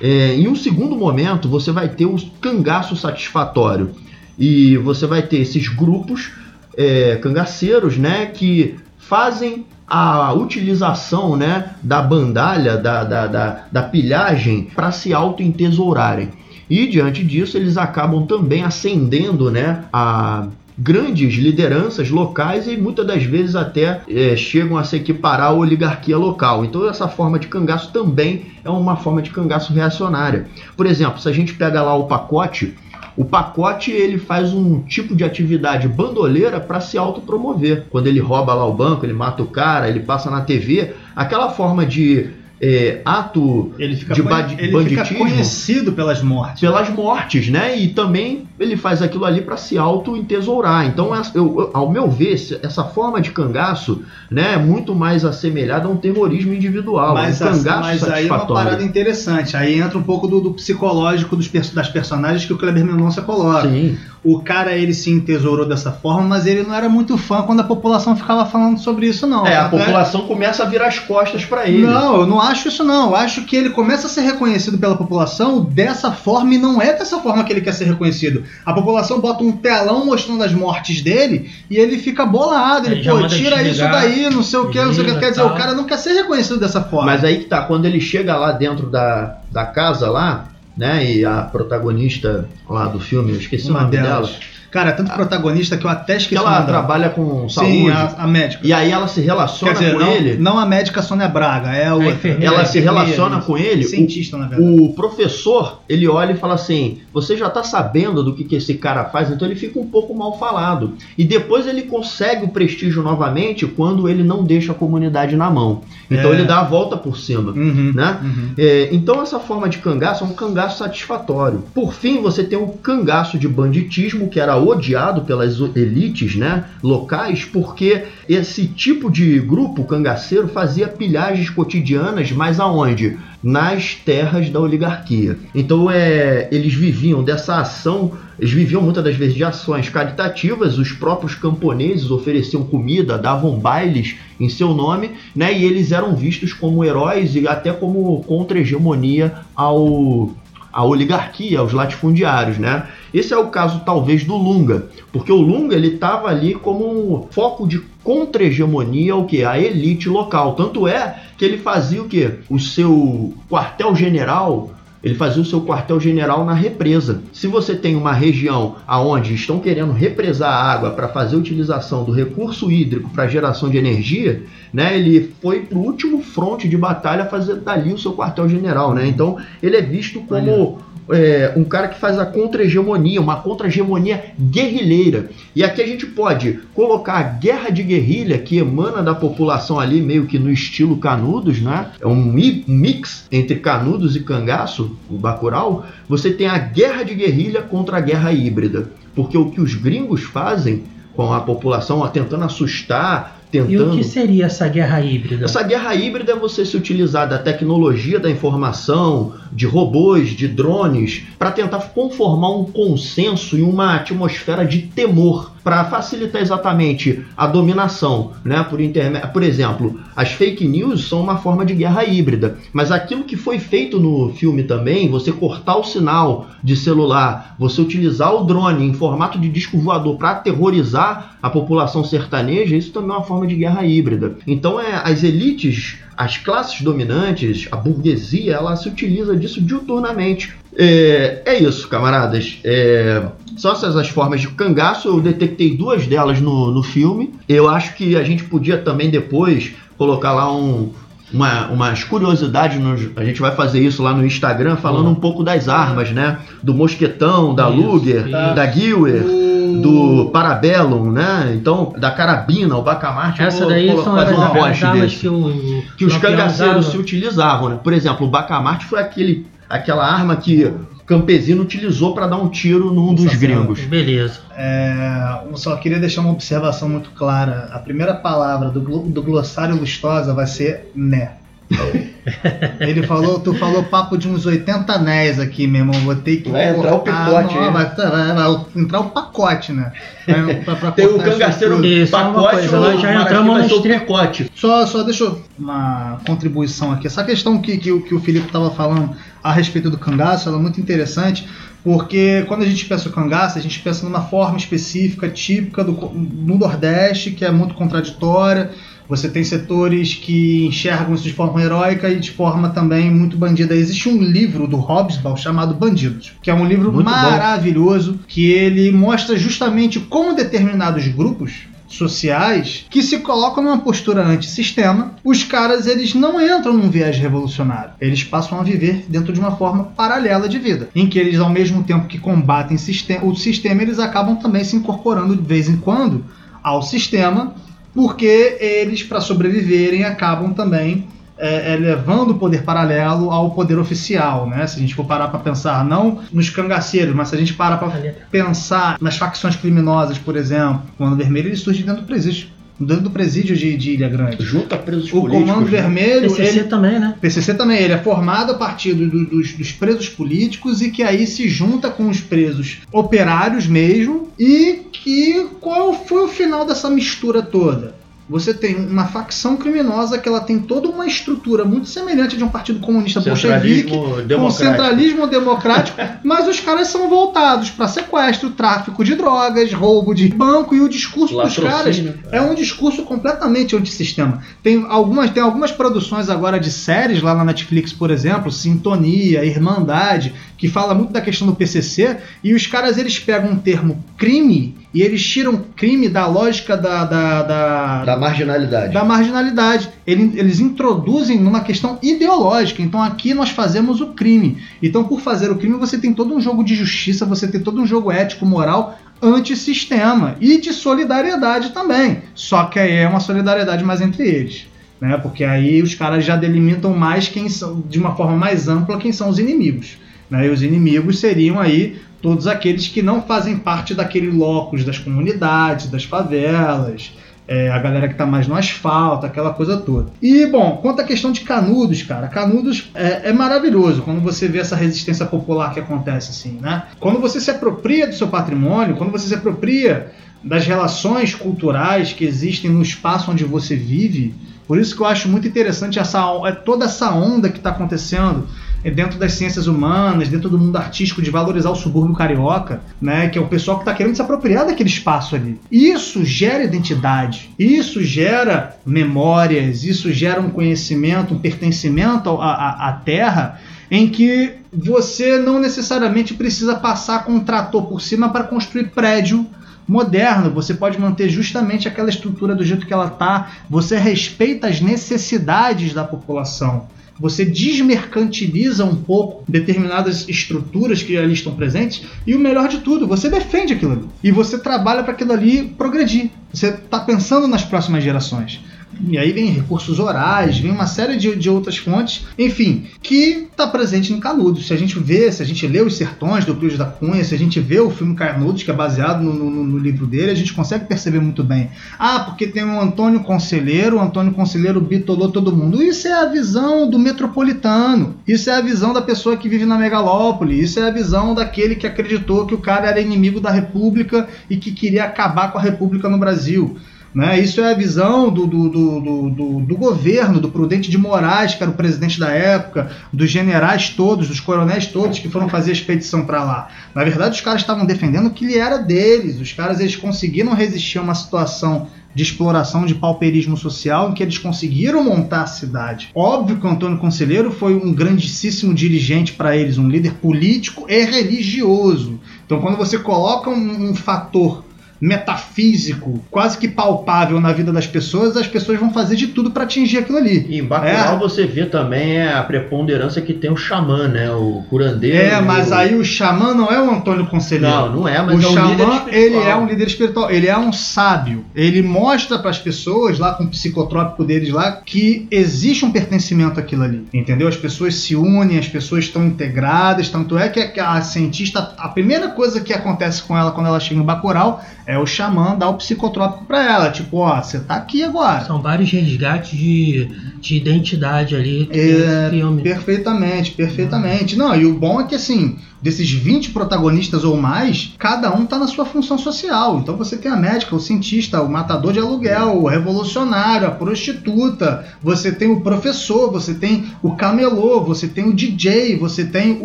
É, 0.00 0.34
em 0.34 0.48
um 0.48 0.56
segundo 0.56 0.96
momento, 0.96 1.48
você 1.48 1.70
vai 1.70 1.88
ter 1.88 2.06
o 2.06 2.16
cangaço 2.40 2.96
satisfatório 2.96 3.90
e 4.38 4.76
você 4.78 5.06
vai 5.06 5.22
ter 5.22 5.38
esses 5.38 5.68
grupos 5.68 6.32
é, 6.76 7.16
cangaceiros, 7.16 7.98
né, 7.98 8.26
que 8.26 8.76
fazem 8.96 9.66
a 9.86 10.32
utilização 10.32 11.36
né, 11.36 11.74
da 11.82 12.00
bandalha, 12.00 12.76
da, 12.76 13.04
da, 13.04 13.26
da, 13.26 13.64
da 13.70 13.82
pilhagem 13.82 14.68
para 14.74 14.92
se 14.92 15.12
auto-entesourarem. 15.12 16.30
E 16.70 16.86
diante 16.86 17.24
disso, 17.24 17.56
eles 17.56 17.76
acabam 17.76 18.24
também 18.24 18.62
ascendendo 18.62 19.50
né, 19.50 19.84
a 19.92 20.46
grandes 20.82 21.34
lideranças 21.34 22.08
locais 22.08 22.66
e 22.66 22.74
muitas 22.74 23.06
das 23.06 23.22
vezes 23.22 23.54
até 23.54 24.00
é, 24.08 24.34
chegam 24.34 24.78
a 24.78 24.84
se 24.84 24.96
equiparar 24.96 25.48
à 25.48 25.52
oligarquia 25.52 26.16
local. 26.16 26.64
Então 26.64 26.88
essa 26.88 27.06
forma 27.06 27.38
de 27.38 27.48
cangaço 27.48 27.92
também 27.92 28.46
é 28.64 28.70
uma 28.70 28.96
forma 28.96 29.20
de 29.20 29.30
cangaço 29.30 29.74
reacionária. 29.74 30.46
Por 30.76 30.86
exemplo, 30.86 31.20
se 31.20 31.28
a 31.28 31.32
gente 31.32 31.52
pega 31.52 31.82
lá 31.82 31.94
o 31.94 32.04
pacote, 32.04 32.74
o 33.14 33.26
pacote 33.26 33.90
ele 33.90 34.16
faz 34.16 34.54
um 34.54 34.80
tipo 34.80 35.14
de 35.14 35.22
atividade 35.22 35.86
bandoleira 35.86 36.58
para 36.58 36.80
se 36.80 36.96
autopromover. 36.96 37.84
Quando 37.90 38.06
ele 38.06 38.18
rouba 38.18 38.54
lá 38.54 38.64
o 38.64 38.72
banco, 38.72 39.04
ele 39.04 39.12
mata 39.12 39.42
o 39.42 39.48
cara, 39.48 39.86
ele 39.86 40.00
passa 40.00 40.30
na 40.30 40.40
TV, 40.40 40.94
aquela 41.14 41.50
forma 41.50 41.84
de 41.84 42.30
é, 42.62 43.00
ato 43.04 43.72
Ele 43.78 43.96
fica, 43.96 44.12
de 44.12 44.22
badi- 44.22 44.56
ele 44.58 44.72
banditismo 44.72 45.04
fica 45.06 45.18
conhecido 45.18 45.92
pelas 45.92 46.22
mortes. 46.22 46.60
pelas 46.60 46.90
mortes, 46.90 47.48
né? 47.48 47.74
E 47.78 47.88
também 47.88 48.46
ele 48.58 48.76
faz 48.76 49.00
aquilo 49.00 49.24
ali 49.24 49.40
para 49.40 49.56
se 49.56 49.78
auto-entesourar. 49.78 50.86
Então, 50.86 51.14
essa- 51.14 51.36
eu- 51.36 51.70
ao 51.72 51.90
meu 51.90 52.10
ver, 52.10 52.34
essa 52.62 52.84
forma 52.84 53.20
de 53.20 53.30
cangaço 53.30 54.02
né, 54.30 54.54
é 54.54 54.58
muito 54.58 54.94
mais 54.94 55.24
assemelhada 55.24 55.86
a 55.86 55.90
um 55.90 55.96
terrorismo 55.96 56.52
individual. 56.52 57.14
Mas, 57.14 57.40
um 57.40 57.44
cangaço 57.46 57.80
mas 57.80 58.04
aí 58.04 58.28
é 58.28 58.32
uma 58.32 58.46
parada 58.46 58.82
interessante. 58.82 59.56
Aí 59.56 59.80
entra 59.80 59.96
um 59.98 60.02
pouco 60.02 60.26
do, 60.28 60.40
do 60.40 60.50
psicológico 60.52 61.34
dos 61.36 61.48
das 61.72 61.88
personagens 61.88 62.44
que 62.44 62.52
o 62.52 62.58
Kleber 62.58 62.84
Mendonça 62.84 63.22
coloca. 63.22 63.68
Sim. 63.68 63.96
O 64.22 64.40
cara, 64.40 64.72
ele 64.72 64.92
se 64.92 65.10
entesourou 65.10 65.66
dessa 65.66 65.90
forma, 65.90 66.22
mas 66.22 66.46
ele 66.46 66.62
não 66.62 66.74
era 66.74 66.90
muito 66.90 67.16
fã 67.16 67.42
quando 67.42 67.60
a 67.60 67.64
população 67.64 68.14
ficava 68.14 68.44
falando 68.44 68.78
sobre 68.78 69.06
isso, 69.06 69.26
não. 69.26 69.46
É, 69.46 69.56
a 69.56 69.68
Tanto 69.68 69.82
população 69.82 70.26
começa 70.26 70.62
a 70.62 70.66
virar 70.66 70.88
as 70.88 70.98
costas 70.98 71.44
para 71.46 71.66
ele. 71.66 71.86
Não, 71.86 72.20
eu 72.20 72.26
não 72.26 72.38
acho 72.38 72.68
isso 72.68 72.84
não. 72.84 73.10
Eu 73.10 73.16
acho 73.16 73.42
que 73.44 73.56
ele 73.56 73.70
começa 73.70 74.06
a 74.06 74.10
ser 74.10 74.20
reconhecido 74.20 74.76
pela 74.76 74.94
população 74.94 75.64
dessa 75.64 76.12
forma 76.12 76.54
e 76.54 76.58
não 76.58 76.82
é 76.82 76.92
dessa 76.92 77.18
forma 77.20 77.42
que 77.44 77.52
ele 77.52 77.62
quer 77.62 77.72
ser 77.72 77.84
reconhecido. 77.84 78.44
A 78.64 78.74
população 78.74 79.20
bota 79.20 79.42
um 79.42 79.52
telão 79.52 80.04
mostrando 80.04 80.44
as 80.44 80.52
mortes 80.52 81.00
dele 81.00 81.50
e 81.70 81.78
ele 81.78 81.96
fica 81.98 82.26
bolado. 82.26 82.88
Ele, 82.88 82.96
Ele 82.96 83.02
já 83.02 83.12
pô, 83.12 83.26
tira 83.26 83.62
isso 83.62 83.80
daí, 83.80 84.28
não 84.28 84.42
sei 84.42 84.58
o 84.58 84.68
que, 84.68 84.82
não 84.82 84.92
sei 84.92 85.02
o 85.02 85.06
que. 85.06 85.18
Quer 85.18 85.30
dizer, 85.30 85.42
tal. 85.42 85.54
o 85.54 85.56
cara 85.56 85.72
não 85.72 85.84
quer 85.84 85.96
ser 85.96 86.12
reconhecido 86.12 86.60
dessa 86.60 86.82
forma. 86.82 87.06
Mas 87.06 87.24
aí 87.24 87.38
que 87.38 87.46
tá, 87.46 87.62
quando 87.62 87.86
ele 87.86 88.00
chega 88.00 88.36
lá 88.36 88.52
dentro 88.52 88.86
da, 88.86 89.38
da 89.50 89.64
casa 89.64 90.10
lá, 90.10 90.48
né? 90.80 91.04
E 91.12 91.24
a 91.24 91.42
protagonista 91.42 92.48
lá 92.68 92.86
do 92.86 92.98
filme, 92.98 93.32
eu 93.32 93.36
esqueci 93.36 93.68
o 93.68 93.70
uma 93.70 93.80
nome 93.82 93.92
delas. 93.92 94.28
dela. 94.30 94.40
Cara, 94.70 94.90
é 94.90 94.92
tanto 94.92 95.12
protagonista 95.12 95.76
que 95.76 95.84
eu 95.84 95.90
até 95.90 96.12
Que 96.14 96.20
esqueci 96.22 96.40
o 96.40 96.46
ela 96.46 96.62
trabalha 96.62 97.08
com 97.10 97.48
saúde. 97.48 97.72
Sim, 97.72 97.90
a, 97.90 98.14
a 98.18 98.26
médica. 98.28 98.64
E 98.64 98.72
aí 98.72 98.92
ela 98.92 99.08
se 99.08 99.20
relaciona 99.20 99.72
Quer 99.74 99.78
dizer, 99.80 99.92
com 99.94 99.98
não, 99.98 100.12
ele. 100.12 100.36
não 100.38 100.58
a 100.60 100.64
médica 100.64 101.02
Sônia 101.02 101.26
Braga, 101.26 101.70
é 101.74 101.88
a 101.88 101.94
outra. 101.96 102.10
enfermeira. 102.12 102.54
ela 102.54 102.62
É 102.62 102.64
se 102.64 102.78
enfermeira, 102.78 103.00
relaciona 103.04 103.38
isso. 103.38 103.46
com 103.48 103.58
ele. 103.58 103.84
O- 103.84 103.88
Cientista, 103.88 104.36
na 104.38 104.46
verdade. 104.46 104.80
O 104.80 104.92
professor, 104.92 105.80
ele 105.88 106.06
olha 106.06 106.34
e 106.34 106.36
fala 106.36 106.54
assim: 106.54 106.98
Você 107.12 107.36
já 107.36 107.50
tá 107.50 107.64
sabendo 107.64 108.22
do 108.22 108.32
que, 108.32 108.44
que 108.44 108.54
esse 108.54 108.74
cara 108.74 109.06
faz, 109.06 109.28
então 109.28 109.48
ele 109.48 109.56
fica 109.58 109.76
um 109.76 109.86
pouco 109.88 110.14
mal 110.14 110.38
falado. 110.38 110.94
E 111.18 111.24
depois 111.24 111.66
ele 111.66 111.82
consegue 111.82 112.44
o 112.44 112.48
prestígio 112.50 113.02
novamente 113.02 113.66
quando 113.66 114.08
ele 114.08 114.22
não 114.22 114.44
deixa 114.44 114.70
a 114.70 114.74
comunidade 114.76 115.34
na 115.34 115.50
mão. 115.50 115.82
Então 116.10 116.32
É. 116.32 116.34
ele 116.34 116.44
dá 116.44 116.60
a 116.60 116.64
volta 116.64 116.96
por 116.96 117.16
cima. 117.16 117.52
Uhum, 117.52 117.92
Né? 117.94 118.18
uhum. 118.22 118.50
É, 118.58 118.88
então 118.92 119.22
essa 119.22 119.38
forma 119.38 119.68
de 119.68 119.78
cangaço 119.78 120.24
é 120.24 120.26
um 120.26 120.32
cangaço 120.32 120.78
satisfatório. 120.78 121.62
Por 121.72 121.94
fim, 121.94 122.20
você 122.20 122.42
tem 122.42 122.58
o 122.58 122.68
cangaço 122.68 123.38
de 123.38 123.46
banditismo, 123.46 124.28
que 124.28 124.40
era 124.40 124.56
odiado 124.56 125.22
pelas 125.22 125.58
elites 125.76 126.34
né, 126.36 126.64
locais, 126.82 127.44
porque 127.44 128.04
esse 128.28 128.66
tipo 128.66 129.10
de 129.10 129.38
grupo 129.40 129.84
cangaceiro 129.84 130.48
fazia 130.48 130.88
pilhagens 130.88 131.48
cotidianas, 131.50 132.32
mas 132.32 132.58
aonde? 132.58 133.16
Nas 133.42 133.94
terras 133.94 134.50
da 134.50 134.60
oligarquia. 134.60 135.38
Então 135.54 135.90
é, 135.90 136.48
eles 136.52 136.74
viviam 136.74 137.24
dessa 137.24 137.58
ação, 137.58 138.12
eles 138.38 138.52
viviam 138.52 138.82
muitas 138.82 139.02
das 139.02 139.16
vezes 139.16 139.34
de 139.34 139.42
ações 139.44 139.88
caritativas, 139.88 140.78
os 140.78 140.92
próprios 140.92 141.34
camponeses 141.34 142.10
ofereciam 142.10 142.64
comida, 142.64 143.16
davam 143.16 143.58
bailes 143.58 144.16
em 144.38 144.48
seu 144.48 144.74
nome, 144.74 145.12
né? 145.34 145.52
E 145.56 145.64
eles 145.64 145.90
eram 145.90 146.14
vistos 146.14 146.52
como 146.52 146.84
heróis 146.84 147.34
e 147.34 147.48
até 147.48 147.72
como 147.72 148.22
contra-hegemonia 148.24 149.32
ao 149.54 150.34
à 150.72 150.84
oligarquia, 150.84 151.58
aos 151.58 151.72
latifundiários, 151.72 152.58
né? 152.58 152.86
Esse 153.12 153.34
é 153.34 153.38
o 153.38 153.48
caso 153.48 153.82
talvez 153.84 154.24
do 154.24 154.36
Lunga, 154.36 154.88
porque 155.12 155.32
o 155.32 155.40
Lunga 155.40 155.74
ele 155.74 155.94
estava 155.94 156.28
ali 156.28 156.54
como 156.54 156.86
um 156.86 157.26
foco 157.30 157.66
de 157.66 157.80
contra-hegemonia 158.02 159.12
ao 159.12 159.26
que 159.26 159.44
a 159.44 159.58
elite 159.58 160.08
local. 160.08 160.54
Tanto 160.54 160.86
é 160.86 161.22
que 161.36 161.44
ele 161.44 161.58
fazia 161.58 162.02
o 162.02 162.08
que 162.08 162.30
o 162.48 162.58
seu 162.58 163.34
quartel-general 163.48 164.70
ele 165.02 165.14
fazia 165.14 165.42
o 165.42 165.44
seu 165.44 165.62
quartel-general 165.62 166.44
na 166.44 166.54
represa. 166.54 167.22
Se 167.32 167.46
você 167.46 167.74
tem 167.74 167.96
uma 167.96 168.12
região 168.12 168.76
aonde 168.86 169.34
estão 169.34 169.58
querendo 169.58 169.92
represar 169.92 170.52
água 170.52 170.90
para 170.90 171.08
fazer 171.08 171.36
a 171.36 171.38
utilização 171.38 172.04
do 172.04 172.12
recurso 172.12 172.70
hídrico 172.70 173.10
para 173.10 173.28
geração 173.28 173.70
de 173.70 173.78
energia, 173.78 174.42
né, 174.72 174.96
ele 174.98 175.32
foi 175.40 175.60
para 175.60 175.78
o 175.78 175.82
último 175.82 176.22
fronte 176.22 176.68
de 176.68 176.76
batalha 176.76 177.26
fazer 177.26 177.56
dali 177.56 177.92
o 177.92 177.98
seu 177.98 178.12
quartel-general. 178.12 178.94
Né? 178.94 179.06
Então 179.06 179.36
ele 179.62 179.76
é 179.76 179.82
visto 179.82 180.20
como 180.20 180.78
é, 181.12 181.52
um 181.56 181.64
cara 181.64 181.88
que 181.88 181.98
faz 181.98 182.18
a 182.18 182.26
contra-hegemonia, 182.26 183.20
uma 183.20 183.36
contra-hegemonia 183.36 184.32
guerrilheira. 184.38 185.30
E 185.54 185.64
aqui 185.64 185.82
a 185.82 185.86
gente 185.86 186.06
pode 186.06 186.60
colocar 186.74 187.14
a 187.14 187.22
guerra 187.22 187.70
de 187.70 187.82
guerrilha 187.82 188.38
que 188.38 188.58
emana 188.58 189.02
da 189.02 189.14
população 189.14 189.78
ali, 189.78 190.00
meio 190.00 190.26
que 190.26 190.38
no 190.38 190.50
estilo 190.50 190.96
Canudos, 190.96 191.60
né? 191.60 191.88
É 192.00 192.06
um 192.06 192.14
mix 192.14 193.26
entre 193.30 193.56
Canudos 193.56 194.16
e 194.16 194.20
Cangaço, 194.20 194.89
o 195.08 195.16
Bacurau. 195.16 195.84
Você 196.08 196.30
tem 196.32 196.46
a 196.46 196.58
guerra 196.58 197.02
de 197.02 197.14
guerrilha 197.14 197.62
contra 197.62 197.96
a 197.98 198.00
guerra 198.00 198.32
híbrida. 198.32 198.90
Porque 199.14 199.36
o 199.36 199.50
que 199.50 199.60
os 199.60 199.74
gringos 199.74 200.22
fazem 200.22 200.84
com 201.14 201.32
a 201.32 201.40
população, 201.40 202.00
ó, 202.00 202.08
tentando 202.08 202.44
assustar, 202.44 203.40
E 203.52 203.58
o 203.60 203.66
tentando. 203.66 203.96
que 203.96 204.04
seria 204.04 204.46
essa 204.46 204.68
guerra 204.68 205.00
híbrida? 205.00 205.44
Essa 205.44 205.62
guerra 205.64 205.92
híbrida 205.94 206.32
é 206.32 206.36
você 206.36 206.64
se 206.64 206.76
utilizar 206.76 207.28
da 207.28 207.36
tecnologia 207.36 208.20
da 208.20 208.30
informação, 208.30 209.32
de 209.52 209.66
robôs, 209.66 210.30
de 210.30 210.46
drones, 210.46 211.24
para 211.36 211.50
tentar 211.50 211.80
conformar 211.92 212.50
um 212.50 212.64
consenso 212.64 213.58
e 213.58 213.62
uma 213.62 213.96
atmosfera 213.96 214.64
de 214.64 214.82
temor, 214.82 215.49
para 215.62 215.84
facilitar 215.84 216.40
exatamente 216.40 217.24
a 217.36 217.46
dominação, 217.46 218.32
né? 218.44 218.62
Por, 218.68 218.80
interme- 218.80 219.20
por 219.32 219.42
exemplo, 219.42 220.00
as 220.16 220.30
fake 220.32 220.66
news 220.66 221.08
são 221.08 221.20
uma 221.20 221.38
forma 221.38 221.64
de 221.64 221.74
guerra 221.74 222.04
híbrida, 222.04 222.56
mas 222.72 222.90
aquilo 222.90 223.24
que 223.24 223.36
foi 223.36 223.58
feito 223.58 223.98
no 223.98 224.32
filme 224.34 224.62
também, 224.64 225.08
você 225.08 225.32
cortar 225.32 225.76
o 225.76 225.84
sinal 225.84 226.48
de 226.62 226.76
celular, 226.76 227.54
você 227.58 227.80
utilizar 227.80 228.34
o 228.34 228.44
drone 228.44 228.84
em 228.86 228.94
formato 228.94 229.38
de 229.38 229.48
disco 229.48 229.78
voador 229.78 230.16
para 230.16 230.30
aterrorizar 230.30 231.36
a 231.42 231.48
população 231.50 232.04
sertaneja, 232.04 232.76
isso 232.76 232.92
também 232.92 233.10
é 233.10 233.14
uma 233.14 233.24
forma 233.24 233.46
de 233.46 233.54
guerra 233.54 233.84
híbrida. 233.84 234.36
Então 234.46 234.80
é 234.80 235.00
as 235.04 235.22
elites, 235.22 235.98
as 236.16 236.36
classes 236.36 236.82
dominantes, 236.82 237.66
a 237.70 237.76
burguesia, 237.76 238.54
ela 238.54 238.76
se 238.76 238.88
utiliza 238.88 239.34
disso 239.36 239.60
diuturnamente. 239.60 240.54
É, 240.76 241.42
é 241.46 241.58
isso, 241.58 241.88
camaradas. 241.88 242.58
É, 242.64 243.22
são 243.56 243.72
essas 243.72 243.96
as 243.96 244.08
formas 244.08 244.40
de 244.40 244.48
cangaço. 244.48 245.08
Eu 245.08 245.20
detectei 245.20 245.76
duas 245.76 246.06
delas 246.06 246.40
no, 246.40 246.70
no 246.70 246.82
filme. 246.82 247.32
Eu 247.48 247.68
acho 247.68 247.94
que 247.94 248.16
a 248.16 248.22
gente 248.24 248.44
podia 248.44 248.78
também 248.78 249.10
depois 249.10 249.72
colocar 249.98 250.32
lá 250.32 250.52
um, 250.52 250.90
uma, 251.32 251.66
umas 251.68 252.02
curiosidades. 252.04 252.78
nos- 252.80 253.08
a 253.16 253.24
gente 253.24 253.40
vai 253.40 253.52
fazer 253.54 253.80
isso 253.80 254.02
lá 254.02 254.12
no 254.12 254.24
Instagram, 254.24 254.76
falando 254.76 255.06
Uhum. 255.06 255.12
um 255.12 255.14
pouco 255.16 255.42
das 255.44 255.68
armas, 255.68 256.10
né? 256.10 256.38
Do 256.62 256.74
mosquetão, 256.74 257.54
da 257.54 257.68
Isso, 257.70 257.80
Luger, 257.80 258.22
isso. 258.22 258.54
da 258.54 258.66
Guiwer, 258.66 259.22
O- 259.26 259.50
do 259.82 260.30
Parabellum, 260.32 261.10
né? 261.12 261.52
Então, 261.54 261.94
da 261.96 262.10
carabina, 262.10 262.76
o 262.76 262.82
Bacamarte. 262.82 263.40
Essa 263.42 263.60
vou 263.60 263.68
daí 263.68 263.88
colo- 263.90 264.02
são 264.04 264.14
fazer 264.16 264.32
as, 264.34 264.38
um 264.38 264.42
as 264.42 264.82
armas 264.82 265.00
desse 265.02 265.16
que 265.20 265.28
o 265.28 265.82
que 265.96 266.04
os 266.04 266.16
cangaceiros 266.16 266.78
usava. 266.86 266.92
se 266.92 266.98
utilizavam, 266.98 267.68
né? 267.68 267.78
Por 267.82 267.92
exemplo, 267.92 268.26
o 268.26 268.30
Bacamarte 268.30 268.86
foi 268.86 268.98
aquele, 269.00 269.46
aquela 269.68 270.04
arma 270.04 270.36
que 270.36 270.70
campesino 271.10 271.62
utilizou 271.62 272.14
para 272.14 272.28
dar 272.28 272.36
um 272.36 272.48
tiro 272.48 272.92
num 272.94 273.12
dos 273.12 273.24
Sacerdote. 273.32 273.56
gringos. 273.58 273.80
Beleza. 273.80 274.38
É, 274.56 275.40
eu 275.50 275.56
só 275.56 275.74
queria 275.76 275.98
deixar 275.98 276.20
uma 276.20 276.30
observação 276.30 276.88
muito 276.88 277.10
clara. 277.10 277.68
A 277.72 277.78
primeira 277.80 278.14
palavra 278.14 278.68
do, 278.70 278.80
do 278.80 279.22
glossário 279.22 279.74
Lustosa 279.76 280.32
vai 280.32 280.46
ser 280.46 280.90
né. 280.94 281.32
Ele 282.80 283.04
falou, 283.04 283.38
tu 283.38 283.54
falou 283.54 283.84
papo 283.84 284.18
de 284.18 284.28
uns 284.28 284.44
80 284.44 284.92
anéis 284.92 285.38
aqui, 285.38 285.66
meu 285.68 285.82
irmão. 285.82 286.00
Vou 286.00 286.16
ter 286.16 286.38
que. 286.38 286.50
Vai 286.50 286.70
entrar 286.76 286.94
o 286.96 286.98
picote 287.00 287.54
não, 287.54 287.60
aí, 287.62 287.66
né? 287.66 287.70
vai, 287.70 287.94
vai- 287.94 288.34
vai 288.34 288.60
entrar 288.76 289.00
o 289.00 289.10
pacote, 289.10 289.72
né? 289.72 289.92
Vai- 290.26 290.54
pra- 290.64 290.74
pra 290.76 290.90
Tem 290.92 291.06
o 291.06 291.18
cangaceiro 291.18 291.84
isso 291.86 292.14
é 292.16 292.18
pacote, 292.18 292.50
coisa, 292.56 292.76
o 292.76 292.80
nós 292.80 293.00
já 293.00 293.22
entramos 293.22 293.52
vai 293.52 293.62
nos 293.62 293.70
ser 293.70 293.78
o 293.78 293.80
tri- 293.82 293.98
picote. 294.00 294.50
Só, 294.54 294.84
só 294.84 295.02
deixa 295.04 295.24
eu, 295.24 295.40
uma 295.58 296.18
contribuição 296.26 296.90
aqui. 296.92 297.06
Essa 297.06 297.22
questão 297.22 297.58
que, 297.60 297.78
que, 297.78 297.92
o- 297.92 298.02
que 298.02 298.14
o 298.16 298.20
Felipe 298.20 298.46
estava 298.46 298.70
falando 298.72 299.10
a 299.42 299.52
respeito 299.52 299.90
do 299.90 299.98
cangaço, 299.98 300.48
ela 300.48 300.58
é 300.58 300.60
muito 300.60 300.80
interessante, 300.80 301.48
porque 301.82 302.44
quando 302.46 302.62
a 302.62 302.66
gente 302.66 302.84
pensa 302.84 303.08
o 303.08 303.12
cangaço, 303.12 303.58
a 303.58 303.62
gente 303.62 303.78
pensa 303.80 304.04
numa 304.04 304.22
forma 304.22 304.56
específica, 304.56 305.28
típica 305.28 305.82
do, 305.82 305.92
no 305.92 306.58
Nordeste, 306.58 307.30
que 307.30 307.44
é 307.44 307.50
muito 307.50 307.74
contraditória, 307.74 308.70
você 309.10 309.28
tem 309.28 309.42
setores 309.42 310.14
que 310.14 310.66
enxergam 310.66 311.12
isso 311.14 311.24
de 311.24 311.32
forma 311.32 311.60
heróica 311.60 312.08
e 312.08 312.20
de 312.20 312.30
forma 312.30 312.68
também 312.68 313.10
muito 313.10 313.36
bandida. 313.36 313.74
Existe 313.74 314.08
um 314.08 314.22
livro 314.22 314.68
do 314.68 314.76
Hobsbawm 314.76 315.36
chamado 315.36 315.74
Bandidos, 315.74 316.32
que 316.40 316.48
é 316.48 316.54
um 316.54 316.64
livro 316.64 316.92
Muito 316.92 317.06
bom. 317.06 317.10
maravilhoso, 317.10 318.20
que 318.28 318.52
ele 318.52 318.92
mostra 318.92 319.36
justamente 319.36 319.98
como 319.98 320.36
determinados 320.36 321.08
grupos 321.08 321.66
sociais 321.90 322.86
que 322.88 323.02
se 323.02 323.18
colocam 323.18 323.62
numa 323.62 323.78
postura 323.78 324.24
antissistema, 324.24 325.14
os 325.24 325.44
caras 325.44 325.86
eles 325.86 326.14
não 326.14 326.40
entram 326.40 326.72
num 326.72 326.90
viés 326.90 327.18
revolucionário. 327.18 327.92
Eles 328.00 328.24
passam 328.24 328.58
a 328.58 328.62
viver 328.62 329.04
dentro 329.08 329.32
de 329.32 329.40
uma 329.40 329.56
forma 329.56 329.84
paralela 329.96 330.48
de 330.48 330.58
vida, 330.58 330.88
em 330.94 331.08
que 331.08 331.18
eles 331.18 331.38
ao 331.38 331.50
mesmo 331.50 331.82
tempo 331.82 332.06
que 332.06 332.18
combatem 332.18 332.76
o 333.22 333.34
sistema, 333.36 333.82
eles 333.82 333.98
acabam 333.98 334.36
também 334.36 334.64
se 334.64 334.76
incorporando 334.76 335.36
de 335.36 335.42
vez 335.42 335.68
em 335.68 335.76
quando 335.76 336.24
ao 336.62 336.82
sistema, 336.82 337.54
porque 337.94 338.56
eles 338.60 339.02
para 339.02 339.20
sobreviverem 339.20 340.04
acabam 340.04 340.52
também 340.52 341.06
é, 341.40 341.72
é, 341.72 341.76
levando 341.76 342.30
o 342.32 342.38
poder 342.38 342.62
paralelo 342.62 343.30
ao 343.30 343.50
poder 343.52 343.78
oficial, 343.78 344.48
né? 344.48 344.66
Se 344.66 344.76
a 344.76 344.80
gente 344.80 344.94
for 344.94 345.04
parar 345.04 345.28
para 345.28 345.40
pensar, 345.40 345.84
não 345.84 346.20
nos 346.32 346.50
cangaceiros, 346.50 347.14
mas 347.14 347.28
se 347.28 347.34
a 347.34 347.38
gente 347.38 347.54
parar 347.54 347.78
para 347.78 347.88
pensar 348.30 348.96
nas 349.00 349.16
facções 349.16 349.56
criminosas, 349.56 350.18
por 350.18 350.36
exemplo, 350.36 350.82
o 350.94 350.96
Comando 350.98 351.16
Vermelho 351.16 351.48
ele 351.48 351.56
surge 351.56 351.82
dentro 351.82 352.02
do 352.02 352.06
presídio, 352.06 352.48
dentro 352.78 353.04
do 353.04 353.10
presídio 353.10 353.56
de, 353.56 353.76
de 353.76 353.90
Ilha 353.92 354.08
Grande. 354.08 354.42
Junto 354.44 354.74
a 354.74 354.78
presos 354.78 355.08
O 355.12 355.20
políticos. 355.20 355.50
Comando 355.50 355.64
né? 355.70 355.70
Vermelho, 355.80 356.22
PCC 356.30 356.58
ele, 356.60 356.68
também, 356.68 356.98
né? 356.98 357.14
PCC 357.20 357.54
também, 357.54 357.78
ele 357.78 357.92
é 357.92 357.98
formado 357.98 358.52
a 358.52 358.54
partir 358.54 358.94
do- 358.94 359.06
do- 359.08 359.26
dos, 359.26 359.52
dos 359.52 359.72
presos 359.72 360.08
políticos 360.08 360.80
e 360.80 360.90
que 360.90 361.02
aí 361.02 361.26
se 361.26 361.48
junta 361.48 361.90
com 361.90 362.08
os 362.08 362.20
presos 362.20 362.78
operários 362.92 363.66
mesmo. 363.66 364.28
E 364.38 364.80
que 364.92 365.46
qual 365.60 365.92
foi 365.92 366.24
o 366.24 366.28
final 366.28 366.64
dessa 366.66 366.88
mistura 366.88 367.42
toda? 367.42 367.94
Você 368.30 368.54
tem 368.54 368.76
uma 368.76 369.06
facção 369.06 369.56
criminosa 369.56 370.16
que 370.16 370.28
ela 370.28 370.40
tem 370.40 370.60
toda 370.60 370.88
uma 370.88 371.04
estrutura 371.04 371.64
muito 371.64 371.88
semelhante 371.88 372.36
de 372.36 372.44
um 372.44 372.48
partido 372.48 372.78
comunista 372.78 373.20
bolchevique, 373.20 373.90
com 373.90 374.50
centralismo 374.52 375.26
democrático, 375.26 375.98
mas 376.22 376.46
os 376.46 376.60
caras 376.60 376.86
são 376.86 377.08
voltados 377.08 377.70
para 377.70 377.88
sequestro, 377.88 378.50
tráfico 378.50 379.02
de 379.02 379.16
drogas, 379.16 379.72
roubo 379.72 380.14
de 380.14 380.28
banco 380.28 380.76
e 380.76 380.80
o 380.80 380.88
discurso 380.88 381.34
dos 381.34 381.56
caras 381.56 381.98
Latrocínio. 381.98 382.20
é 382.30 382.40
um 382.40 382.54
discurso 382.54 383.02
completamente 383.02 383.74
antissistema. 383.74 384.40
Tem 384.62 384.86
algumas, 384.88 385.30
tem 385.30 385.42
algumas 385.42 385.72
produções 385.72 386.30
agora 386.30 386.60
de 386.60 386.70
séries 386.70 387.20
lá 387.20 387.34
na 387.34 387.44
Netflix, 387.44 387.92
por 387.92 388.12
exemplo, 388.12 388.52
Sintonia, 388.52 389.44
Irmandade, 389.44 390.32
que 390.60 390.68
fala 390.68 390.94
muito 390.94 391.10
da 391.10 391.22
questão 391.22 391.46
do 391.46 391.54
PCC, 391.56 392.18
e 392.44 392.52
os 392.52 392.66
caras 392.66 392.98
eles 392.98 393.18
pegam 393.18 393.50
um 393.52 393.56
termo 393.56 394.04
crime 394.18 394.76
e 394.92 395.00
eles 395.00 395.24
tiram 395.26 395.64
crime 395.74 396.06
da 396.08 396.26
lógica 396.26 396.76
da, 396.76 397.04
da, 397.06 397.42
da, 397.42 398.04
Da 398.04 398.16
marginalidade. 398.18 398.92
da 398.92 399.02
marginalidade. 399.02 399.88
Ele- 400.06 400.32
eles 400.38 400.60
introduzem 400.60 401.40
numa 401.40 401.60
questão 401.62 401.98
ideológica. 402.02 402.82
Então 402.82 403.02
aqui 403.02 403.32
nós 403.32 403.48
fazemos 403.48 404.02
o 404.02 404.08
crime. 404.08 404.58
Então 404.82 405.02
por 405.04 405.20
fazer 405.20 405.50
o 405.50 405.56
crime 405.56 405.76
você 405.78 405.96
tem 405.96 406.12
todo 406.12 406.34
um 406.34 406.40
jogo 406.40 406.62
de 406.62 406.74
justiça, 406.74 407.24
você 407.24 407.48
tem 407.48 407.60
todo 407.62 407.80
um 407.80 407.86
jogo 407.86 408.12
ético, 408.12 408.44
moral 408.44 408.98
antissistema 409.22 410.36
e 410.40 410.60
de 410.60 410.72
solidariedade 410.72 411.70
também. 411.70 412.18
Só 412.34 412.64
que 412.64 412.78
aí 412.78 412.92
é 412.92 413.08
uma 413.08 413.20
solidariedade 413.20 413.82
mais 413.84 414.00
entre 414.00 414.28
eles. 414.28 414.66
Né? 415.00 415.16
Porque 415.16 415.44
aí 415.44 415.82
os 415.82 415.94
caras 415.94 416.22
já 416.24 416.36
delimitam 416.36 416.92
mais 416.94 417.26
quem 417.28 417.48
são, 417.48 417.80
de 417.88 417.98
uma 417.98 418.14
forma 418.14 418.36
mais 418.36 418.68
ampla, 418.68 418.98
quem 418.98 419.12
são 419.12 419.30
os 419.30 419.38
inimigos. 419.38 419.96
Né? 420.30 420.46
E 420.46 420.50
os 420.50 420.62
inimigos 420.62 421.18
seriam 421.18 421.58
aí 421.58 422.00
todos 422.22 422.46
aqueles 422.46 422.86
que 422.86 423.02
não 423.02 423.22
fazem 423.22 423.56
parte 423.56 423.94
daquele 423.94 424.30
locus 424.30 424.84
das 424.84 424.98
comunidades, 424.98 425.88
das 425.88 426.04
favelas, 426.04 427.12
é, 427.48 427.68
a 427.68 427.78
galera 427.80 428.06
que 428.06 428.14
tá 428.14 428.24
mais 428.24 428.46
no 428.46 428.54
asfalto, 428.54 429.26
aquela 429.26 429.52
coisa 429.52 429.76
toda. 429.78 430.12
E, 430.22 430.46
bom, 430.46 430.78
quanto 430.80 431.00
à 431.00 431.04
questão 431.04 431.32
de 431.32 431.40
Canudos, 431.40 432.02
cara, 432.02 432.28
Canudos 432.28 432.90
é, 432.94 433.30
é 433.30 433.32
maravilhoso 433.32 434.02
quando 434.02 434.20
você 434.20 434.46
vê 434.46 434.58
essa 434.60 434.76
resistência 434.76 435.26
popular 435.26 435.74
que 435.74 435.80
acontece 435.80 436.30
assim, 436.30 436.58
né? 436.60 436.84
Quando 437.00 437.18
você 437.18 437.40
se 437.40 437.50
apropria 437.50 438.06
do 438.06 438.14
seu 438.14 438.28
patrimônio, 438.28 438.94
quando 438.94 439.10
você 439.10 439.26
se 439.26 439.34
apropria 439.34 440.12
das 440.44 440.64
relações 440.64 441.34
culturais 441.34 442.12
que 442.12 442.24
existem 442.24 442.70
no 442.70 442.82
espaço 442.82 443.30
onde 443.32 443.44
você 443.44 443.74
vive, 443.74 444.32
por 444.66 444.78
isso 444.78 444.94
que 444.94 445.02
eu 445.02 445.06
acho 445.06 445.28
muito 445.28 445.48
interessante 445.48 445.98
essa, 445.98 446.20
é 446.46 446.52
toda 446.52 446.84
essa 446.84 447.12
onda 447.12 447.48
que 447.48 447.58
está 447.58 447.70
acontecendo 447.70 448.46
dentro 448.88 449.18
das 449.18 449.32
ciências 449.32 449.66
humanas, 449.66 450.28
dentro 450.28 450.48
do 450.48 450.58
mundo 450.58 450.76
artístico, 450.76 451.20
de 451.20 451.30
valorizar 451.30 451.68
o 451.70 451.74
subúrbio 451.74 452.14
carioca, 452.14 452.80
né? 453.00 453.28
Que 453.28 453.36
é 453.36 453.40
o 453.40 453.46
pessoal 453.48 453.76
que 453.78 453.82
está 453.82 453.92
querendo 453.92 454.14
se 454.14 454.22
apropriar 454.22 454.64
daquele 454.64 454.88
espaço 454.88 455.34
ali. 455.34 455.60
Isso 455.70 456.24
gera 456.24 456.64
identidade, 456.64 457.50
isso 457.58 458.02
gera 458.02 458.76
memórias, 458.86 459.84
isso 459.84 460.10
gera 460.12 460.40
um 460.40 460.50
conhecimento, 460.50 461.34
um 461.34 461.38
pertencimento 461.38 462.30
à, 462.30 462.52
à- 462.54 462.88
à 462.88 462.92
terra, 462.92 463.60
em 463.90 464.08
que 464.08 464.54
você 464.72 465.36
não 465.36 465.58
necessariamente 465.58 466.32
precisa 466.32 466.76
passar 466.76 467.24
com 467.24 467.32
um 467.32 467.40
trator 467.40 467.82
por 467.86 468.00
cima 468.00 468.28
para 468.28 468.44
construir 468.44 468.90
prédio 468.90 469.44
moderno, 469.86 470.50
você 470.52 470.72
pode 470.72 471.00
manter 471.00 471.28
justamente 471.28 471.88
aquela 471.88 472.08
estrutura 472.08 472.54
do 472.54 472.64
jeito 472.64 472.86
que 472.86 472.92
ela 472.92 473.08
está, 473.08 473.50
você 473.68 473.98
respeita 473.98 474.68
as 474.68 474.80
necessidades 474.80 475.92
da 475.92 476.04
população. 476.04 476.86
Você 477.20 477.44
desmercantiliza 477.44 478.84
um 478.84 478.96
pouco 478.96 479.44
determinadas 479.46 480.26
estruturas 480.28 481.02
que 481.02 481.16
ali 481.18 481.34
estão 481.34 481.54
presentes 481.54 482.02
e 482.26 482.34
o 482.34 482.40
melhor 482.40 482.68
de 482.68 482.78
tudo, 482.78 483.06
você 483.06 483.28
defende 483.28 483.74
aquilo 483.74 483.92
ali. 483.92 484.04
E 484.24 484.32
você 484.32 484.58
trabalha 484.58 485.02
para 485.02 485.12
aquilo 485.12 485.32
ali 485.32 485.68
progredir. 485.76 486.30
Você 486.52 486.68
está 486.68 487.00
pensando 487.00 487.46
nas 487.46 487.62
próximas 487.62 488.02
gerações. 488.02 488.60
E 489.08 489.16
aí 489.16 489.32
vem 489.32 489.46
recursos 489.46 489.98
orais, 489.98 490.58
vem 490.58 490.70
uma 490.70 490.86
série 490.86 491.16
de, 491.16 491.34
de 491.36 491.48
outras 491.48 491.76
fontes, 491.76 492.26
enfim, 492.38 492.86
que 493.00 493.48
está 493.50 493.66
presente 493.66 494.12
no 494.12 494.18
Canudos. 494.20 494.66
Se 494.66 494.74
a 494.74 494.76
gente 494.76 494.98
vê, 494.98 495.30
se 495.30 495.42
a 495.42 495.46
gente 495.46 495.66
lê 495.66 495.80
Os 495.80 495.96
Sertões 495.96 496.44
do 496.44 496.52
Euclides 496.52 496.76
da 496.76 496.84
Cunha, 496.84 497.22
se 497.24 497.34
a 497.34 497.38
gente 497.38 497.60
vê 497.60 497.78
o 497.80 497.88
filme 497.90 498.14
Canudos, 498.16 498.62
que 498.62 498.70
é 498.70 498.74
baseado 498.74 499.22
no, 499.22 499.32
no- 499.32 499.64
no 499.64 499.78
livro 499.78 500.06
dele, 500.06 500.30
a 500.32 500.34
gente 500.34 500.52
consegue 500.52 500.86
perceber 500.86 501.20
muito 501.20 501.42
bem. 501.44 501.70
Ah, 501.98 502.20
porque 502.20 502.46
tem 502.48 502.64
o 502.64 502.80
Antônio 502.80 503.20
Conselheiro, 503.20 503.96
o 503.96 504.00
Antônio 504.00 504.32
Conselheiro 504.32 504.80
bitolou 504.80 505.30
todo 505.30 505.54
mundo. 505.54 505.82
Isso 505.82 506.08
é 506.08 506.12
a 506.12 506.26
visão 506.26 506.88
do 506.90 506.98
metropolitano. 506.98 508.16
Isso 508.26 508.50
é 508.50 508.54
a 508.56 508.60
visão 508.60 508.92
da 508.92 509.00
pessoa 509.02 509.36
que 509.36 509.48
vive 509.48 509.64
na 509.64 509.78
megalópole. 509.78 510.60
Isso 510.60 510.78
é 510.80 510.88
a 510.88 510.92
visão 510.92 511.34
daquele 511.34 511.74
que 511.76 511.86
acreditou 511.86 512.46
que 512.46 512.54
o 512.54 512.58
cara 512.58 512.88
era 512.88 513.00
inimigo 513.00 513.40
da 513.40 513.50
República 513.50 514.28
e 514.48 514.56
que 514.56 514.72
queria 514.72 515.04
acabar 515.04 515.52
com 515.52 515.58
a 515.58 515.62
República 515.62 516.08
no 516.08 516.18
Brasil. 516.18 516.76
Né? 517.14 517.40
Isso 517.40 517.60
é 517.60 517.72
a 517.72 517.76
visão 517.76 518.30
do, 518.30 518.46
do, 518.46 518.68
do, 518.68 519.00
do, 519.00 519.60
do- 519.60 519.76
governo, 519.76 520.40
do 520.40 520.50
Prudente 520.50 520.90
de 520.90 520.96
Moraes, 520.98 521.54
que 521.54 521.62
era 521.62 521.72
o 521.72 521.74
presidente 521.74 522.20
da 522.20 522.30
época, 522.30 522.90
dos 523.12 523.30
generais 523.30 523.88
todos, 523.88 524.28
dos 524.28 524.38
coronéis 524.38 524.86
todos 524.86 525.18
que 525.18 525.28
foram 525.28 525.48
fazer 525.48 525.70
a 525.70 525.74
expedição 525.74 526.24
para 526.24 526.44
lá. 526.44 526.68
Na 526.94 527.02
verdade, 527.02 527.34
os 527.36 527.40
caras 527.40 527.62
estavam 527.62 527.84
defendendo 527.84 528.30
que 528.30 528.44
ele 528.44 528.58
era 528.58 528.76
deles. 528.78 529.40
Os 529.40 529.52
caras 529.52 529.80
eles 529.80 529.96
conseguiram 529.96 530.54
resistir 530.54 530.98
a 530.98 531.02
uma 531.02 531.14
situação 531.14 531.88
de 532.12 532.22
exploração, 532.24 532.84
de 532.86 532.94
pauperismo 532.94 533.56
social, 533.56 534.10
em 534.10 534.14
que 534.14 534.22
eles 534.22 534.36
conseguiram 534.36 535.02
montar 535.04 535.42
a 535.42 535.46
cidade. 535.46 536.10
Óbvio 536.14 536.56
que 536.56 536.66
o 536.66 536.70
Antônio 536.70 536.98
Conselheiro 536.98 537.52
foi 537.52 537.74
um 537.74 537.92
grandíssimo 537.92 538.74
dirigente 538.74 539.32
para 539.32 539.56
eles, 539.56 539.78
um 539.78 539.88
líder 539.88 540.14
político 540.14 540.86
e 540.88 541.04
religioso. 541.04 542.20
Então, 542.44 542.60
quando 542.60 542.76
você 542.76 542.98
coloca 542.98 543.48
um, 543.48 543.90
um 543.90 543.94
fator 543.94 544.64
metafísico, 545.00 546.22
quase 546.30 546.58
que 546.58 546.68
palpável 546.68 547.40
na 547.40 547.52
vida 547.52 547.72
das 547.72 547.86
pessoas, 547.86 548.36
as 548.36 548.46
pessoas 548.46 548.78
vão 548.78 548.92
fazer 548.92 549.16
de 549.16 549.28
tudo 549.28 549.50
para 549.50 549.64
atingir 549.64 549.98
aquilo 549.98 550.18
ali. 550.18 550.46
E 550.48 550.58
em 550.58 550.64
Bacurau 550.64 551.16
É. 551.16 551.18
você 551.18 551.46
vê 551.46 551.66
também 551.66 552.18
é, 552.18 552.32
a 552.32 552.42
preponderância 552.42 553.22
que 553.22 553.32
tem 553.32 553.50
o 553.50 553.56
xamã, 553.56 554.08
né? 554.08 554.30
O 554.30 554.62
curandeiro. 554.68 555.16
É, 555.16 555.40
mas 555.40 555.70
o... 555.70 555.74
aí 555.74 555.94
o 555.94 556.04
xamã 556.04 556.54
não 556.54 556.70
é 556.70 556.80
o 556.80 556.90
Antônio 556.90 557.26
Conselheiro. 557.26 557.74
Não, 557.74 557.96
não 558.00 558.08
é, 558.08 558.20
mas 558.22 558.44
o 558.44 558.46
é 558.46 558.62
um 558.62 558.70
líder 558.70 558.84
xamã, 558.84 558.96
espiritual. 558.96 559.08
ele 559.14 559.36
é 559.36 559.56
um 559.56 559.66
líder 559.66 559.86
espiritual, 559.86 560.30
ele 560.30 560.46
é 560.48 560.58
um 560.58 560.72
sábio. 560.72 561.44
Ele 561.54 561.82
mostra 561.82 562.38
para 562.38 562.50
as 562.50 562.58
pessoas 562.58 563.18
lá 563.18 563.34
com 563.34 563.44
o 563.44 563.48
psicotrópico 563.48 564.24
deles 564.24 564.50
lá 564.50 564.72
que 564.72 565.26
existe 565.30 565.84
um 565.84 565.90
pertencimento 565.90 566.60
àquilo 566.60 566.82
ali, 566.82 567.06
entendeu? 567.12 567.48
As 567.48 567.56
pessoas 567.56 567.94
se 567.94 568.14
unem, 568.14 568.58
as 568.58 568.68
pessoas 568.68 569.04
estão 569.04 569.24
integradas, 569.24 570.08
tanto 570.08 570.38
é 570.38 570.48
que 570.48 570.80
a, 570.80 570.92
a 570.92 571.02
cientista, 571.02 571.74
a 571.78 571.88
primeira 571.88 572.28
coisa 572.28 572.60
que 572.60 572.72
acontece 572.72 573.22
com 573.22 573.36
ela 573.36 573.50
quando 573.52 573.66
ela 573.66 573.80
chega 573.80 574.00
em 574.00 574.04
Bacurau 574.04 574.62
é 574.90 574.98
o 574.98 575.06
xamã 575.06 575.56
dar 575.56 575.68
o 575.70 575.74
psicotrópico 575.74 576.44
para 576.44 576.62
ela, 576.64 576.90
tipo, 576.90 577.18
ó, 577.18 577.40
você 577.42 577.58
tá 577.60 577.74
aqui 577.76 578.02
agora. 578.02 578.44
São 578.44 578.60
vários 578.60 578.90
resgates 578.90 579.58
de, 579.58 580.08
de 580.40 580.56
identidade 580.56 581.34
ali 581.36 581.68
É, 581.72 582.28
filme. 582.30 582.62
Perfeitamente, 582.62 583.52
perfeitamente. 583.52 584.36
Não, 584.36 584.54
e 584.54 584.64
o 584.66 584.74
bom 584.74 585.00
é 585.00 585.04
que 585.04 585.14
assim, 585.14 585.56
desses 585.82 586.10
20 586.10 586.50
protagonistas 586.50 587.24
ou 587.24 587.36
mais, 587.36 587.92
cada 587.98 588.34
um 588.34 588.44
tá 588.44 588.58
na 588.58 588.66
sua 588.66 588.84
função 588.84 589.16
social. 589.18 589.78
Então 589.78 589.96
você 589.96 590.16
tem 590.16 590.30
a 590.30 590.36
médica, 590.36 590.74
o 590.76 590.80
cientista, 590.80 591.40
o 591.42 591.48
matador 591.50 591.92
de 591.92 591.98
aluguel, 591.98 592.56
o 592.62 592.66
revolucionário, 592.66 593.66
a 593.66 593.70
prostituta, 593.70 594.84
você 595.02 595.32
tem 595.32 595.48
o 595.50 595.60
professor, 595.60 596.30
você 596.30 596.54
tem 596.54 596.86
o 597.02 597.12
camelô, 597.16 597.80
você 597.82 598.06
tem 598.08 598.24
o 598.28 598.34
DJ, 598.34 598.96
você 598.98 599.24
tem 599.24 599.52
o, 599.52 599.64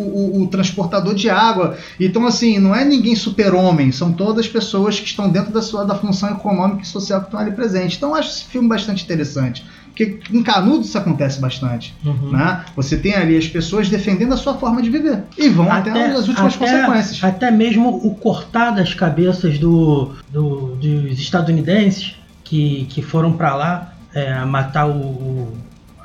o- 0.00 0.42
o 0.42 0.46
transportador 0.48 1.14
de 1.14 1.28
água. 1.28 1.76
Então, 2.00 2.26
assim, 2.26 2.58
não 2.58 2.74
é 2.74 2.84
ninguém 2.84 3.14
super-homem, 3.16 3.92
são 3.92 4.12
todas 4.12 4.46
pessoas 4.48 4.98
que 5.00 5.06
estão 5.16 5.28
dentro 5.30 5.52
da 5.52 5.62
sua 5.62 5.84
da 5.84 5.94
função 5.94 6.30
econômica 6.30 6.82
e 6.82 6.86
social 6.86 7.20
que 7.20 7.26
estão 7.26 7.40
ali 7.40 7.50
presentes. 7.52 7.96
Então 7.96 8.10
eu 8.10 8.16
acho 8.16 8.28
esse 8.30 8.44
filme 8.44 8.68
bastante 8.68 9.02
interessante. 9.04 9.64
Porque 9.86 10.20
em 10.30 10.42
Canudos 10.42 10.88
isso 10.88 10.98
acontece 10.98 11.40
bastante. 11.40 11.94
Uhum. 12.04 12.30
Né? 12.32 12.62
Você 12.76 12.98
tem 12.98 13.14
ali 13.14 13.34
as 13.36 13.48
pessoas 13.48 13.88
defendendo 13.88 14.34
a 14.34 14.36
sua 14.36 14.54
forma 14.54 14.82
de 14.82 14.90
viver. 14.90 15.22
E 15.38 15.48
vão 15.48 15.72
até, 15.72 15.90
as 16.12 16.28
últimas 16.28 16.54
até- 16.54 16.66
consequências. 16.82 17.24
Até 17.24 17.50
mesmo 17.50 17.88
o 18.06 18.14
cortar 18.14 18.72
das 18.72 18.92
cabeças 18.92 19.58
do, 19.58 20.10
do- 20.30 20.76
dos 20.76 21.18
estadunidenses 21.18 22.14
que, 22.44 22.86
que 22.90 23.00
foram 23.00 23.32
para 23.32 23.54
lá 23.54 23.92
é, 24.14 24.44
matar 24.44 24.86
o- 24.86 25.48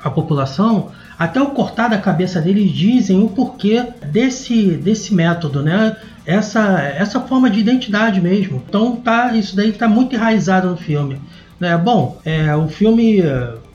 a 0.02 0.10
população, 0.10 0.88
até 1.18 1.40
o 1.40 1.50
cortar 1.50 1.88
da 1.88 1.98
cabeça 1.98 2.40
deles 2.40 2.72
dizem 2.72 3.22
o 3.22 3.28
porquê 3.28 3.84
desse, 4.10 4.72
desse 4.72 5.14
método, 5.14 5.62
né? 5.62 5.96
Essa, 6.24 6.80
essa 6.80 7.20
forma 7.20 7.50
de 7.50 7.60
identidade 7.60 8.20
mesmo. 8.20 8.62
Então 8.68 8.96
tá, 8.96 9.34
isso 9.34 9.56
daí 9.56 9.70
está 9.70 9.88
muito 9.88 10.14
enraizado 10.14 10.68
no 10.68 10.76
filme. 10.76 11.20
né? 11.58 11.76
Bom, 11.76 12.20
é, 12.24 12.54
o 12.54 12.68
filme 12.68 13.22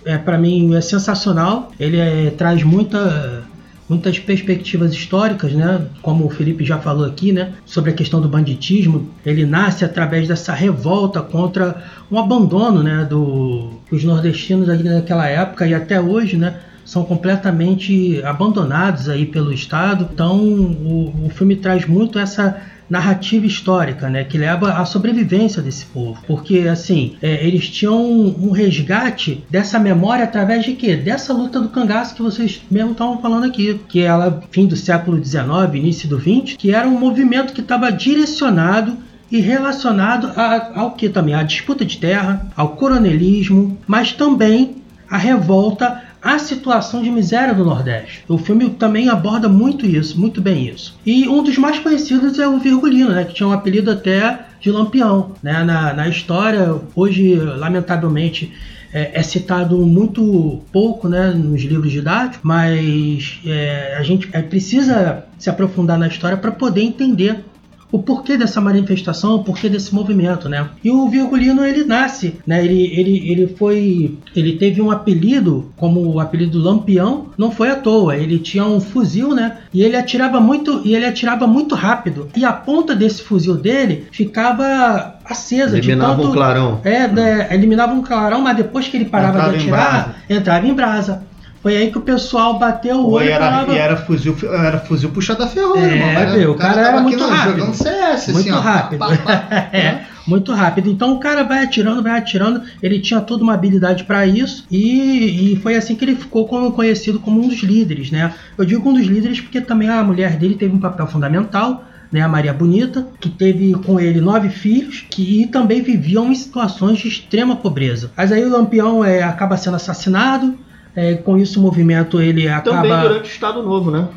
é, 0.06 0.18
para 0.18 0.38
mim 0.38 0.76
é 0.76 0.82
sensacional. 0.82 1.72
Ele 1.80 1.98
é, 1.98 2.32
traz 2.32 2.64
muita 2.64 3.46
muitas 3.90 4.20
perspectivas 4.20 4.92
históricas, 4.92 5.54
né? 5.54 5.82
Como 6.02 6.26
o 6.26 6.30
Felipe 6.30 6.66
já 6.66 6.78
falou 6.78 7.06
aqui, 7.06 7.32
né? 7.32 7.54
Sobre 7.66 7.92
a 7.92 7.94
questão 7.94 8.20
do 8.20 8.28
banditismo, 8.28 9.10
ele 9.26 9.46
nasce 9.46 9.86
através 9.86 10.28
dessa 10.28 10.54
revolta 10.54 11.22
contra 11.22 11.84
um 12.12 12.20
abandono, 12.20 12.84
né? 12.84 13.08
Do 13.10 13.78
os 13.90 14.04
nordestinos 14.04 14.68
naquela 14.68 15.28
época 15.28 15.66
e 15.66 15.74
até 15.74 16.02
hoje, 16.02 16.36
né? 16.36 16.56
São 16.88 17.04
completamente 17.04 18.22
abandonados 18.24 19.10
aí 19.10 19.26
pelo 19.26 19.52
Estado. 19.54 20.08
Então, 20.14 20.38
o, 20.40 21.26
o 21.26 21.30
filme 21.30 21.56
traz 21.58 21.86
muito 21.86 22.18
essa 22.18 22.58
narrativa 22.90 23.46
histórica, 23.46 24.10
né, 24.10 24.24
que 24.24 24.38
leva 24.38 24.72
à 24.72 24.86
sobrevivência 24.86 25.62
desse 25.62 25.86
povo, 25.88 26.24
porque 26.26 26.60
assim 26.72 27.16
é, 27.22 27.46
eles 27.46 27.70
tinham 27.70 28.02
um 28.02 28.52
resgate 28.52 29.44
dessa 29.50 29.78
memória 29.78 30.24
através 30.24 30.64
de 30.64 30.72
quê? 30.72 30.96
Dessa 30.96 31.34
luta 31.34 31.60
do 31.60 31.68
cangaço 31.68 32.16
que 32.16 32.22
vocês 32.22 32.62
mesmo 32.72 32.94
estavam 32.94 33.22
falando 33.22 33.44
aqui, 33.44 33.78
que 33.90 34.00
ela 34.00 34.42
fim 34.52 34.66
do 34.66 34.78
século 34.78 35.22
XIX, 35.22 35.44
início 35.74 36.08
do 36.08 36.18
XX, 36.18 36.56
que 36.58 36.74
era 36.74 36.88
um 36.88 36.98
movimento 36.98 37.52
que 37.52 37.60
estava 37.60 37.92
direcionado 37.92 38.96
e 39.30 39.42
relacionado 39.42 40.32
a- 40.38 40.72
ao 40.80 40.92
que 40.92 41.10
também? 41.10 41.36
A 41.36 41.44
disputa 41.44 41.84
de 41.84 41.98
terra, 41.98 42.48
ao 42.56 42.70
coronelismo, 42.70 43.78
mas 43.86 44.14
também 44.14 44.78
a 45.10 45.18
revolta 45.18 46.04
à 46.28 46.38
situação 46.38 47.02
de 47.02 47.10
miséria 47.10 47.54
do 47.54 47.64
Nordeste. 47.64 48.24
O 48.28 48.38
filme 48.38 48.70
também 48.72 49.08
aborda 49.08 49.48
muito 49.48 49.86
isso, 49.86 50.20
muito 50.20 50.42
bem 50.42 50.68
isso. 50.68 51.00
E 51.06 51.28
um 51.28 51.42
dos 51.42 51.58
mais 51.58 51.80
conhecidos 51.80 52.38
é 52.38 52.48
o 52.48 52.60
Virgulino, 52.60 53.12
né, 53.12 53.24
que 53.24 53.34
tinha 53.34 53.48
um 53.48 53.54
apelido 53.54 53.90
até 53.90 54.48
de 54.60 54.70
Lampião. 54.70 55.32
Né? 55.42 55.64
Na, 55.64 55.94
na 55.94 56.10
história, 56.10 56.76
hoje, 56.94 57.36
lamentavelmente, 57.36 58.52
é, 58.94 59.20
é 59.20 59.24
citado 59.24 59.78
muito 59.86 60.62
pouco 60.72 61.08
né, 61.08 61.32
nos 61.32 61.62
livros 61.62 61.92
didáticos, 61.92 62.40
mas 62.44 63.40
é, 63.46 63.96
a 63.98 64.04
gente 64.04 64.30
é, 64.34 64.42
precisa 64.42 65.24
se 65.38 65.50
aprofundar 65.50 65.98
na 65.98 66.08
história 66.08 66.38
para 66.38 66.52
poder 66.52 66.82
entender 66.82 67.44
o 67.92 68.00
porquê 68.00 68.38
dessa 68.38 68.60
manifestação, 68.60 69.36
o 69.36 69.44
porquê 69.44 69.70
desse 69.70 69.94
movimento, 69.94 70.50
né? 70.50 70.68
E 70.84 70.92
o 70.92 71.08
Virgulino 71.08 71.66
ele 71.66 71.84
nasce, 71.84 72.36
né? 72.46 72.64
Ele, 72.64 72.84
ele, 72.98 73.32
ele 73.32 73.48
foi, 73.48 74.18
ele 74.36 74.58
teve 74.58 74.82
um 74.82 74.92
apelido 74.92 75.72
como 75.78 76.02
o 76.06 76.20
apelido 76.20 76.62
Lampião, 76.62 77.28
não 77.38 77.52
foi 77.52 77.70
à 77.70 77.76
toa. 77.76 78.16
Ele 78.18 78.40
tinha 78.40 78.66
um 78.66 78.80
fuzil, 78.80 79.34
né? 79.34 79.58
E 79.74 79.84
ele 79.84 79.96
atirava 79.96 80.40
muito, 80.40 80.82
e 80.84 80.96
ele 80.96 81.06
atirava 81.06 81.48
muito 81.48 81.76
rápido. 81.76 82.30
E 82.36 82.44
a 82.44 82.52
ponta 82.52 82.96
desse 82.96 83.22
fuzil 83.22 83.56
dele 83.56 84.08
ficava 84.12 85.18
acesa 85.30 85.78
Eliminava 85.78 86.16
de 86.16 86.18
tanto 86.18 86.30
um 86.30 86.34
clarão. 86.34 86.82
é, 86.84 87.08
né, 87.08 87.48
eliminava 87.52 87.94
um 87.94 88.02
clarão, 88.02 88.42
mas 88.42 88.56
depois 88.56 88.88
que 88.88 88.96
ele 88.96 89.06
parava 89.06 89.38
Entrava 89.38 89.52
de 89.52 89.58
em 89.58 89.62
atirar, 89.62 90.16
entrava 90.30 90.68
em 90.68 90.74
brasa. 90.74 91.24
Foi 91.62 91.76
aí 91.76 91.92
que 91.92 91.98
o 91.98 92.02
pessoal 92.02 92.58
bateu 92.60 92.98
o 92.98 93.12
olho 93.12 93.26
e 93.28 93.32
era, 93.32 93.46
falava, 93.46 93.74
e 93.74 93.78
era 93.78 93.98
fuzil, 93.98 94.36
era 94.44 94.78
fuzil 94.80 95.10
puxado 95.10 95.44
a 95.44 95.48
ferro, 95.48 95.76
É, 95.78 95.96
irmão. 95.96 96.38
meu, 96.38 96.52
o 96.52 96.56
cara 96.56 96.80
era 96.82 96.90
tava 96.92 97.02
muito 97.02 97.24
aqui, 97.24 97.34
rápido. 97.34 97.60
Jogando 97.60 97.74
CS, 97.76 98.28
Muito 98.28 98.40
assim, 98.40 98.52
ó. 98.52 98.60
rápido. 98.60 99.00
Pá, 99.00 99.08
pá, 99.18 99.18
pá. 99.50 99.70
é, 99.74 100.02
muito 100.28 100.54
rápido. 100.54 100.90
Então 100.90 101.14
o 101.14 101.20
cara 101.20 101.44
vai 101.44 101.64
atirando, 101.64 102.04
vai 102.04 102.18
atirando. 102.18 102.62
Ele 102.82 103.00
tinha 103.00 103.20
toda 103.22 103.44
uma 103.44 103.54
habilidade 103.54 104.04
para 104.04 104.26
isso 104.26 104.66
e, 104.70 105.54
e 105.54 105.56
foi 105.58 105.76
assim 105.76 105.96
que 105.96 106.06
ele 106.06 106.16
ficou 106.16 106.48
como- 106.48 106.72
conhecido 106.72 107.20
como 107.20 107.42
um 107.44 107.48
dos 107.48 107.62
líderes, 107.64 108.12
né? 108.12 108.34
Eu 108.58 108.64
digo 108.66 108.90
um 108.90 108.94
dos 108.94 109.06
líderes 109.06 109.42
porque 109.42 109.60
também 109.60 109.90
a 109.90 110.04
mulher 110.04 110.38
dele 110.38 110.56
teve 110.56 110.74
um 110.76 110.80
papel 110.80 111.08
fundamental. 111.08 111.84
Né, 112.10 112.22
a 112.22 112.28
Maria 112.30 112.54
Bonita, 112.54 113.06
que 113.20 113.28
teve 113.30 113.74
com 113.86 114.00
ele 114.00 114.22
nove 114.22 114.48
filhos, 114.48 115.04
que 115.12 115.42
e 115.44 115.48
também 115.48 115.82
viviam 115.82 116.32
em 116.32 116.36
situações 116.36 117.00
de 117.00 117.10
extrema 117.10 117.58
pobreza. 117.58 118.12
Mas 118.16 118.32
aí 118.32 118.46
o 118.46 118.50
Lampião 118.50 119.04
é, 119.04 119.22
acaba 119.24 119.58
sendo 119.58 119.76
assassinado, 119.76 120.58
é, 120.98 121.14
com 121.14 121.38
isso 121.38 121.60
o 121.60 121.62
movimento 121.62 122.20
ele 122.20 122.48
acaba 122.48 122.82
Também 122.82 123.00
durante 123.00 123.30
o 123.30 123.32
Estado 123.32 123.62
Novo, 123.62 123.92
né? 123.92 124.08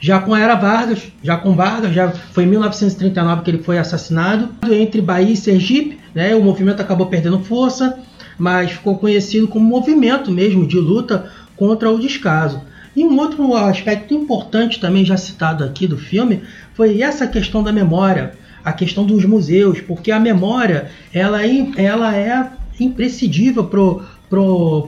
já 0.00 0.18
com 0.18 0.32
a 0.34 0.40
Era 0.40 0.56
Vargas, 0.56 1.12
já 1.22 1.36
com 1.36 1.54
Vargas, 1.54 1.94
já 1.94 2.10
foi 2.10 2.44
em 2.44 2.46
1939 2.48 3.42
que 3.42 3.50
ele 3.50 3.62
foi 3.62 3.78
assassinado. 3.78 4.48
Entre 4.68 5.00
Bahia 5.00 5.32
e 5.32 5.36
Sergipe, 5.36 6.00
né, 6.12 6.34
o 6.34 6.42
movimento 6.42 6.80
acabou 6.80 7.06
perdendo 7.06 7.38
força, 7.38 8.00
mas 8.36 8.72
ficou 8.72 8.98
conhecido 8.98 9.46
como 9.46 9.64
movimento 9.64 10.32
mesmo 10.32 10.66
de 10.66 10.76
luta 10.76 11.30
contra 11.54 11.88
o 11.88 12.00
descaso. 12.00 12.62
E 12.96 13.04
um 13.04 13.16
outro 13.18 13.54
aspecto 13.54 14.12
importante 14.12 14.80
também 14.80 15.04
já 15.04 15.16
citado 15.16 15.62
aqui 15.62 15.86
do 15.86 15.96
filme 15.96 16.42
foi 16.74 17.00
essa 17.00 17.26
questão 17.26 17.62
da 17.62 17.72
memória, 17.72 18.32
a 18.64 18.72
questão 18.72 19.04
dos 19.04 19.24
museus, 19.24 19.80
porque 19.80 20.10
a 20.10 20.18
memória 20.18 20.90
ela 21.12 21.46
é, 21.46 21.70
ela 21.76 22.16
é 22.16 22.50
imprescindível 22.80 23.64
pro 23.64 24.02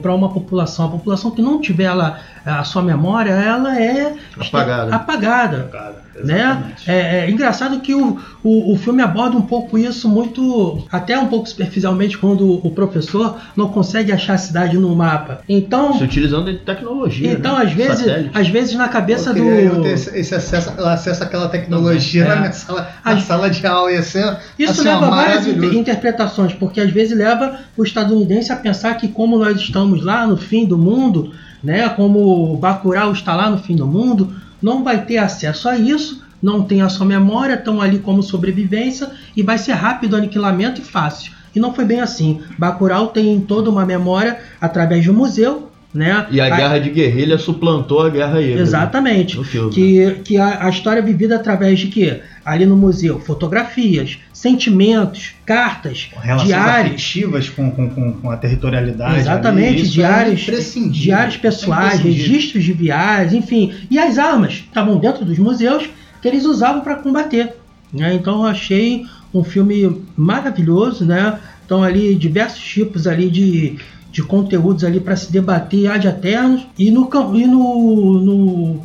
para 0.01 0.15
uma 0.15 0.33
população. 0.33 0.87
A 0.87 0.89
população 0.89 1.31
que 1.31 1.43
não 1.43 1.61
tiver 1.61 1.85
ela, 1.85 2.21
a 2.45 2.63
sua 2.65 2.83
memória, 2.83 3.31
ela 3.31 3.79
é 3.81 4.15
Apagada. 4.39 4.95
apagada 4.95 5.69
Cara, 5.73 6.05
né? 6.25 6.73
É, 6.87 7.21
é 7.27 7.31
engraçado 7.31 7.81
que 7.81 7.95
o, 7.95 8.19
o, 8.43 8.73
o 8.73 8.77
filme 8.77 9.03
aborda 9.03 9.37
um 9.37 9.43
pouco 9.43 9.77
isso 9.79 10.09
muito, 10.09 10.87
até 10.93 11.19
um 11.19 11.27
pouco 11.27 11.49
superficialmente, 11.49 12.19
quando 12.19 12.65
o 12.65 12.71
professor 12.71 13.39
não 13.57 13.69
consegue 13.69 14.13
achar 14.13 14.35
a 14.35 14.39
cidade 14.39 14.77
no 14.79 14.95
mapa. 14.95 15.41
Então, 15.49 15.97
Se 15.99 16.05
utilizando 16.05 16.53
de 16.53 16.59
tecnologia. 16.59 17.33
então 17.33 17.59
né? 17.59 17.65
às 17.65 17.73
vezes, 17.73 17.99
Satélite. 18.01 18.31
às 18.39 18.49
vezes 18.49 18.75
na 18.75 18.89
cabeça 18.89 19.31
Eu 19.31 19.35
do 19.35 19.43
queria 19.43 19.61
eu 19.65 19.83
ter 19.83 19.93
esse, 19.93 20.19
esse 20.19 20.35
acesso, 20.35 20.71
acesso 20.87 21.23
àquela 21.25 21.49
tecnologia 21.49 22.25
É. 22.25 22.29
na 22.29 22.37
minha 22.37 22.53
sala, 22.53 22.89
na 23.05 23.11
As- 23.13 23.23
sala 23.25 23.51
de 23.51 23.67
aula. 23.67 23.91
Ia 23.93 24.03
ser 24.03 24.37
Isso 24.59 24.73
assim, 24.73 24.85
leva 24.85 25.07
a 25.07 25.11
várias 25.11 25.47
interpretações, 25.47 26.53
porque 26.55 26.81
às 26.81 26.91
vezes 26.91 27.17
leva 27.17 27.59
o 27.77 27.83
estadunidense 27.83 28.53
a 28.53 28.57
pensar 28.57 28.95
que 28.95 29.09
como 29.09 29.39
nós 29.39 29.57
estamos 29.59 30.05
lá 30.05 30.27
no 30.27 30.37
fim 30.37 30.65
do 30.67 30.79
mundo, 30.79 31.33
né, 31.65 31.89
como 31.89 32.53
o 32.53 32.57
Bacurau 32.57 33.13
está 33.13 33.35
lá 33.35 33.51
no 33.51 33.59
fim 33.59 33.75
do 33.75 33.87
mundo, 33.87 34.33
não 34.63 34.85
vai 34.85 35.05
ter 35.05 35.17
acesso 35.17 35.69
a 35.69 35.77
isso, 35.77 36.23
não 36.43 36.63
tem 36.63 36.83
a 36.83 36.91
sua 36.91 37.07
memória, 37.07 37.55
estão 37.55 37.81
ali 37.81 37.99
como 37.99 38.23
sobrevivência 38.23 39.11
e 39.35 39.43
vai 39.43 39.57
ser 39.57 39.73
rápido 39.73 40.15
aniquilamento 40.15 40.81
e 40.81 40.85
fácil. 40.85 41.33
E 41.55 41.61
não 41.61 41.73
foi 41.73 41.85
bem 41.85 42.01
assim. 42.01 42.43
Bacurau 42.59 43.09
tem 43.09 43.41
toda 43.41 43.71
uma 43.71 43.87
memória 43.87 44.39
através 44.61 45.09
um 45.09 45.15
museu, 45.15 45.71
né? 45.95 46.27
E 46.31 46.41
a 46.41 46.51
guerra 46.51 46.79
de 46.81 46.91
guerrilha 46.91 47.39
suplantou 47.39 48.03
a 48.03 48.11
guerra 48.11 48.41
híbrida. 48.41 48.61
Exatamente. 48.61 49.43
Filme. 49.45 49.71
Que, 49.73 50.11
que 50.25 50.37
a, 50.37 50.67
a 50.67 50.69
história 50.69 50.99
é 50.99 51.03
vivida 51.03 51.37
através 51.37 51.79
de 51.79 51.87
quê? 51.87 52.21
Ali 52.45 52.67
no 52.67 52.77
museu, 52.77 53.21
fotografias, 53.21 54.19
sentimentos, 54.33 55.35
cartas, 55.47 56.11
Relações 56.21 56.49
diários, 56.49 56.95
afetivas 56.95 57.49
com, 57.49 57.71
com, 57.71 57.89
com, 57.89 58.13
com 58.15 58.31
a 58.31 58.37
territorialidade. 58.37 59.21
exatamente, 59.21 59.81
ali, 59.81 59.89
é 59.89 59.91
diários, 59.91 60.43
imprescindível. 60.43 61.01
diários 61.03 61.37
pessoais, 61.37 62.01
registros 62.01 62.65
de 62.65 62.73
viagens, 62.73 63.33
enfim. 63.33 63.73
E 63.91 63.99
as 63.99 64.19
armas 64.19 64.55
estavam 64.55 64.99
dentro 64.99 65.25
dos 65.25 65.39
museus 65.39 65.89
que 66.21 66.29
eles 66.29 66.45
usavam 66.45 66.83
para 66.83 66.97
combater. 66.97 67.55
né? 67.93 68.13
Então 68.15 68.41
eu 68.41 68.47
achei 68.47 69.07
um 69.33 69.45
filme 69.45 70.03
maravilhoso, 70.17 71.05
né? 71.05 71.39
Então 71.65 71.83
ali 71.83 72.15
diversos 72.15 72.63
tipos 72.63 73.07
ali 73.07 73.31
de, 73.31 73.79
de 74.15 74.23
conteúdos 74.23 74.85
ali 74.85 75.01
para 75.01 75.17
se 75.17 75.31
debater 75.33 75.91
ad 75.91 76.07
eternos 76.07 76.65
e 76.79 76.89
no 76.89 77.11
e 77.35 77.47
no, 77.47 78.21
no, 78.21 78.81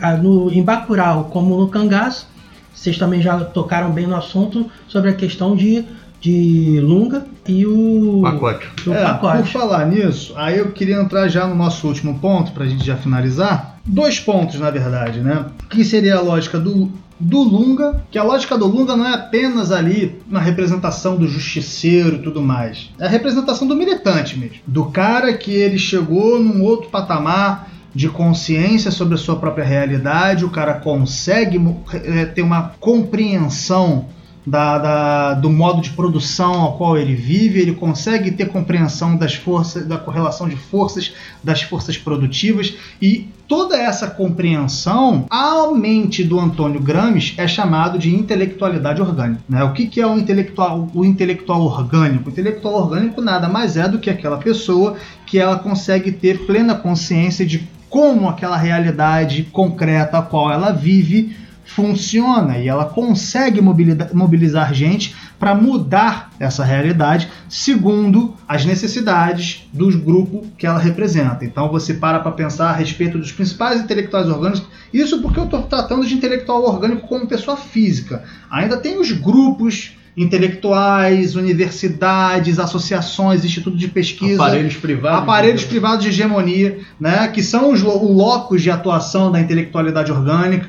ah, 0.00 0.16
no 0.16 0.52
em 0.52 0.62
Bacurau 0.62 1.24
como 1.24 1.58
no 1.58 1.66
cangaço 1.66 2.28
vocês 2.72 2.96
também 2.96 3.20
já 3.20 3.40
tocaram 3.40 3.90
bem 3.90 4.06
no 4.06 4.14
assunto 4.14 4.70
sobre 4.86 5.10
a 5.10 5.12
questão 5.12 5.56
de, 5.56 5.84
de 6.20 6.78
Lunga 6.80 7.26
e 7.44 7.66
o 7.66 8.20
Pacote. 8.22 8.68
o 8.86 8.94
É, 8.94 9.02
pacote. 9.02 9.38
Por 9.38 9.46
falar 9.48 9.84
nisso, 9.86 10.32
aí 10.36 10.58
eu 10.58 10.70
queria 10.70 11.00
entrar 11.00 11.26
já 11.26 11.44
no 11.44 11.56
nosso 11.56 11.88
último 11.88 12.20
ponto, 12.20 12.52
pra 12.52 12.66
gente 12.66 12.86
já 12.86 12.96
finalizar. 12.96 13.80
Dois 13.84 14.20
pontos, 14.20 14.60
na 14.60 14.70
verdade, 14.70 15.18
né? 15.18 15.46
Que 15.68 15.84
seria 15.84 16.18
a 16.18 16.20
lógica 16.20 16.56
do, 16.56 16.88
do 17.18 17.42
Lunga, 17.42 18.04
que 18.10 18.18
a 18.18 18.22
lógica 18.22 18.56
do 18.56 18.66
Lunga 18.66 18.96
não 18.96 19.06
é 19.06 19.14
apenas 19.14 19.72
ali 19.72 20.20
na 20.28 20.40
representação 20.40 21.16
do 21.16 21.26
justiceiro 21.26 22.16
e 22.16 22.22
tudo 22.22 22.40
mais. 22.40 22.90
É 22.98 23.06
a 23.06 23.08
representação 23.08 23.66
do 23.66 23.76
militante 23.76 24.38
mesmo. 24.38 24.58
Do 24.66 24.86
cara 24.86 25.32
que 25.32 25.52
ele 25.52 25.78
chegou 25.78 26.38
num 26.38 26.62
outro 26.62 26.90
patamar 26.90 27.68
de 27.94 28.08
consciência 28.08 28.90
sobre 28.90 29.14
a 29.14 29.18
sua 29.18 29.36
própria 29.36 29.64
realidade, 29.64 30.44
o 30.44 30.50
cara 30.50 30.74
consegue 30.74 31.60
eh, 31.94 32.26
ter 32.26 32.42
uma 32.42 32.74
compreensão 32.78 34.06
da, 34.46 34.78
da, 34.78 35.34
do 35.34 35.50
modo 35.50 35.80
de 35.80 35.90
produção 35.90 36.54
ao 36.54 36.76
qual 36.76 36.96
ele 36.96 37.14
vive, 37.14 37.60
ele 37.60 37.74
consegue 37.74 38.30
ter 38.30 38.48
compreensão 38.48 39.16
das 39.16 39.34
forças, 39.34 39.86
da 39.86 39.98
correlação 39.98 40.48
de 40.48 40.56
forças, 40.56 41.12
das 41.42 41.62
forças 41.62 41.98
produtivas 41.98 42.74
e 43.00 43.28
toda 43.48 43.76
essa 43.76 44.08
compreensão, 44.08 45.24
a 45.30 45.70
mente 45.72 46.22
do 46.22 46.38
Antônio 46.38 46.80
Gramsci 46.80 47.34
é 47.38 47.48
chamado 47.48 47.98
de 47.98 48.14
intelectualidade 48.14 49.00
orgânica. 49.00 49.40
Né? 49.48 49.64
O 49.64 49.72
que, 49.72 49.86
que 49.86 50.00
é 50.00 50.06
o 50.06 50.18
intelectual, 50.18 50.88
o 50.94 51.04
intelectual 51.04 51.62
orgânico? 51.62 52.28
O 52.28 52.32
intelectual 52.32 52.74
orgânico 52.74 53.20
nada 53.20 53.48
mais 53.48 53.76
é 53.76 53.88
do 53.88 53.98
que 53.98 54.10
aquela 54.10 54.36
pessoa 54.36 54.96
que 55.26 55.38
ela 55.38 55.58
consegue 55.58 56.12
ter 56.12 56.46
plena 56.46 56.74
consciência 56.74 57.46
de 57.46 57.66
como 57.88 58.28
aquela 58.28 58.56
realidade 58.56 59.44
concreta 59.44 60.18
a 60.18 60.22
qual 60.22 60.52
ela 60.52 60.72
vive 60.72 61.34
funciona 61.68 62.58
e 62.58 62.66
ela 62.66 62.86
consegue 62.86 63.60
mobilizar 63.60 64.72
gente 64.72 65.14
para 65.38 65.54
mudar 65.54 66.30
essa 66.40 66.64
realidade 66.64 67.28
segundo 67.48 68.34
as 68.48 68.64
necessidades 68.64 69.68
do 69.72 69.86
grupo 69.98 70.46
que 70.56 70.66
ela 70.66 70.78
representa. 70.78 71.44
Então 71.44 71.70
você 71.70 71.94
para 71.94 72.20
para 72.20 72.32
pensar 72.32 72.70
a 72.70 72.72
respeito 72.72 73.18
dos 73.18 73.32
principais 73.32 73.80
intelectuais 73.80 74.28
orgânicos, 74.28 74.66
isso 74.92 75.20
porque 75.20 75.38
eu 75.38 75.44
estou 75.44 75.62
tratando 75.62 76.06
de 76.06 76.14
intelectual 76.14 76.64
orgânico 76.64 77.06
como 77.06 77.28
pessoa 77.28 77.56
física. 77.56 78.24
Ainda 78.50 78.78
tem 78.78 78.98
os 78.98 79.12
grupos 79.12 79.92
intelectuais, 80.16 81.36
universidades, 81.36 82.58
associações, 82.58 83.44
institutos 83.44 83.78
de 83.78 83.86
pesquisa, 83.86 84.42
aparelhos 84.42 84.74
privados, 84.74 85.22
aparelhos 85.22 85.64
privados 85.64 86.02
de 86.02 86.08
hegemonia, 86.08 86.80
né, 86.98 87.28
que 87.28 87.40
são 87.40 87.70
os 87.70 87.82
locos 87.82 88.60
de 88.60 88.68
atuação 88.68 89.30
da 89.30 89.40
intelectualidade 89.40 90.10
orgânica. 90.10 90.68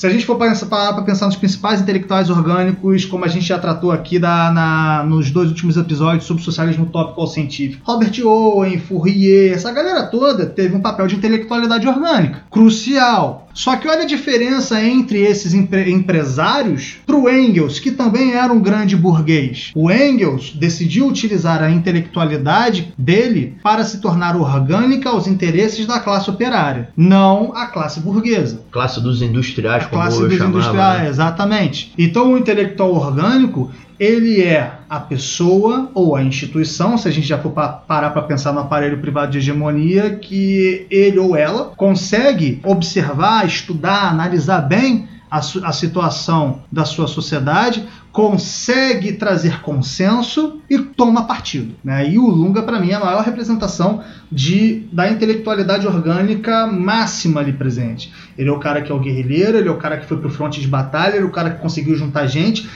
Se 0.00 0.06
a 0.06 0.10
gente 0.10 0.24
for 0.24 0.38
parar 0.38 0.94
para 0.94 1.02
pensar 1.02 1.26
nos 1.26 1.36
principais 1.36 1.78
intelectuais 1.78 2.30
orgânicos, 2.30 3.04
como 3.04 3.26
a 3.26 3.28
gente 3.28 3.44
já 3.44 3.58
tratou 3.58 3.92
aqui 3.92 4.18
da, 4.18 4.50
na, 4.50 5.04
nos 5.04 5.30
dois 5.30 5.50
últimos 5.50 5.76
episódios 5.76 6.24
sobre 6.24 6.42
socialismo 6.42 6.86
tópico 6.86 7.20
ou 7.20 7.26
científico, 7.26 7.82
Robert 7.84 8.18
Owen, 8.24 8.78
Fourier, 8.78 9.52
essa 9.52 9.70
galera 9.70 10.06
toda 10.06 10.46
teve 10.46 10.74
um 10.74 10.80
papel 10.80 11.06
de 11.06 11.16
intelectualidade 11.16 11.86
orgânica 11.86 12.44
crucial. 12.50 13.46
Só 13.60 13.76
que 13.76 13.86
olha 13.86 14.04
a 14.04 14.06
diferença 14.06 14.82
entre 14.82 15.20
esses 15.20 15.52
empre 15.52 15.92
empresários 15.92 16.96
para 17.04 17.14
o 17.14 17.28
Engels, 17.28 17.78
que 17.78 17.90
também 17.90 18.32
era 18.32 18.50
um 18.50 18.58
grande 18.58 18.96
burguês. 18.96 19.70
O 19.74 19.90
Engels 19.90 20.54
decidiu 20.54 21.06
utilizar 21.06 21.62
a 21.62 21.70
intelectualidade 21.70 22.94
dele 22.96 23.58
para 23.62 23.84
se 23.84 24.00
tornar 24.00 24.34
orgânica 24.34 25.10
aos 25.10 25.26
interesses 25.26 25.84
da 25.84 26.00
classe 26.00 26.30
operária, 26.30 26.88
não 26.96 27.54
a 27.54 27.66
classe 27.66 28.00
burguesa. 28.00 28.62
Classe 28.70 28.98
dos 28.98 29.20
industriais, 29.20 29.84
a 29.84 29.88
como 29.88 30.00
classe 30.04 30.22
eu 30.22 30.28
dos 30.28 30.38
chamava, 30.38 30.56
industriais, 30.56 31.02
né? 31.02 31.08
exatamente. 31.10 31.92
Então 31.98 32.32
o 32.32 32.38
intelectual 32.38 32.94
orgânico 32.94 33.70
ele 34.00 34.40
é 34.40 34.78
a 34.88 34.98
pessoa 34.98 35.90
ou 35.92 36.16
a 36.16 36.22
instituição, 36.22 36.96
se 36.96 37.06
a 37.06 37.10
gente 37.10 37.26
já 37.26 37.38
for 37.38 37.50
parar 37.50 38.10
para 38.10 38.22
pensar 38.22 38.50
no 38.50 38.60
aparelho 38.60 38.98
privado 38.98 39.30
de 39.30 39.36
hegemonia, 39.36 40.16
que 40.16 40.86
ele 40.90 41.18
ou 41.18 41.36
ela 41.36 41.74
consegue 41.76 42.62
observar, 42.64 43.46
estudar, 43.46 44.08
analisar 44.08 44.62
bem 44.62 45.06
a, 45.30 45.38
a 45.38 45.72
situação 45.72 46.62
da 46.72 46.86
sua 46.86 47.06
sociedade, 47.06 47.86
consegue 48.12 49.12
trazer 49.12 49.60
consenso 49.60 50.60
e 50.68 50.78
toma 50.78 51.26
partido. 51.26 51.74
Né? 51.84 52.10
E 52.10 52.18
o 52.18 52.26
Lunga, 52.26 52.62
para 52.62 52.80
mim, 52.80 52.90
é 52.90 52.94
a 52.94 53.00
maior 53.00 53.22
representação 53.22 54.02
de, 54.30 54.88
da 54.92 55.08
intelectualidade 55.08 55.86
orgânica 55.86 56.66
máxima 56.66 57.40
ali 57.40 57.52
presente. 57.52 58.12
Ele 58.36 58.48
é 58.48 58.52
o 58.52 58.58
cara 58.58 58.82
que 58.82 58.90
é 58.90 58.94
o 58.94 58.98
guerrilheiro, 58.98 59.58
ele 59.58 59.68
é 59.68 59.72
o 59.72 59.76
cara 59.76 59.96
que 59.96 60.06
foi 60.06 60.16
pro 60.16 60.30
fronte 60.30 60.60
de 60.60 60.66
batalha, 60.66 61.14
ele 61.14 61.24
é 61.24 61.28
o 61.28 61.32
cara 61.32 61.50
que 61.50 61.60
conseguiu 61.60 61.94
juntar 61.94 62.26
gente, 62.26 62.68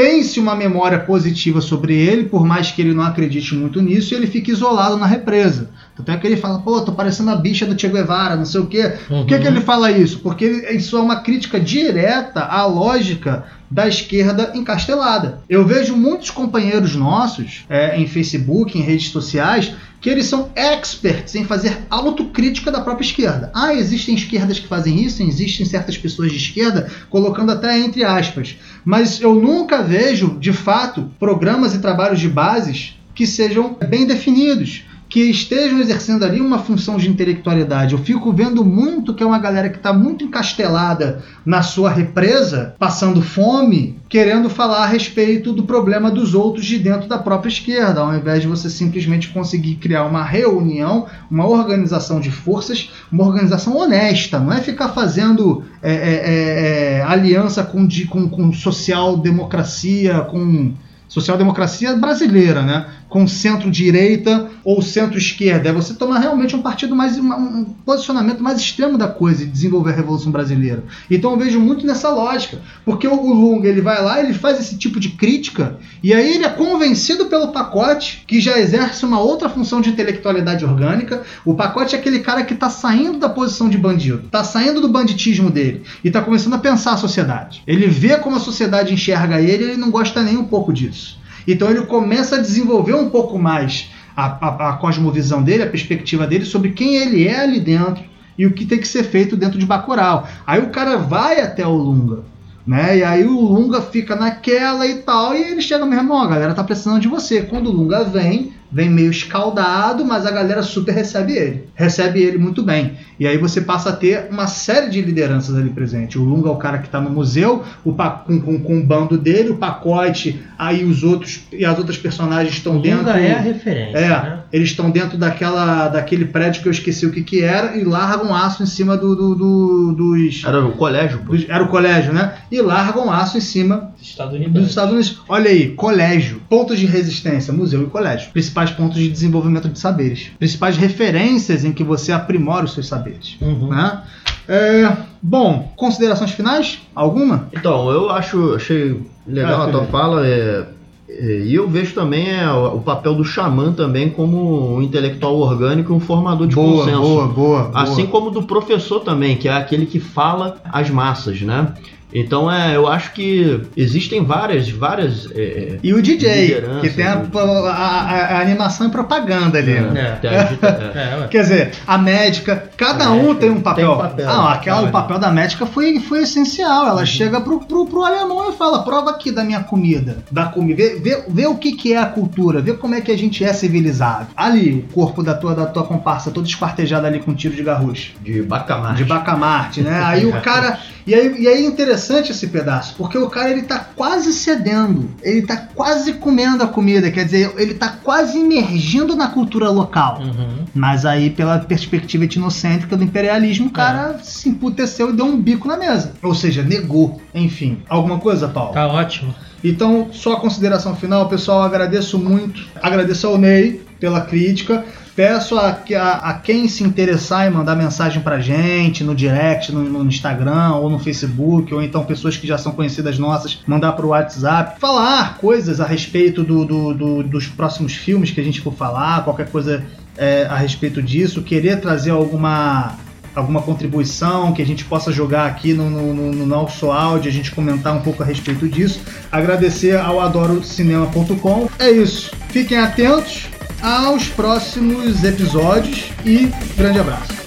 tem-se 0.00 0.40
uma 0.40 0.56
memória 0.56 0.98
positiva 0.98 1.60
sobre 1.60 1.94
ele, 1.94 2.24
por 2.24 2.46
mais 2.46 2.70
que 2.70 2.80
ele 2.80 2.94
não 2.94 3.02
acredite 3.02 3.54
muito 3.54 3.82
nisso, 3.82 4.14
e 4.14 4.16
ele 4.16 4.26
fica 4.26 4.50
isolado 4.50 4.96
na 4.96 5.04
represa. 5.04 5.68
Tanto 6.02 6.16
é 6.16 6.20
que 6.20 6.26
ele 6.26 6.36
fala, 6.36 6.60
pô, 6.60 6.80
tô 6.80 6.92
parecendo 6.92 7.30
a 7.30 7.36
bicha 7.36 7.66
do 7.66 7.78
Che 7.78 7.88
Guevara, 7.88 8.36
não 8.36 8.44
sei 8.44 8.60
o 8.60 8.66
quê. 8.66 8.94
Uhum. 9.08 9.20
Por 9.20 9.26
que, 9.26 9.38
que 9.38 9.46
ele 9.46 9.60
fala 9.60 9.90
isso? 9.90 10.18
Porque 10.20 10.46
isso 10.72 10.96
é 10.96 11.00
uma 11.00 11.20
crítica 11.20 11.60
direta 11.60 12.40
à 12.40 12.64
lógica 12.66 13.44
da 13.70 13.86
esquerda 13.86 14.50
encastelada. 14.54 15.42
Eu 15.48 15.64
vejo 15.64 15.96
muitos 15.96 16.30
companheiros 16.30 16.96
nossos 16.96 17.64
é, 17.68 17.96
em 17.96 18.06
Facebook, 18.06 18.76
em 18.76 18.82
redes 18.82 19.10
sociais, 19.10 19.72
que 20.00 20.10
eles 20.10 20.26
são 20.26 20.50
experts 20.56 21.34
em 21.34 21.44
fazer 21.44 21.78
autocrítica 21.88 22.72
da 22.72 22.80
própria 22.80 23.04
esquerda. 23.04 23.52
Ah, 23.54 23.74
existem 23.74 24.14
esquerdas 24.14 24.58
que 24.58 24.66
fazem 24.66 25.04
isso, 25.04 25.22
existem 25.22 25.64
certas 25.64 25.96
pessoas 25.96 26.32
de 26.32 26.38
esquerda, 26.38 26.90
colocando 27.08 27.52
até 27.52 27.78
entre 27.78 28.02
aspas. 28.02 28.56
Mas 28.84 29.20
eu 29.20 29.34
nunca 29.34 29.82
vejo, 29.82 30.38
de 30.40 30.52
fato, 30.52 31.10
programas 31.20 31.74
e 31.74 31.78
trabalhos 31.78 32.18
de 32.18 32.28
bases 32.28 32.96
que 33.14 33.26
sejam 33.26 33.76
bem 33.88 34.06
definidos 34.06 34.84
que 35.10 35.28
estejam 35.28 35.80
exercendo 35.80 36.24
ali 36.24 36.40
uma 36.40 36.60
função 36.60 36.96
de 36.96 37.10
intelectualidade. 37.10 37.94
Eu 37.94 37.98
fico 37.98 38.32
vendo 38.32 38.64
muito 38.64 39.12
que 39.12 39.24
é 39.24 39.26
uma 39.26 39.40
galera 39.40 39.68
que 39.68 39.76
está 39.76 39.92
muito 39.92 40.22
encastelada 40.22 41.20
na 41.44 41.62
sua 41.62 41.90
represa, 41.90 42.76
passando 42.78 43.20
fome, 43.20 43.98
querendo 44.08 44.48
falar 44.48 44.84
a 44.84 44.86
respeito 44.86 45.52
do 45.52 45.64
problema 45.64 46.12
dos 46.12 46.32
outros 46.32 46.64
de 46.64 46.78
dentro 46.78 47.08
da 47.08 47.18
própria 47.18 47.50
esquerda, 47.50 48.00
ao 48.00 48.14
invés 48.14 48.42
de 48.42 48.46
você 48.46 48.70
simplesmente 48.70 49.30
conseguir 49.30 49.74
criar 49.74 50.04
uma 50.04 50.22
reunião, 50.22 51.06
uma 51.28 51.44
organização 51.44 52.20
de 52.20 52.30
forças, 52.30 52.92
uma 53.10 53.26
organização 53.26 53.76
honesta, 53.76 54.38
não 54.38 54.52
é 54.52 54.60
ficar 54.60 54.90
fazendo 54.90 55.64
é, 55.82 55.92
é, 55.92 55.96
é, 55.96 56.98
é 56.98 57.02
aliança 57.02 57.64
com, 57.64 57.88
com, 58.08 58.28
com 58.28 58.52
social-democracia, 58.52 60.20
com 60.20 60.72
social-democracia 61.10 61.96
brasileira, 61.96 62.62
né? 62.62 62.86
Com 63.10 63.26
centro-direita 63.26 64.48
ou 64.64 64.80
centro-esquerda. 64.80 65.68
É 65.68 65.72
você 65.72 65.92
tomar 65.92 66.20
realmente 66.20 66.56
um 66.56 66.62
partido 66.62 66.96
mais. 66.96 67.18
um 67.18 67.64
posicionamento 67.84 68.42
mais 68.42 68.58
extremo 68.58 68.96
da 68.96 69.08
coisa 69.08 69.42
e 69.42 69.46
desenvolver 69.46 69.90
a 69.92 69.96
Revolução 69.96 70.32
Brasileira. 70.32 70.84
Então 71.10 71.32
eu 71.32 71.36
vejo 71.36 71.60
muito 71.60 71.84
nessa 71.84 72.08
lógica. 72.08 72.58
Porque 72.84 73.06
o, 73.06 73.32
Lunga 73.32 73.68
ele 73.68 73.80
vai 73.80 74.02
lá, 74.02 74.20
ele 74.20 74.32
faz 74.32 74.58
esse 74.60 74.78
tipo 74.78 75.00
de 75.00 75.10
crítica, 75.10 75.76
e 76.02 76.14
aí 76.14 76.34
ele 76.34 76.44
é 76.44 76.48
convencido 76.48 77.26
pelo 77.26 77.48
pacote, 77.48 78.22
que 78.26 78.40
já 78.40 78.58
exerce 78.58 79.04
uma 79.04 79.20
outra 79.20 79.48
função 79.48 79.80
de 79.80 79.90
intelectualidade 79.90 80.64
orgânica. 80.64 81.22
O 81.44 81.54
pacote 81.54 81.96
é 81.96 81.98
aquele 81.98 82.20
cara 82.20 82.44
que 82.44 82.54
está 82.54 82.70
saindo 82.70 83.18
da 83.18 83.28
posição 83.28 83.68
de 83.68 83.76
bandido, 83.76 84.22
está 84.26 84.44
saindo 84.44 84.80
do 84.80 84.88
banditismo 84.88 85.50
dele 85.50 85.82
e 86.04 86.08
está 86.08 86.22
começando 86.22 86.54
a 86.54 86.58
pensar 86.58 86.92
a 86.92 86.96
sociedade. 86.96 87.62
Ele 87.66 87.88
vê 87.88 88.16
como 88.18 88.36
a 88.36 88.40
sociedade 88.40 88.94
enxerga 88.94 89.40
ele 89.40 89.64
e 89.64 89.68
ele 89.70 89.76
não 89.76 89.90
gosta 89.90 90.22
nem 90.22 90.36
um 90.36 90.44
pouco 90.44 90.72
disso. 90.72 91.19
Então 91.46 91.70
ele 91.70 91.82
começa 91.82 92.36
a 92.36 92.40
desenvolver 92.40 92.94
um 92.94 93.10
pouco 93.10 93.38
mais 93.38 93.90
a, 94.16 94.26
a, 94.26 94.70
a 94.70 94.72
cosmovisão 94.74 95.42
dele, 95.42 95.62
a 95.62 95.70
perspectiva 95.70 96.26
dele 96.26 96.44
sobre 96.44 96.70
quem 96.70 96.96
ele 96.96 97.26
é 97.26 97.40
ali 97.40 97.60
dentro 97.60 98.04
e 98.36 98.46
o 98.46 98.52
que 98.52 98.64
tem 98.64 98.78
que 98.78 98.88
ser 98.88 99.04
feito 99.04 99.36
dentro 99.36 99.58
de 99.58 99.66
Bacurau. 99.66 100.26
Aí 100.46 100.60
o 100.60 100.70
cara 100.70 100.96
vai 100.96 101.40
até 101.40 101.66
o 101.66 101.74
Lunga, 101.74 102.24
né? 102.66 102.98
E 102.98 103.04
aí 103.04 103.24
o 103.24 103.38
Lunga 103.38 103.82
fica 103.82 104.16
naquela 104.16 104.86
e 104.86 104.96
tal, 104.96 105.34
e 105.34 105.42
ele 105.42 105.60
chega 105.60 105.84
mesmo, 105.84 106.14
ó, 106.14 106.22
a 106.22 106.28
galera 106.28 106.54
tá 106.54 106.64
precisando 106.64 107.00
de 107.00 107.08
você. 107.08 107.42
Quando 107.42 107.68
o 107.68 107.72
Lunga 107.72 108.04
vem, 108.04 108.52
vem 108.72 108.88
meio 108.88 109.10
escaldado, 109.10 110.04
mas 110.04 110.24
a 110.24 110.30
galera 110.30 110.62
super 110.62 110.94
recebe 110.94 111.32
ele. 111.32 111.64
Recebe 111.74 112.22
ele 112.22 112.38
muito 112.38 112.62
bem. 112.62 112.94
E 113.18 113.26
aí 113.26 113.36
você 113.36 113.60
passa 113.60 113.90
a 113.90 113.92
ter 113.92 114.28
uma 114.30 114.46
série 114.46 114.88
de 114.88 115.02
lideranças 115.02 115.56
ali 115.56 115.70
presente. 115.70 116.18
O 116.18 116.24
Lunga 116.24 116.48
é 116.48 116.52
o 116.52 116.56
cara 116.56 116.78
que 116.78 116.86
está 116.86 117.00
no 117.00 117.10
museu, 117.10 117.64
o 117.84 117.92
com, 117.92 118.40
com, 118.40 118.60
com, 118.60 118.78
o 118.78 118.82
bando 118.82 119.18
dele, 119.18 119.50
o 119.50 119.56
pacote, 119.56 120.40
aí 120.58 120.84
os 120.84 121.02
outros 121.02 121.42
e 121.52 121.64
as 121.64 121.76
outras 121.76 121.98
personagens 121.98 122.54
estão 122.54 122.80
dentro. 122.80 123.06
Lunga 123.06 123.18
é 123.18 123.34
a 123.34 123.40
referência. 123.40 123.98
É, 123.98 124.08
né? 124.08 124.40
eles 124.52 124.70
estão 124.70 124.90
dentro 124.90 125.18
daquela, 125.18 125.88
daquele 125.88 126.24
prédio 126.24 126.62
que 126.62 126.68
eu 126.68 126.72
esqueci 126.72 127.04
o 127.04 127.10
que, 127.10 127.22
que 127.22 127.42
era 127.42 127.76
e 127.76 127.84
largam 127.84 128.34
aço 128.34 128.62
em 128.62 128.66
cima 128.66 128.96
do, 128.96 129.14
do, 129.14 129.34
do 129.34 129.92
dos. 129.92 130.42
Era 130.44 130.64
o 130.64 130.72
colégio, 130.72 131.18
pô. 131.18 131.32
Dos, 131.32 131.48
era 131.48 131.62
o 131.62 131.68
colégio, 131.68 132.12
né? 132.12 132.34
E 132.50 132.60
largam 132.62 133.10
aço 133.10 133.36
em 133.36 133.40
cima 133.40 133.92
Estados 134.00 134.34
Unidos. 134.34 134.52
dos 134.52 134.68
Estados 134.68 134.92
Unidos. 134.92 135.20
Olha 135.28 135.50
aí, 135.50 135.70
colégio, 135.72 136.39
pontos 136.50 136.80
de 136.80 136.84
resistência, 136.84 137.52
museu 137.52 137.84
e 137.84 137.86
colégio. 137.86 138.30
Principais 138.32 138.70
pontos 138.72 138.98
de 138.98 139.08
desenvolvimento 139.08 139.68
de 139.68 139.78
saberes. 139.78 140.32
Principais 140.36 140.76
referências 140.76 141.64
em 141.64 141.72
que 141.72 141.84
você 141.84 142.10
aprimora 142.10 142.64
os 142.64 142.74
seus 142.74 142.88
saberes. 142.88 143.36
Uhum. 143.40 143.68
Né? 143.68 144.02
É, 144.48 144.96
bom, 145.22 145.72
considerações 145.76 146.32
finais? 146.32 146.80
Alguma? 146.92 147.48
Então, 147.52 147.88
eu 147.90 148.10
acho, 148.10 148.54
achei 148.54 149.00
legal 149.24 149.62
ah, 149.62 149.64
a 149.66 149.70
tua 149.70 149.84
fala. 149.84 150.26
É, 150.26 150.66
é, 151.08 151.44
e 151.44 151.54
eu 151.54 151.68
vejo 151.68 151.94
também 151.94 152.28
é, 152.30 152.50
o 152.50 152.80
papel 152.80 153.14
do 153.14 153.24
xamã 153.24 153.72
também 153.72 154.10
como 154.10 154.76
um 154.76 154.82
intelectual 154.82 155.36
orgânico, 155.36 155.92
um 155.92 156.00
formador 156.00 156.48
de 156.48 156.56
boa, 156.56 156.84
consenso. 156.84 157.00
Boa, 157.00 157.28
boa, 157.28 157.70
Assim 157.74 158.06
como 158.06 158.28
do 158.28 158.42
professor 158.42 159.00
também, 159.00 159.36
que 159.36 159.46
é 159.46 159.52
aquele 159.52 159.86
que 159.86 160.00
fala 160.00 160.56
às 160.64 160.90
massas, 160.90 161.40
né? 161.42 161.72
Então 162.12 162.50
é, 162.50 162.74
eu 162.76 162.86
acho 162.88 163.12
que 163.12 163.60
existem 163.76 164.24
várias, 164.24 164.68
várias. 164.70 165.28
É, 165.34 165.78
e 165.82 165.94
o 165.94 166.02
DJ, 166.02 166.62
que 166.80 166.90
tem 166.90 167.06
a, 167.06 167.14
a- 167.14 167.70
a- 167.70 168.36
a 168.36 168.40
animação 168.40 168.86
e 168.88 168.90
propaganda 168.90 169.58
ali. 169.58 169.72
É, 169.76 169.80
né? 169.80 170.18
é. 170.22 171.24
É. 171.24 171.28
Quer 171.28 171.42
dizer, 171.42 171.70
a 171.86 171.96
médica, 171.98 172.70
cada 172.76 173.06
A 173.06 173.10
um 173.10 173.16
médica 173.22 173.34
tem 173.40 173.50
um 173.50 173.60
papel. 173.60 173.86
tem 173.86 173.94
um 173.94 173.98
papel. 174.08 174.28
Ah, 174.30 174.52
aquela, 174.54 174.80
É. 174.82 174.84
o 174.84 174.90
papel 174.90 175.18
da 175.18 175.30
médica 175.30 175.66
foi, 175.66 176.00
foi 176.00 176.22
essencial. 176.22 176.86
Ela 176.86 177.04
chega 177.06 177.40
pro, 177.40 177.60
pro, 177.60 177.86
pro 177.86 178.04
alemão 178.04 178.50
e 178.50 178.56
fala: 178.56 178.82
prova 178.82 179.10
aqui 179.10 179.30
da 179.30 179.44
minha 179.44 179.60
comida. 179.62 180.18
Da 180.30 180.46
comida. 180.46 180.82
Vê, 180.82 180.96
vê, 180.98 181.24
vê 181.28 181.46
o 181.46 181.54
que, 181.56 181.72
que 181.72 181.92
é 181.92 181.98
a 181.98 182.06
cultura, 182.06 182.60
vê 182.60 182.72
como 182.74 182.94
é 182.94 183.00
que 183.00 183.10
a 183.12 183.16
gente 183.18 183.44
é 183.44 183.52
civilizado. 183.52 184.28
Ali, 184.36 184.84
o 184.90 184.92
corpo 184.92 185.22
da 185.22 185.34
tua, 185.34 185.54
da 185.54 185.66
tua 185.66 185.84
comparsa 185.84 186.30
todo 186.30 186.46
esquartejado 186.46 187.06
ali 187.06 187.20
com 187.20 187.34
tiro 187.34 187.54
de 187.54 187.62
garrucho. 187.62 188.12
De 188.22 188.42
bacamarte. 188.42 188.96
De 188.96 189.04
bacamarte, 189.04 189.80
né? 189.82 190.00
Aí 190.04 190.26
o 190.26 190.32
cara. 190.40 190.78
E 191.10 191.14
aí, 191.14 191.34
e 191.40 191.48
aí 191.48 191.64
é 191.64 191.66
interessante 191.66 192.30
esse 192.30 192.46
pedaço, 192.46 192.94
porque 192.96 193.18
o 193.18 193.28
cara 193.28 193.50
ele 193.50 193.62
tá 193.62 193.80
quase 193.80 194.32
cedendo, 194.32 195.10
ele 195.20 195.42
tá 195.42 195.56
quase 195.56 196.12
comendo 196.12 196.62
a 196.62 196.68
comida, 196.68 197.10
quer 197.10 197.24
dizer, 197.24 197.52
ele 197.56 197.74
tá 197.74 197.88
quase 197.88 198.38
imergindo 198.38 199.16
na 199.16 199.26
cultura 199.26 199.68
local. 199.70 200.20
Uhum. 200.20 200.66
Mas 200.72 201.04
aí, 201.04 201.28
pela 201.28 201.58
perspectiva 201.58 202.26
etnocêntrica 202.26 202.96
do 202.96 203.02
imperialismo, 203.02 203.66
o 203.66 203.72
cara 203.72 204.20
se 204.22 204.50
emputeceu 204.50 205.10
e 205.10 205.12
deu 205.12 205.24
um 205.24 205.36
bico 205.36 205.66
na 205.66 205.76
mesa. 205.76 206.12
Ou 206.22 206.32
seja, 206.32 206.62
negou. 206.62 207.20
Enfim, 207.34 207.82
alguma 207.88 208.20
coisa, 208.20 208.46
Paulo? 208.46 208.72
Tá 208.72 208.86
ótimo. 208.86 209.34
Então, 209.64 210.10
só 210.12 210.34
a 210.34 210.40
consideração 210.40 210.94
final, 210.94 211.28
pessoal, 211.28 211.62
agradeço 211.62 212.20
muito. 212.20 212.68
Agradeço 212.80 213.26
ao 213.26 213.36
Ney 213.36 213.82
pela 213.98 214.20
crítica. 214.20 214.84
Peço 215.20 215.58
a, 215.58 215.78
a, 215.98 216.30
a 216.30 216.32
quem 216.32 216.66
se 216.66 216.82
interessar 216.82 217.46
em 217.46 217.50
mandar 217.50 217.76
mensagem 217.76 218.22
pra 218.22 218.40
gente 218.40 219.04
no 219.04 219.14
direct, 219.14 219.70
no, 219.70 219.82
no 219.82 220.06
Instagram 220.08 220.76
ou 220.76 220.88
no 220.88 220.98
Facebook, 220.98 221.74
ou 221.74 221.82
então 221.82 222.02
pessoas 222.06 222.38
que 222.38 222.46
já 222.46 222.56
são 222.56 222.72
conhecidas 222.72 223.18
nossas, 223.18 223.58
mandar 223.66 223.92
pro 223.92 224.08
WhatsApp, 224.08 224.80
falar 224.80 225.36
coisas 225.36 225.78
a 225.78 225.84
respeito 225.84 226.42
do, 226.42 226.64
do- 226.64 226.94
do- 226.94 227.22
dos 227.22 227.46
próximos 227.46 227.92
filmes 227.92 228.30
que 228.30 228.40
a 228.40 228.42
gente 228.42 228.62
for 228.62 228.72
falar, 228.72 229.22
qualquer 229.22 229.50
coisa 229.50 229.84
é, 230.16 230.46
a 230.48 230.56
respeito 230.56 231.02
disso, 231.02 231.42
querer 231.42 231.80
trazer 231.82 232.12
alguma 232.12 232.94
alguma 233.36 233.60
contribuição 233.60 234.52
que 234.54 234.62
a 234.62 234.66
gente 234.66 234.84
possa 234.86 235.12
jogar 235.12 235.44
aqui 235.46 235.74
no, 235.74 235.90
no- 235.90 236.14
no- 236.14 236.32
no 236.32 236.46
nosso 236.46 236.90
áudio, 236.90 237.28
a 237.28 237.32
gente 237.32 237.50
comentar 237.50 237.94
um 237.94 238.00
pouco 238.00 238.22
a 238.22 238.26
respeito 238.26 238.66
disso. 238.66 239.02
Agradecer 239.30 239.98
ao 240.00 240.18
adorocinema.com. 240.18 241.68
É 241.78 241.90
isso. 241.90 242.30
Fiquem 242.48 242.78
atentos 242.78 243.48
aos 243.82 244.28
próximos 244.28 245.24
episódios 245.24 246.10
e 246.24 246.50
grande 246.76 247.00
abraço. 247.00 247.40